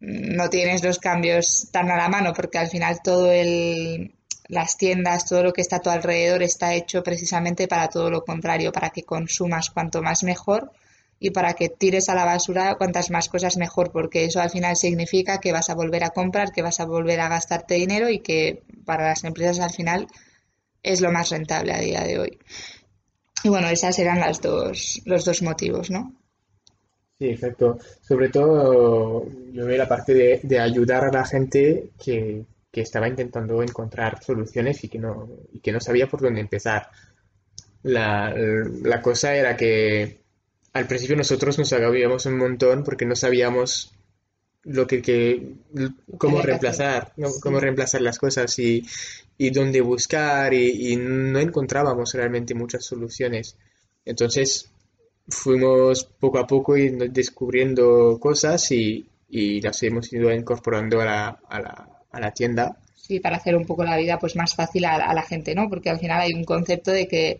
no 0.00 0.48
tienes 0.48 0.82
los 0.84 0.98
cambios 0.98 1.68
tan 1.72 1.90
a 1.90 1.96
la 1.96 2.08
mano 2.08 2.32
porque 2.32 2.58
al 2.58 2.68
final 2.68 3.00
todo 3.02 3.30
el, 3.32 4.14
las 4.48 4.76
tiendas, 4.76 5.26
todo 5.26 5.42
lo 5.42 5.52
que 5.52 5.60
está 5.60 5.76
a 5.76 5.80
tu 5.80 5.90
alrededor 5.90 6.42
está 6.42 6.74
hecho 6.74 7.02
precisamente 7.02 7.66
para 7.68 7.88
todo 7.88 8.10
lo 8.10 8.24
contrario, 8.24 8.72
para 8.72 8.90
que 8.90 9.02
consumas 9.02 9.70
cuanto 9.70 10.02
más 10.02 10.22
mejor 10.22 10.72
y 11.18 11.30
para 11.30 11.54
que 11.54 11.68
tires 11.68 12.08
a 12.08 12.14
la 12.14 12.24
basura 12.24 12.74
cuantas 12.76 13.10
más 13.10 13.28
cosas 13.28 13.56
mejor, 13.56 13.90
porque 13.90 14.24
eso 14.24 14.40
al 14.40 14.50
final 14.50 14.76
significa 14.76 15.40
que 15.40 15.52
vas 15.52 15.70
a 15.70 15.74
volver 15.74 16.04
a 16.04 16.10
comprar, 16.10 16.52
que 16.52 16.62
vas 16.62 16.80
a 16.80 16.84
volver 16.84 17.20
a 17.20 17.28
gastarte 17.28 17.74
dinero 17.74 18.10
y 18.10 18.18
que 18.20 18.62
para 18.84 19.08
las 19.08 19.24
empresas 19.24 19.60
al 19.60 19.70
final 19.70 20.06
es 20.82 21.00
lo 21.00 21.10
más 21.10 21.30
rentable 21.30 21.72
a 21.72 21.80
día 21.80 22.04
de 22.04 22.18
hoy. 22.18 22.38
Y 23.42 23.48
bueno, 23.48 23.68
esas 23.68 23.98
eran 23.98 24.20
las 24.20 24.40
dos, 24.40 25.00
los 25.04 25.24
dos 25.24 25.42
motivos, 25.42 25.90
¿no? 25.90 26.12
Sí, 27.18 27.28
exacto. 27.28 27.78
Sobre 28.02 28.28
todo 28.28 29.26
yo 29.52 29.64
veo 29.64 29.78
la 29.78 29.88
parte 29.88 30.12
de, 30.12 30.40
de 30.42 30.60
ayudar 30.60 31.04
a 31.04 31.12
la 31.12 31.24
gente 31.24 31.90
que, 32.02 32.44
que, 32.70 32.82
estaba 32.82 33.08
intentando 33.08 33.62
encontrar 33.62 34.22
soluciones 34.22 34.84
y 34.84 34.88
que 34.88 34.98
no, 34.98 35.28
y 35.52 35.60
que 35.60 35.72
no 35.72 35.80
sabía 35.80 36.08
por 36.08 36.20
dónde 36.20 36.40
empezar. 36.40 36.90
La, 37.82 38.34
la 38.34 39.00
cosa 39.00 39.34
era 39.34 39.56
que 39.56 40.25
al 40.76 40.86
principio 40.86 41.16
nosotros 41.16 41.58
nos 41.58 41.72
agobiamos 41.72 42.26
un 42.26 42.36
montón 42.36 42.84
porque 42.84 43.06
no 43.06 43.16
sabíamos 43.16 43.94
lo 44.62 44.86
que, 44.86 45.54
cómo 46.18 46.42
reemplazar, 46.42 47.14
cómo 47.40 47.60
reemplazar 47.60 48.02
las 48.02 48.18
cosas 48.18 48.58
y, 48.58 48.84
dónde 49.38 49.80
buscar 49.80 50.52
y, 50.52 50.96
no 50.96 51.38
encontrábamos 51.38 52.12
realmente 52.12 52.54
muchas 52.54 52.84
soluciones. 52.84 53.56
Entonces 54.04 54.70
fuimos 55.28 56.04
poco 56.04 56.38
a 56.38 56.46
poco 56.46 56.74
descubriendo 56.74 58.18
cosas 58.20 58.70
y, 58.70 59.08
las 59.62 59.82
hemos 59.82 60.12
ido 60.12 60.30
incorporando 60.30 61.00
a 61.00 61.04
la, 61.06 61.40
a 61.48 61.60
la, 61.60 61.88
a 62.10 62.20
la 62.20 62.32
tienda. 62.32 62.76
Sí, 62.94 63.18
para 63.20 63.36
hacer 63.36 63.56
un 63.56 63.64
poco 63.64 63.82
la 63.82 63.96
vida 63.96 64.18
pues 64.18 64.36
más 64.36 64.54
fácil 64.54 64.84
a, 64.84 64.96
a 64.96 65.14
la 65.14 65.22
gente, 65.22 65.54
¿no? 65.54 65.70
Porque 65.70 65.88
al 65.88 66.00
final 66.00 66.20
hay 66.20 66.34
un 66.34 66.44
concepto 66.44 66.90
de 66.90 67.08
que 67.08 67.38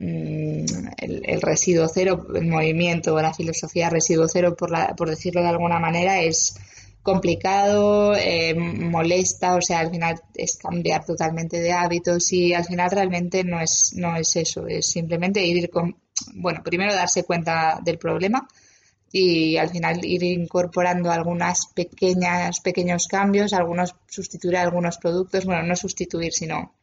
Mm, 0.00 0.64
el, 0.96 1.42
residuo 1.42 1.88
cero, 1.92 2.24
el 2.32 2.46
movimiento, 2.46 3.20
la 3.20 3.34
filosofía 3.34 3.90
residuo 3.90 4.28
cero, 4.28 4.54
por, 4.56 4.70
la, 4.70 4.94
por 4.94 5.10
decirlo 5.10 5.42
de 5.42 5.48
alguna 5.48 5.80
manera, 5.80 6.22
es 6.22 6.54
complicado, 7.02 8.14
eh, 8.14 8.54
molesta, 8.54 9.56
o 9.56 9.60
sea, 9.60 9.80
al 9.80 9.90
final 9.90 10.20
es 10.34 10.56
cambiar 10.56 11.04
totalmente 11.04 11.60
de 11.60 11.72
hábitos 11.72 12.32
y 12.32 12.54
al 12.54 12.64
final 12.64 12.90
realmente 12.92 13.42
no 13.42 13.60
es, 13.60 13.92
no 13.96 14.14
es 14.16 14.36
eso, 14.36 14.68
es 14.68 14.86
simplemente 14.86 15.44
ir 15.44 15.68
con, 15.68 15.96
bueno, 16.34 16.62
primero 16.62 16.94
darse 16.94 17.24
cuenta 17.24 17.80
del 17.82 17.98
problema 17.98 18.46
y 19.10 19.56
al 19.56 19.70
final 19.70 20.04
ir 20.04 20.22
incorporando 20.22 21.10
algunas 21.10 21.66
pequeñas, 21.74 22.60
pequeños 22.60 23.08
cambios, 23.08 23.52
algunos 23.52 23.94
sustituir 24.06 24.58
algunos 24.58 24.98
productos, 24.98 25.44
bueno, 25.44 25.62
no 25.62 25.74
sustituir, 25.74 26.32
sino 26.32 26.74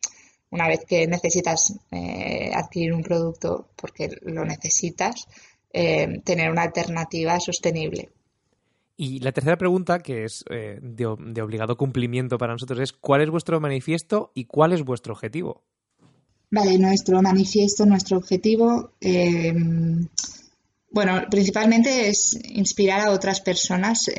una 0.56 0.68
vez 0.70 0.86
que 0.86 1.06
necesitas 1.06 1.74
eh, 1.91 2.49
adquirir 2.56 2.93
un 2.93 3.03
producto 3.03 3.68
porque 3.76 4.10
lo 4.22 4.45
necesitas, 4.45 5.28
eh, 5.72 6.22
tener 6.24 6.49
una 6.49 6.64
alternativa 6.64 7.38
sostenible. 7.39 8.10
Y 8.97 9.20
la 9.20 9.34
tercera 9.34 9.58
pregunta, 9.58 9.99
que 9.99 10.24
es 10.24 10.45
eh, 10.49 10.80
de, 10.82 11.06
obligado 11.06 11.76
cumplimiento 11.76 12.38
para 12.38 12.53
nosotros, 12.53 12.80
es 12.80 12.93
¿cuál 12.93 13.22
es 13.22 13.30
vuestro 13.30 13.60
manifiesto 13.60 14.32
y 14.34 14.45
cuál 14.45 14.72
es 14.72 14.84
vuestro 14.84 15.14
objetivo? 15.14 15.62
Vale, 16.49 16.78
nuestro 16.78 17.22
manifiesto, 17.22 17.86
nuestro 17.86 18.18
objetivo, 18.18 18.91
bueno, 20.91 21.24
principalmente 21.30 22.08
es 22.08 22.39
inspirar 22.45 23.01
a 23.01 23.12
otras 23.12 23.41
personas 23.41 24.10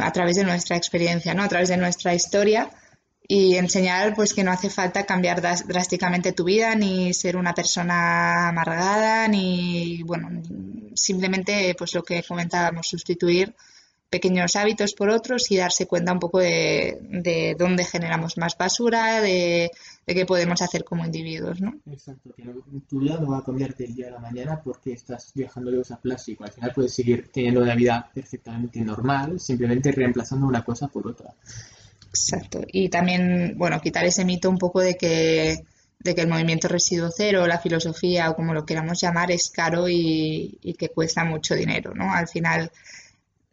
a 0.00 0.10
través 0.10 0.36
de 0.36 0.44
nuestra 0.44 0.76
experiencia, 0.76 1.34
¿no? 1.34 1.44
A 1.44 1.48
través 1.48 1.68
de 1.68 1.76
nuestra 1.76 2.12
historia 2.14 2.70
y 3.28 3.56
enseñar 3.56 4.14
pues 4.14 4.34
que 4.34 4.44
no 4.44 4.52
hace 4.52 4.70
falta 4.70 5.04
cambiar 5.04 5.40
drásticamente 5.40 6.32
tu 6.32 6.44
vida 6.44 6.74
ni 6.74 7.12
ser 7.12 7.36
una 7.36 7.54
persona 7.54 8.48
amargada 8.48 9.26
ni 9.28 10.02
bueno 10.02 10.42
simplemente 10.94 11.74
pues 11.76 11.94
lo 11.94 12.02
que 12.02 12.22
comentábamos 12.22 12.86
sustituir 12.86 13.54
pequeños 14.08 14.54
hábitos 14.56 14.94
por 14.94 15.10
otros 15.10 15.50
y 15.50 15.56
darse 15.56 15.86
cuenta 15.86 16.12
un 16.12 16.20
poco 16.20 16.38
de, 16.38 16.98
de 17.10 17.56
dónde 17.58 17.84
generamos 17.84 18.38
más 18.38 18.56
basura 18.56 19.20
de, 19.20 19.70
de 20.06 20.14
qué 20.14 20.24
podemos 20.24 20.62
hacer 20.62 20.84
como 20.84 21.04
individuos, 21.04 21.60
¿no? 21.60 21.74
Exacto, 21.90 22.30
que 22.36 22.44
tu 22.88 23.00
vida 23.00 23.18
no 23.18 23.32
va 23.32 23.38
a 23.38 23.44
cambiar 23.44 23.74
del 23.74 23.94
día 23.94 24.08
a 24.08 24.12
la 24.12 24.20
mañana 24.20 24.60
porque 24.62 24.92
estás 24.92 25.32
dejando 25.34 25.70
de 25.70 25.80
usar 25.80 26.00
plástico. 26.00 26.44
Al 26.44 26.52
final 26.52 26.72
puedes 26.74 26.94
seguir 26.94 27.30
teniendo 27.32 27.60
una 27.62 27.74
vida 27.74 28.08
perfectamente 28.14 28.80
normal, 28.80 29.40
simplemente 29.40 29.90
reemplazando 29.90 30.46
una 30.46 30.64
cosa 30.64 30.86
por 30.86 31.08
otra. 31.08 31.34
Exacto. 32.16 32.62
Y 32.72 32.88
también, 32.88 33.54
bueno, 33.56 33.80
quitar 33.80 34.04
ese 34.04 34.24
mito 34.24 34.50
un 34.50 34.58
poco 34.58 34.80
de 34.80 34.96
que, 34.96 35.64
de 35.98 36.14
que 36.14 36.20
el 36.20 36.28
movimiento 36.28 36.68
residuo 36.68 37.10
cero, 37.14 37.46
la 37.46 37.58
filosofía 37.58 38.30
o 38.30 38.36
como 38.36 38.54
lo 38.54 38.64
queramos 38.66 39.00
llamar, 39.00 39.30
es 39.30 39.50
caro 39.50 39.88
y, 39.88 40.58
que 40.78 40.90
cuesta 40.90 41.24
mucho 41.24 41.54
dinero, 41.54 41.94
¿no? 41.94 42.12
Al 42.12 42.28
final 42.28 42.70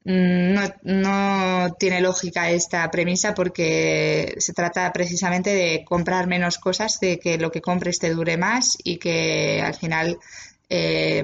Mm, 0.06 0.54
no, 0.54 0.62
no, 0.84 1.74
tiene 1.80 2.02
lógica 2.02 2.50
esta 2.50 2.92
premisa 2.92 3.34
porque 3.34 4.36
se 4.38 4.52
trata 4.54 4.92
precisamente 4.92 5.52
de 5.52 5.86
comprar 5.86 6.28
menos 6.28 6.58
cosas, 6.58 7.00
de 7.00 7.20
que 7.20 7.38
lo 7.38 7.52
que 7.52 7.62
compres 7.62 8.00
te 8.00 8.10
dure 8.10 8.38
más 8.38 8.78
y 8.84 8.98
que 8.98 9.62
al 9.62 9.76
final 9.76 10.18
eh, 10.70 11.24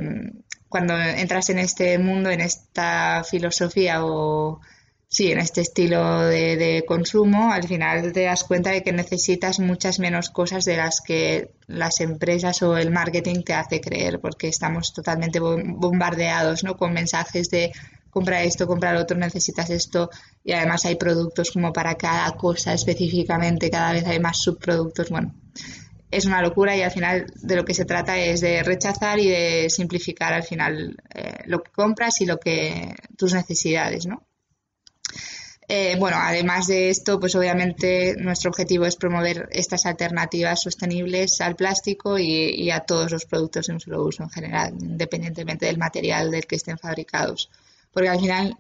cuando 0.70 0.98
entras 0.98 1.50
en 1.50 1.60
este 1.60 1.98
mundo, 2.00 2.30
en 2.30 2.42
esta 2.42 3.24
filosofía 3.30 4.06
o 4.06 4.62
sí, 5.10 5.32
en 5.32 5.40
este 5.40 5.62
estilo 5.62 6.22
de, 6.22 6.84
consumo, 6.88 7.52
al 7.52 7.68
final 7.68 8.14
te 8.14 8.24
das 8.24 8.44
cuenta 8.44 8.70
de 8.70 8.84
que 8.84 8.92
necesitas 8.92 9.60
muchas 9.60 10.00
menos 10.00 10.30
cosas 10.30 10.66
de 10.66 10.78
las 10.78 11.02
que 11.02 11.52
las 11.68 12.00
empresas 12.00 12.62
o 12.62 12.78
el 12.78 12.92
marketing 12.92 13.42
te 13.44 13.54
hace 13.54 13.82
creer, 13.82 14.20
porque 14.20 14.48
estamos 14.48 14.94
totalmente 14.94 15.40
bombardeados 15.40 16.64
¿no? 16.64 16.78
con 16.78 16.94
mensajes 16.94 17.50
de 17.50 17.72
compra 18.12 18.44
esto, 18.44 18.68
compra 18.68 18.94
lo 18.94 19.02
otro, 19.02 19.18
necesitas 19.18 19.70
esto 19.70 20.10
y 20.44 20.52
además 20.52 20.86
hay 20.86 20.96
productos 20.96 21.52
como 21.52 21.74
para 21.74 21.96
cada 21.96 22.32
cosa 22.32 22.74
específicamente, 22.74 23.70
cada 23.70 23.94
vez 23.94 24.06
hay 24.06 24.20
más 24.20 24.40
subproductos, 24.42 25.10
bueno, 25.10 25.34
es 26.12 26.26
una 26.26 26.42
locura 26.42 26.76
y 26.76 26.82
al 26.82 26.92
final 26.92 27.32
de 27.36 27.56
lo 27.56 27.66
que 27.66 27.74
se 27.74 27.86
trata 27.86 28.18
es 28.18 28.42
de 28.42 28.64
rechazar 28.64 29.20
y 29.20 29.30
de 29.30 29.70
simplificar 29.70 30.34
al 30.34 30.44
final 30.44 30.98
eh, 31.14 31.44
lo 31.46 31.62
que 31.62 31.72
compras 31.72 32.22
y 32.22 32.26
lo 32.26 32.40
que 32.40 32.96
tus 33.16 33.34
necesidades, 33.34 34.08
¿no? 34.08 34.29
Eh, 35.72 35.96
bueno, 36.00 36.18
además 36.20 36.66
de 36.66 36.90
esto, 36.90 37.20
pues 37.20 37.36
obviamente 37.36 38.16
nuestro 38.18 38.50
objetivo 38.50 38.86
es 38.86 38.96
promover 38.96 39.48
estas 39.52 39.86
alternativas 39.86 40.64
sostenibles 40.64 41.40
al 41.42 41.56
plástico 41.56 42.18
y, 42.18 42.72
a 42.72 42.80
todos 42.82 43.12
los 43.12 43.26
productos 43.26 43.68
de 43.68 43.74
un 43.74 43.80
solo 43.80 44.04
uso 44.04 44.24
en 44.24 44.32
general, 44.32 44.74
independientemente 44.82 45.68
del 45.68 45.78
material 45.78 46.32
del 46.32 46.48
que 46.48 46.56
estén 46.56 46.80
fabricados 46.80 47.50
porque 47.92 48.10
al 48.10 48.20
final 48.20 48.58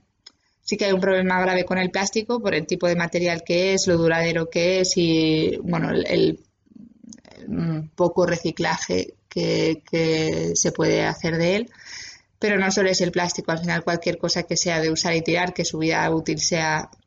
sí 0.62 0.78
que 0.78 0.86
hay 0.86 0.91
un 0.91 1.01
problema 1.01 1.41
grave 1.41 1.66
con 1.66 1.78
el 1.78 1.91
plástico 1.91 2.41
por 2.41 2.53
el 2.53 2.68
tipo 2.68 2.88
de 2.88 2.95
material 2.95 3.43
que 3.43 3.74
es, 3.74 3.88
lo 3.88 3.97
duradero 3.97 4.49
que 4.49 4.82
es 4.82 4.93
y, 4.95 5.57
bueno, 5.64 5.91
el, 5.91 6.39
poco 7.95 8.26
reciclaje 8.26 9.16
que, 9.28 9.82
se 10.53 10.72
puede 10.72 11.05
hacer 11.05 11.38
de 11.38 11.55
él. 11.55 11.72
Pero 12.38 12.57
no 12.57 12.72
solo 12.72 12.89
es 12.89 13.01
el 13.01 13.12
plástico, 13.12 13.51
al 13.51 13.60
final 13.60 13.84
cualquier 13.84 14.18
cosa 14.18 14.43
que 14.43 14.55
sea 14.55 14.80
de 14.80 14.91
usar 14.91 15.16
y 15.16 15.22
tirar, 15.22 15.53
que 15.53 15.66
su 15.66 15.80
vida 15.80 16.10
útil 16.10 16.39
sea 16.39 16.89
mm, 16.89 16.99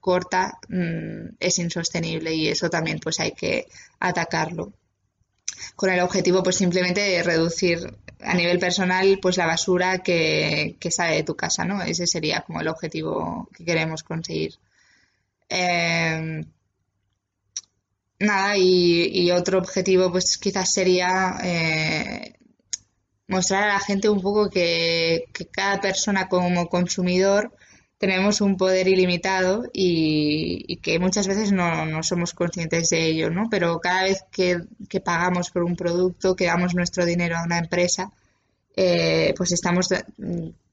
corta, 0.00 0.58
mm, 0.68 1.36
es 1.40 1.58
insostenible 1.58 2.34
y 2.34 2.48
eso 2.48 2.70
también 2.70 2.98
pues 2.98 3.20
hay 3.20 3.32
que 3.32 3.66
atacarlo 4.00 4.72
con 5.76 5.90
el 5.90 6.00
objetivo 6.00 6.42
pues 6.42 6.56
simplemente 6.56 7.00
de 7.00 7.22
reducir 7.22 7.96
a 8.20 8.34
nivel 8.34 8.58
personal 8.58 9.18
pues 9.20 9.36
la 9.36 9.46
basura 9.46 9.98
que, 9.98 10.76
sale 10.90 11.16
de 11.16 11.22
tu 11.24 11.36
casa, 11.36 11.64
¿no? 11.64 11.82
Ese 11.82 12.06
sería 12.06 12.42
como 12.42 12.60
el 12.60 12.68
objetivo 12.68 13.48
que 13.54 13.64
queremos 13.64 14.02
conseguir. 14.02 14.54
Em, 15.48 16.44
nada, 18.18 18.56
y, 18.56 19.30
otro 19.30 19.58
objetivo 19.58 20.10
pues 20.10 20.38
quizás 20.38 20.72
sería 20.72 21.38
eh, 21.42 22.34
mostrar 23.28 23.64
a 23.64 23.74
la 23.74 23.80
gente 23.80 24.08
un 24.08 24.20
poco 24.20 24.50
que, 24.50 25.24
que 25.32 25.46
cada 25.46 25.80
persona 25.80 26.28
como 26.28 26.68
consumidor 26.68 27.52
tenemos 28.06 28.42
un 28.42 28.58
poder 28.58 28.86
ilimitado 28.86 29.64
y, 29.72 30.76
que 30.82 30.98
muchas 30.98 31.26
veces 31.26 31.52
no, 31.52 32.02
somos 32.02 32.34
conscientes 32.34 32.90
de 32.90 33.06
ello, 33.06 33.30
¿no? 33.30 33.48
Pero 33.50 33.80
cada 33.80 34.02
vez 34.02 34.24
que, 34.30 34.60
pagamos 35.02 35.50
por 35.50 35.64
un 35.64 35.74
producto, 35.74 36.36
que 36.36 36.44
damos 36.44 36.74
nuestro 36.74 37.06
dinero 37.06 37.38
a 37.38 37.44
una 37.44 37.56
empresa, 37.56 38.12
eh, 38.76 39.32
pues 39.38 39.52
estamos, 39.52 39.88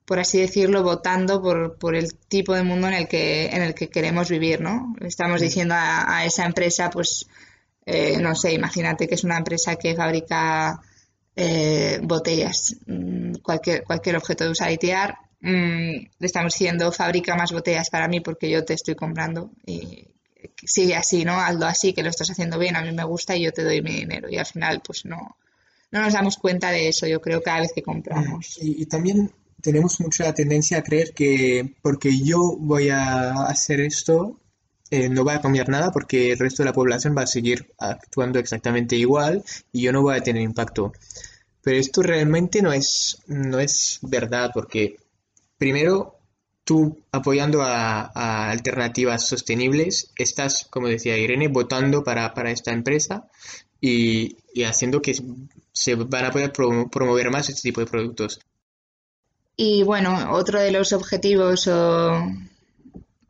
por 0.04 0.20
así 0.20 0.42
decirlo, 0.42 0.84
votando 0.84 1.42
por, 1.80 1.96
el 1.96 2.14
tipo 2.28 2.54
de 2.54 2.64
mundo 2.64 2.90
en 2.90 2.96
el 2.96 3.08
que, 3.08 3.46
en 3.46 3.62
el 3.62 3.74
que 3.76 3.88
queremos 3.88 4.30
vivir, 4.30 4.60
¿no? 4.60 4.94
Estamos 5.00 5.40
diciendo 5.40 5.74
a, 5.78 6.26
esa 6.26 6.46
empresa, 6.46 6.90
pues, 6.90 7.28
eh, 7.86 8.18
no 8.20 8.36
sé, 8.36 8.52
imagínate 8.52 9.08
que 9.08 9.16
es 9.16 9.24
una 9.24 9.38
empresa 9.38 9.78
que 9.78 9.96
fabrica 9.96 10.82
eh, 11.38 11.98
botellas, 12.04 12.76
mm, 12.88 13.36
cualquier, 13.36 13.86
cualquier 13.86 14.18
objeto 14.18 14.44
de 14.44 14.50
usar 14.50 14.70
y 14.70 14.78
tirar, 14.78 15.16
Mm, 15.42 16.08
le 16.20 16.28
estamos 16.28 16.54
diciendo 16.54 16.92
fabrica 16.92 17.36
más 17.36 17.52
botellas 17.52 17.90
para 17.90 18.08
mí 18.08 18.20
porque 18.20 18.50
yo 18.50 18.64
te 18.64 18.74
estoy 18.74 18.96
comprando 18.96 19.52
y 19.66 20.08
sigue 20.64 20.96
así, 20.96 21.26
¿no? 21.26 21.34
Hazlo 21.40 21.66
así, 21.66 21.94
que 21.94 22.04
lo 22.04 22.10
estás 22.10 22.30
haciendo 22.30 22.60
bien, 22.60 22.76
a 22.76 22.82
mí 22.82 22.92
me 22.92 23.04
gusta 23.04 23.36
y 23.36 23.44
yo 23.44 23.52
te 23.52 23.64
doy 23.64 23.82
mi 23.82 23.92
dinero. 23.92 24.30
Y 24.30 24.38
al 24.38 24.46
final, 24.46 24.82
pues 24.86 25.06
no, 25.06 25.36
no 25.92 26.02
nos 26.02 26.14
damos 26.14 26.38
cuenta 26.38 26.72
de 26.72 26.88
eso, 26.88 27.08
yo 27.08 27.22
creo, 27.22 27.42
cada 27.42 27.62
vez 27.62 27.72
que 27.74 27.84
compramos. 27.84 28.58
Y, 28.62 28.86
también 28.86 29.32
tenemos 29.62 30.00
mucha 30.00 30.34
tendencia 30.34 30.80
a 30.80 30.84
creer 30.84 31.14
que 31.14 31.76
porque 31.82 32.18
yo 32.18 32.58
voy 32.58 32.90
a 32.90 33.32
hacer 33.44 33.82
esto, 33.82 34.40
eh, 34.90 35.10
no 35.10 35.24
va 35.24 35.36
a 35.36 35.42
cambiar 35.42 35.70
nada 35.70 35.92
porque 35.92 36.32
el 36.32 36.40
resto 36.40 36.64
de 36.64 36.70
la 36.70 36.74
población 36.74 37.16
va 37.18 37.24
a 37.24 37.28
seguir 37.28 37.72
actuando 37.78 38.40
exactamente 38.40 38.96
igual 38.96 39.44
y 39.72 39.84
yo 39.84 39.92
no 39.92 40.02
voy 40.02 40.18
a 40.18 40.22
tener 40.22 40.42
impacto. 40.42 40.94
Pero 41.64 41.78
esto 41.78 42.02
realmente 42.02 42.62
no 42.62 42.74
es, 42.74 43.20
no 43.28 43.60
es 43.60 44.00
verdad 44.02 44.52
porque 44.54 44.98
primero, 45.62 46.18
tú 46.64 46.98
apoyando 47.12 47.62
a, 47.62 48.50
alternativas 48.50 49.28
sostenibles, 49.28 50.12
estás, 50.18 50.66
como 50.72 50.88
decía 50.88 51.20
Irene, 51.20 51.50
votando 51.50 52.04
para, 52.04 52.34
esta 52.50 52.72
empresa 52.72 53.28
y, 53.80 54.38
haciendo 54.64 55.04
que 55.04 55.14
se 55.72 55.94
van 55.94 56.26
a 56.26 56.32
poder 56.32 56.52
promover 56.52 57.30
más 57.30 57.50
este 57.50 57.70
tipo 57.70 57.80
de 57.80 57.86
productos. 57.86 58.40
Y 59.56 59.84
bueno, 59.84 60.32
otro 60.32 60.60
de 60.60 60.72
los 60.72 60.94
objetivos 60.94 61.66
de, 61.66 62.24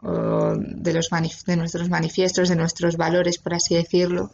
los 0.01 1.09
de 1.45 1.57
nuestros 1.57 1.89
manifiestos, 1.89 2.47
de 2.47 2.55
nuestros 2.55 2.95
valores, 2.95 3.39
por 3.39 3.55
así 3.55 3.75
decirlo, 3.75 4.31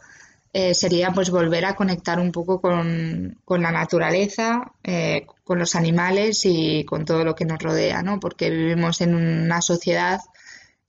eh, 0.59 0.73
sería 0.73 1.11
pues 1.11 1.29
volver 1.29 1.65
a 1.65 1.75
conectar 1.75 2.19
un 2.19 2.31
poco 2.31 2.59
con, 2.59 3.37
la 3.47 3.71
naturaleza, 3.71 4.63
eh, 4.83 5.27
con 5.43 5.59
los 5.59 5.75
animales 5.75 6.41
y 6.45 6.83
con 6.83 7.05
todo 7.05 7.23
lo 7.23 7.35
que 7.35 7.45
nos 7.45 7.59
rodea, 7.59 8.01
¿no? 8.01 8.19
Porque 8.19 8.49
vivimos 8.49 9.01
en 9.01 9.13
una 9.13 9.61
sociedad, 9.61 10.19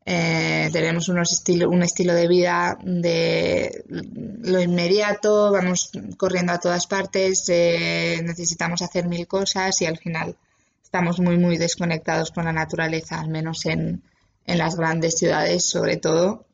eh, 0.06 0.70
tenemos 0.72 1.10
unos 1.10 1.32
estilo, 1.34 1.68
un 1.68 1.82
estilo 1.82 2.14
de 2.14 2.28
vida 2.28 2.78
de 2.82 3.84
lo 3.88 4.62
inmediato, 4.62 5.52
vamos 5.52 5.90
corriendo 6.16 6.54
a 6.54 6.60
todas 6.60 6.86
partes, 6.86 7.44
necesitamos 7.46 8.80
hacer 8.80 9.06
mil 9.06 9.26
cosas 9.26 9.82
y 9.82 9.84
al 9.84 9.98
final 9.98 10.34
estamos 10.82 11.20
muy, 11.20 11.36
muy 11.36 11.58
desconectados 11.58 12.30
con 12.30 12.46
la 12.46 12.54
naturaleza, 12.54 13.20
al 13.20 13.28
menos 13.28 13.66
en, 13.66 14.02
en 14.46 14.56
las 14.56 14.76
grandes 14.76 15.18
ciudades 15.18 15.68
sobre 15.68 15.98
todo 15.98 16.47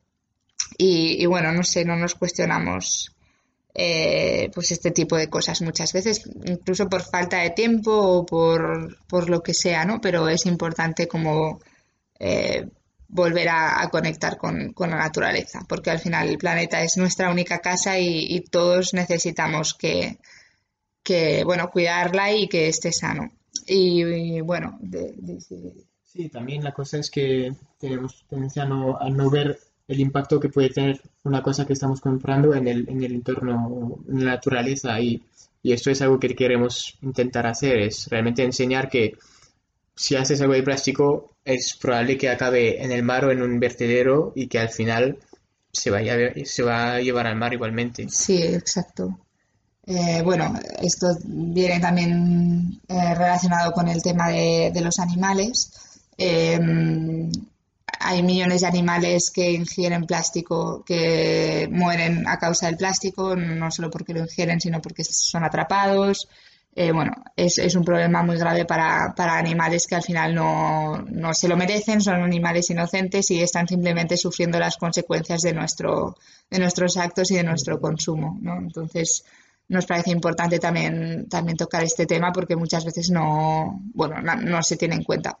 y, 0.77 1.25
bueno, 1.25 1.51
no 1.51 1.63
sé, 1.63 1.85
no 1.85 1.95
nos 1.95 2.15
cuestionamos 2.15 3.15
eh, 3.73 4.49
pues 4.53 4.71
este 4.71 4.91
tipo 4.91 5.17
de 5.17 5.29
cosas 5.29 5.61
muchas 5.61 5.93
veces, 5.93 6.23
incluso 6.45 6.87
por 6.87 7.01
falta 7.01 7.39
de 7.39 7.51
tiempo 7.51 7.91
o 7.91 8.25
por, 8.25 9.29
lo 9.29 9.43
que 9.43 9.53
sea, 9.53 9.85
¿no? 9.85 10.01
Pero 10.01 10.29
es 10.29 10.45
importante 10.45 11.07
como 11.07 11.59
eh, 12.19 12.67
volver 13.07 13.49
a, 13.49 13.89
conectar 13.89 14.37
con, 14.37 14.73
la 14.77 14.97
naturaleza, 14.97 15.65
porque 15.67 15.91
al 15.91 15.99
final 15.99 16.29
el 16.29 16.37
planeta 16.37 16.81
es 16.81 16.97
nuestra 16.97 17.31
única 17.31 17.59
casa 17.59 17.99
y, 17.99 18.41
todos 18.51 18.93
necesitamos 18.93 19.73
que, 19.73 20.19
que, 21.03 21.43
bueno, 21.43 21.69
cuidarla 21.69 22.33
y 22.33 22.47
que 22.47 22.67
esté 22.67 22.91
sano. 22.91 23.31
Y, 23.67 24.41
bueno, 24.41 24.79
sí, 26.03 26.29
también 26.29 26.63
la 26.63 26.73
cosa 26.73 26.97
es 26.97 27.09
que 27.09 27.53
tenemos 27.79 28.25
tendencia 28.29 28.65
no, 28.65 28.97
a 28.97 29.09
no 29.09 29.29
ver 29.29 29.59
el 29.87 29.99
impacto 29.99 30.39
que 30.39 30.49
puede 30.49 30.69
tener 30.69 31.01
una 31.23 31.41
cosa 31.41 31.65
que 31.65 31.73
estamos 31.73 32.01
comprando 32.01 32.53
en 32.53 32.67
el, 32.67 32.89
en 32.89 33.03
el 33.03 33.13
entorno, 33.13 33.99
en 34.07 34.25
la 34.25 34.31
naturaleza. 34.31 34.99
Y, 34.99 35.23
y 35.61 35.73
esto 35.73 35.91
es 35.91 36.01
algo 36.01 36.19
que 36.19 36.35
queremos 36.35 36.97
intentar 37.01 37.47
hacer, 37.47 37.79
es 37.79 38.07
realmente 38.07 38.43
enseñar 38.43 38.89
que 38.89 39.13
si 39.95 40.15
haces 40.15 40.41
algo 40.41 40.53
de 40.53 40.63
plástico 40.63 41.31
es 41.43 41.77
probable 41.79 42.17
que 42.17 42.29
acabe 42.29 42.83
en 42.83 42.91
el 42.91 43.03
mar 43.03 43.25
o 43.25 43.31
en 43.31 43.41
un 43.41 43.59
vertedero 43.59 44.33
y 44.35 44.47
que 44.47 44.59
al 44.59 44.69
final 44.69 45.17
se, 45.71 45.89
vaya, 45.89 46.17
se 46.43 46.63
va 46.63 46.93
a 46.93 46.99
llevar 46.99 47.27
al 47.27 47.35
mar 47.35 47.53
igualmente. 47.53 48.07
Sí, 48.09 48.41
exacto. 48.41 49.19
Eh, 49.87 50.21
bueno, 50.23 50.53
esto 50.81 51.07
viene 51.23 51.79
también 51.79 52.81
eh, 52.87 53.13
relacionado 53.13 53.71
con 53.71 53.87
el 53.87 54.01
tema 54.01 54.29
de, 54.29 54.81
los 54.81 54.99
animales. 54.99 55.71
Eh, 56.17 56.59
hay 57.99 58.23
millones 58.23 58.61
de 58.61 58.67
animales 58.67 59.31
que 59.31 59.51
ingieren 59.51 60.05
plástico, 60.05 60.83
que 60.85 61.67
mueren 61.71 62.27
a 62.27 62.37
causa 62.37 62.67
del 62.67 62.77
plástico, 62.77 63.35
no 63.35 63.71
solo 63.71 63.89
porque 63.89 64.13
lo 64.13 64.21
ingieren, 64.21 64.59
sino 64.59 64.81
porque 64.81 65.03
son 65.03 65.43
atrapados. 65.43 66.27
Eh, 66.77 66.91
bueno, 66.91 67.13
es, 67.37 67.75
un 67.75 67.85
problema 67.85 68.21
muy 68.21 68.37
grave 68.37 68.65
para, 68.65 69.13
para 69.15 69.37
animales 69.37 69.87
que 69.87 69.95
al 69.95 70.03
final 70.03 70.35
no, 70.35 71.01
no, 71.09 71.33
se 71.33 71.47
lo 71.47 71.55
merecen, 71.55 72.01
son 72.01 72.15
animales 72.15 72.69
inocentes 72.69 73.31
y 73.31 73.41
están 73.41 73.65
simplemente 73.65 74.17
sufriendo 74.17 74.59
las 74.59 74.75
consecuencias 74.75 75.41
de, 75.41 75.53
nuestro, 75.53 76.17
de 76.49 76.59
nuestros 76.59 76.97
actos 76.97 77.31
y 77.31 77.35
de 77.35 77.43
nuestro 77.43 77.79
consumo. 77.79 78.37
¿no? 78.41 78.57
Entonces, 78.57 79.23
nos 79.69 79.85
parece 79.85 80.11
importante 80.11 80.59
también, 80.59 81.27
también 81.29 81.57
tocar 81.57 81.81
este 81.81 82.05
tema 82.05 82.33
porque 82.33 82.57
muchas 82.57 82.83
veces 82.83 83.09
no, 83.09 83.81
bueno, 83.93 84.21
no, 84.21 84.35
no 84.35 84.61
se 84.61 84.75
tiene 84.75 84.95
en 84.95 85.03
cuenta. 85.03 85.37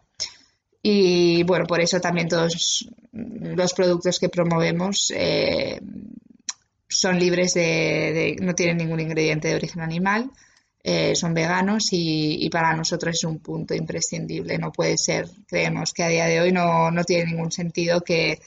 Y 0.87 1.41
bueno, 1.41 1.65
por 1.65 1.81
eso 1.81 1.99
también 1.99 2.27
todos 2.27 2.87
los 3.11 3.73
productos 3.73 4.19
que 4.19 4.29
promovemos 4.29 5.11
eh, 5.15 5.81
son 6.87 7.17
libres 7.17 7.55
de, 7.55 8.35
no 8.39 8.53
tienen 8.53 8.77
ningún 8.77 8.99
ingrediente 8.99 9.47
de 9.47 9.55
origen 9.55 9.81
animal, 9.81 10.29
eh, 10.83 11.15
son 11.15 11.33
veganos 11.33 11.91
y, 11.91 12.37
y, 12.45 12.51
para 12.51 12.75
nosotros 12.75 13.15
es 13.15 13.23
un 13.23 13.39
punto 13.39 13.73
imprescindible. 13.73 14.59
No 14.59 14.71
puede 14.71 14.95
ser, 14.99 15.27
creemos 15.47 15.91
que 15.91 16.03
a 16.03 16.09
día 16.09 16.25
de 16.27 16.39
hoy 16.39 16.51
no, 16.51 16.91
no 16.91 17.03
tiene 17.03 17.31
ningún 17.31 17.51
sentido 17.51 18.01
que, 18.01 18.37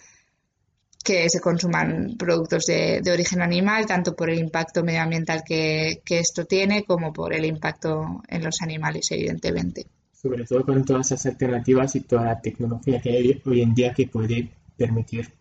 que 1.03 1.29
se 1.29 1.41
consuman 1.41 2.15
productos 2.17 2.67
de, 2.67 3.01
de, 3.03 3.11
origen 3.11 3.43
animal, 3.43 3.85
tanto 3.85 4.15
por 4.15 4.31
el 4.31 4.39
impacto 4.39 4.85
medioambiental 4.85 5.43
que, 5.45 6.03
que 6.05 6.21
esto 6.21 6.45
tiene 6.45 6.85
como 6.85 7.13
por 7.13 7.35
el 7.35 7.45
impacto 7.45 8.23
en 8.29 8.45
los 8.45 8.63
animales, 8.63 9.11
evidentemente 9.11 9.87
sobre 10.21 10.45
todo 10.45 10.65
con 10.65 10.85
todas 10.85 11.13
esas 11.13 11.27
alternativas 11.27 11.95
y 11.95 12.01
toda 12.01 12.25
la 12.25 12.41
tecnología 12.41 13.01
que 13.01 13.11
hay 13.11 13.41
hoy 13.45 13.63
en 13.63 13.75
día 13.75 13.95
que 13.95 14.07
puede 14.07 14.51
permitir 14.77 15.33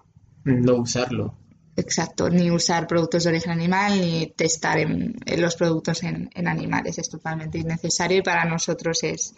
no 0.43 0.75
usarlo. 0.75 1.33
Exacto, 1.75 2.29
ni 2.29 2.49
usar 2.49 2.87
productos 2.87 3.23
de 3.23 3.29
origen 3.29 3.51
animal 3.51 3.99
ni 4.01 4.33
testar 4.35 4.79
en, 4.79 5.15
los 5.37 5.55
productos 5.55 6.03
en, 6.03 6.29
en, 6.33 6.47
animales. 6.47 6.97
Es 6.97 7.09
totalmente 7.09 7.59
innecesario 7.59 8.19
y 8.19 8.21
para 8.21 8.45
nosotros 8.45 9.03
es, 9.03 9.35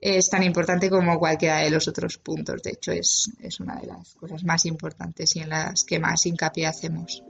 es 0.00 0.28
tan 0.28 0.42
importante 0.42 0.90
como 0.90 1.18
cualquiera 1.18 1.58
de 1.58 1.70
los 1.70 1.88
otros 1.88 2.18
puntos. 2.18 2.62
De 2.62 2.70
hecho, 2.70 2.92
es, 2.92 3.30
es 3.40 3.60
una 3.60 3.76
de 3.76 3.86
las 3.86 4.14
cosas 4.14 4.44
más 4.44 4.66
importantes 4.66 5.36
y 5.36 5.40
en 5.40 5.50
las 5.50 5.84
que 5.84 5.98
más 5.98 6.24
hincapié 6.26 6.66
hacemos. 6.66 7.22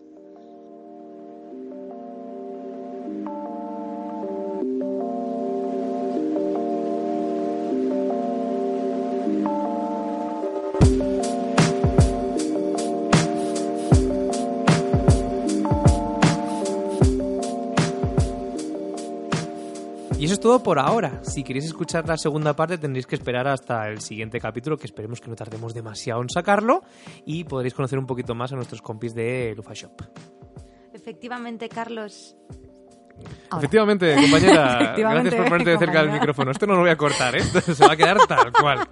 Todo 20.51 20.64
por 20.64 20.80
ahora. 20.80 21.20
Si 21.22 21.44
queréis 21.44 21.66
escuchar 21.66 22.09
la 22.09 22.16
segunda 22.16 22.57
parte 22.57 22.76
tendréis 22.76 23.07
que 23.07 23.14
esperar 23.14 23.46
hasta 23.46 23.86
el 23.86 24.01
siguiente 24.01 24.40
capítulo, 24.40 24.76
que 24.76 24.86
esperemos 24.86 25.20
que 25.20 25.28
no 25.30 25.36
tardemos 25.36 25.74
demasiado 25.74 26.22
en 26.22 26.28
sacarlo, 26.28 26.82
y 27.24 27.44
podréis 27.44 27.72
conocer 27.72 28.01
un 28.01 28.07
poquito 28.07 28.34
más 28.34 28.53
a 28.53 28.57
nuestros 28.57 28.82
compis 28.82 29.14
de 29.14 29.55
Lufa 29.57 29.74
Shop. 29.74 29.92
Efectivamente, 30.92 31.68
Carlos. 31.68 32.36
Ahora. 33.48 33.64
Efectivamente, 33.64 34.16
compañera. 34.16 34.78
Efectivamente, 34.82 35.30
gracias 35.30 35.34
por 35.36 35.44
ponerte 35.44 35.70
de 35.70 35.78
cerca 35.78 36.03
del 36.03 36.12
micrófono. 36.14 36.51
Esto 36.51 36.66
no 36.66 36.74
lo 36.74 36.80
voy 36.80 36.90
a 36.90 36.96
cortar, 36.96 37.36
¿eh? 37.36 37.42
se 37.42 37.86
va 37.86 37.92
a 37.92 37.96
quedar 37.96 38.18
tal 38.26 38.53
cual. 38.53 38.88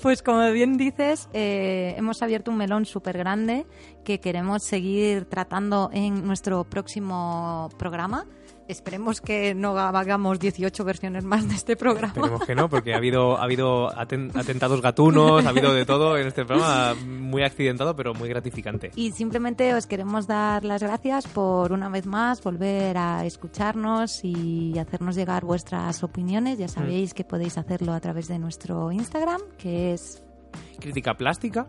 Pues 0.00 0.22
como 0.22 0.48
bien 0.52 0.76
dices, 0.76 1.28
eh, 1.32 1.94
hemos 1.96 2.22
abierto 2.22 2.52
un 2.52 2.56
melón 2.56 2.86
súper 2.86 3.18
grande 3.18 3.66
que 4.04 4.20
queremos 4.20 4.62
seguir 4.62 5.24
tratando 5.26 5.90
en 5.92 6.24
nuestro 6.24 6.62
próximo 6.64 7.68
programa. 7.78 8.26
Esperemos 8.72 9.20
que 9.20 9.54
no 9.54 9.78
hagamos 9.78 10.40
18 10.40 10.84
versiones 10.84 11.24
más 11.24 11.46
de 11.46 11.54
este 11.54 11.76
programa. 11.76 12.14
Esperemos 12.14 12.46
que 12.46 12.54
no, 12.54 12.70
porque 12.70 12.94
ha 12.94 12.96
habido, 12.96 13.36
ha 13.36 13.44
habido 13.44 13.90
atentados 13.94 14.80
gatunos, 14.80 15.44
ha 15.44 15.50
habido 15.50 15.74
de 15.74 15.84
todo 15.84 16.16
en 16.16 16.26
este 16.26 16.46
programa, 16.46 16.94
muy 17.06 17.42
accidentado, 17.42 17.94
pero 17.94 18.14
muy 18.14 18.30
gratificante. 18.30 18.90
Y 18.96 19.12
simplemente 19.12 19.74
os 19.74 19.86
queremos 19.86 20.26
dar 20.26 20.64
las 20.64 20.82
gracias 20.82 21.28
por 21.28 21.72
una 21.72 21.90
vez 21.90 22.06
más 22.06 22.42
volver 22.42 22.96
a 22.96 23.26
escucharnos 23.26 24.24
y 24.24 24.78
hacernos 24.78 25.16
llegar 25.16 25.44
vuestras 25.44 26.02
opiniones. 26.02 26.58
Ya 26.58 26.68
sabéis 26.68 27.12
mm. 27.12 27.14
que 27.14 27.24
podéis 27.24 27.58
hacerlo 27.58 27.92
a 27.92 28.00
través 28.00 28.26
de 28.28 28.38
nuestro 28.38 28.90
Instagram, 28.90 29.42
que 29.58 29.92
es 29.92 30.24
Crítica 30.80 31.14
Plástica. 31.14 31.66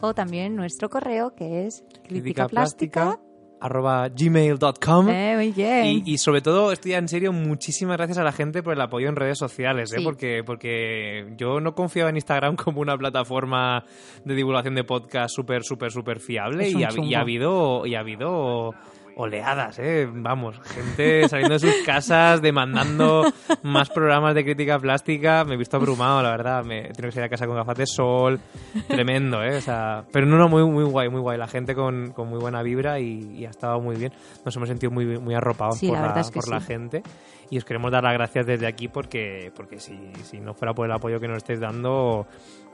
O 0.00 0.12
también 0.12 0.54
nuestro 0.54 0.90
correo, 0.90 1.34
que 1.34 1.66
es 1.66 1.82
crítica 2.04 2.46
plástica 2.46 3.18
arroba 3.62 4.08
gmail.com. 4.08 5.08
Eh, 5.08 5.34
muy 5.36 5.52
bien. 5.52 5.86
Y, 5.86 6.02
y, 6.12 6.18
sobre 6.18 6.40
todo, 6.40 6.72
estoy 6.72 6.94
en 6.94 7.06
serio, 7.06 7.32
muchísimas 7.32 7.96
gracias 7.96 8.18
a 8.18 8.24
la 8.24 8.32
gente 8.32 8.62
por 8.62 8.74
el 8.74 8.80
apoyo 8.80 9.08
en 9.08 9.14
redes 9.14 9.38
sociales, 9.38 9.92
¿eh? 9.92 9.98
sí. 9.98 10.04
porque, 10.04 10.42
porque 10.44 11.32
yo 11.36 11.60
no 11.60 11.74
confiaba 11.74 12.10
en 12.10 12.16
Instagram 12.16 12.56
como 12.62 12.80
una 12.80 12.98
plataforma 12.98 13.84
de 14.24 14.34
divulgación 14.34 14.74
de 14.74 14.82
podcast 14.82 15.34
súper, 15.34 15.62
súper, 15.62 15.92
súper 15.92 16.18
fiable 16.18 16.68
y 16.68 16.82
ha, 16.82 16.88
y 17.00 17.14
ha, 17.14 17.20
habido... 17.20 17.86
Y 17.86 17.94
ha 17.94 18.00
habido 18.00 18.74
oleadas, 19.16 19.78
¿eh? 19.78 20.08
Vamos, 20.10 20.60
gente 20.60 21.28
saliendo 21.28 21.54
de 21.54 21.60
sus 21.60 21.74
casas 21.84 22.42
demandando 22.42 23.24
más 23.62 23.90
programas 23.90 24.34
de 24.34 24.44
crítica 24.44 24.78
plástica. 24.78 25.44
Me 25.44 25.54
he 25.54 25.56
visto 25.56 25.76
abrumado, 25.76 26.22
la 26.22 26.30
verdad. 26.30 26.64
Me 26.64 26.80
he 26.80 26.92
tenido 26.92 27.08
que 27.08 27.12
salir 27.12 27.26
a 27.26 27.28
casa 27.28 27.46
con 27.46 27.56
gafas 27.56 27.76
de 27.76 27.86
sol. 27.86 28.40
Tremendo, 28.88 29.42
¿eh? 29.42 29.56
O 29.56 29.60
sea, 29.60 30.04
pero 30.12 30.26
no, 30.26 30.36
no, 30.36 30.48
muy, 30.48 30.64
muy 30.64 30.84
guay, 30.84 31.08
muy 31.08 31.20
guay. 31.20 31.38
La 31.38 31.48
gente 31.48 31.74
con, 31.74 32.12
con 32.12 32.28
muy 32.28 32.38
buena 32.38 32.62
vibra 32.62 33.00
y, 33.00 33.36
y, 33.36 33.46
ha 33.46 33.50
estado 33.50 33.80
muy 33.80 33.96
bien. 33.96 34.12
Nos 34.44 34.56
hemos 34.56 34.68
sentido 34.68 34.90
muy, 34.90 35.18
muy 35.18 35.34
arropados 35.34 35.78
sí, 35.78 35.88
por, 35.88 35.98
la, 35.98 36.14
la, 36.14 36.20
es 36.20 36.30
que 36.30 36.34
por 36.34 36.44
sí. 36.44 36.50
la 36.50 36.60
gente. 36.60 37.02
Y 37.52 37.58
os 37.58 37.66
queremos 37.66 37.92
dar 37.92 38.02
las 38.02 38.14
gracias 38.14 38.46
desde 38.46 38.66
aquí 38.66 38.88
porque, 38.88 39.52
porque 39.54 39.78
si, 39.78 39.94
si 40.22 40.40
no 40.40 40.54
fuera 40.54 40.72
por 40.72 40.86
el 40.86 40.92
apoyo 40.92 41.20
que 41.20 41.28
nos 41.28 41.36
estáis 41.36 41.60
dando, 41.60 42.26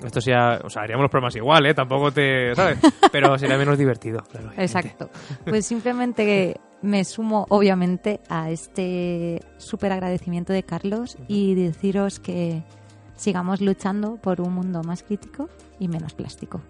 esto 0.05 0.21
sería, 0.21 0.61
o 0.63 0.71
sea, 0.71 0.83
haríamos 0.83 1.03
los 1.03 1.11
programas 1.11 1.35
igual, 1.35 1.67
¿eh? 1.67 1.75
Tampoco 1.75 2.13
te, 2.13 2.55
¿sabes? 2.55 2.79
Pero 3.11 3.37
sería 3.37 3.59
menos 3.59 3.77
divertido. 3.77 4.23
Claro, 4.31 4.53
Exacto. 4.57 5.11
Pues 5.45 5.67
simplemente 5.67 6.61
me 6.81 7.05
sumo, 7.05 7.45
obviamente, 7.49 8.21
a 8.29 8.51
este 8.51 9.41
súper 9.57 9.91
agradecimiento 9.91 10.53
de 10.53 10.63
Carlos 10.63 11.17
uh 11.17 11.23
-huh. 11.23 11.25
y 11.27 11.55
deciros 11.57 12.21
que 12.21 12.63
sigamos 13.17 13.61
luchando 13.61 14.15
por 14.19 14.41
un 14.41 14.55
mundo 14.55 14.85
más 14.85 15.03
crítico 15.03 15.49
y 15.81 15.89
menos 15.89 16.15
plástico. 16.15 16.61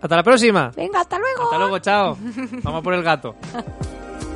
¡Hasta 0.00 0.14
la 0.14 0.22
próxima! 0.22 0.70
Venga, 0.76 1.00
hasta 1.00 1.18
luego. 1.18 1.42
Hasta 1.42 1.58
luego, 1.58 1.78
chao. 1.80 2.16
Vamos 2.62 2.84
por 2.84 2.94
el 2.94 3.02
gato. 3.02 3.34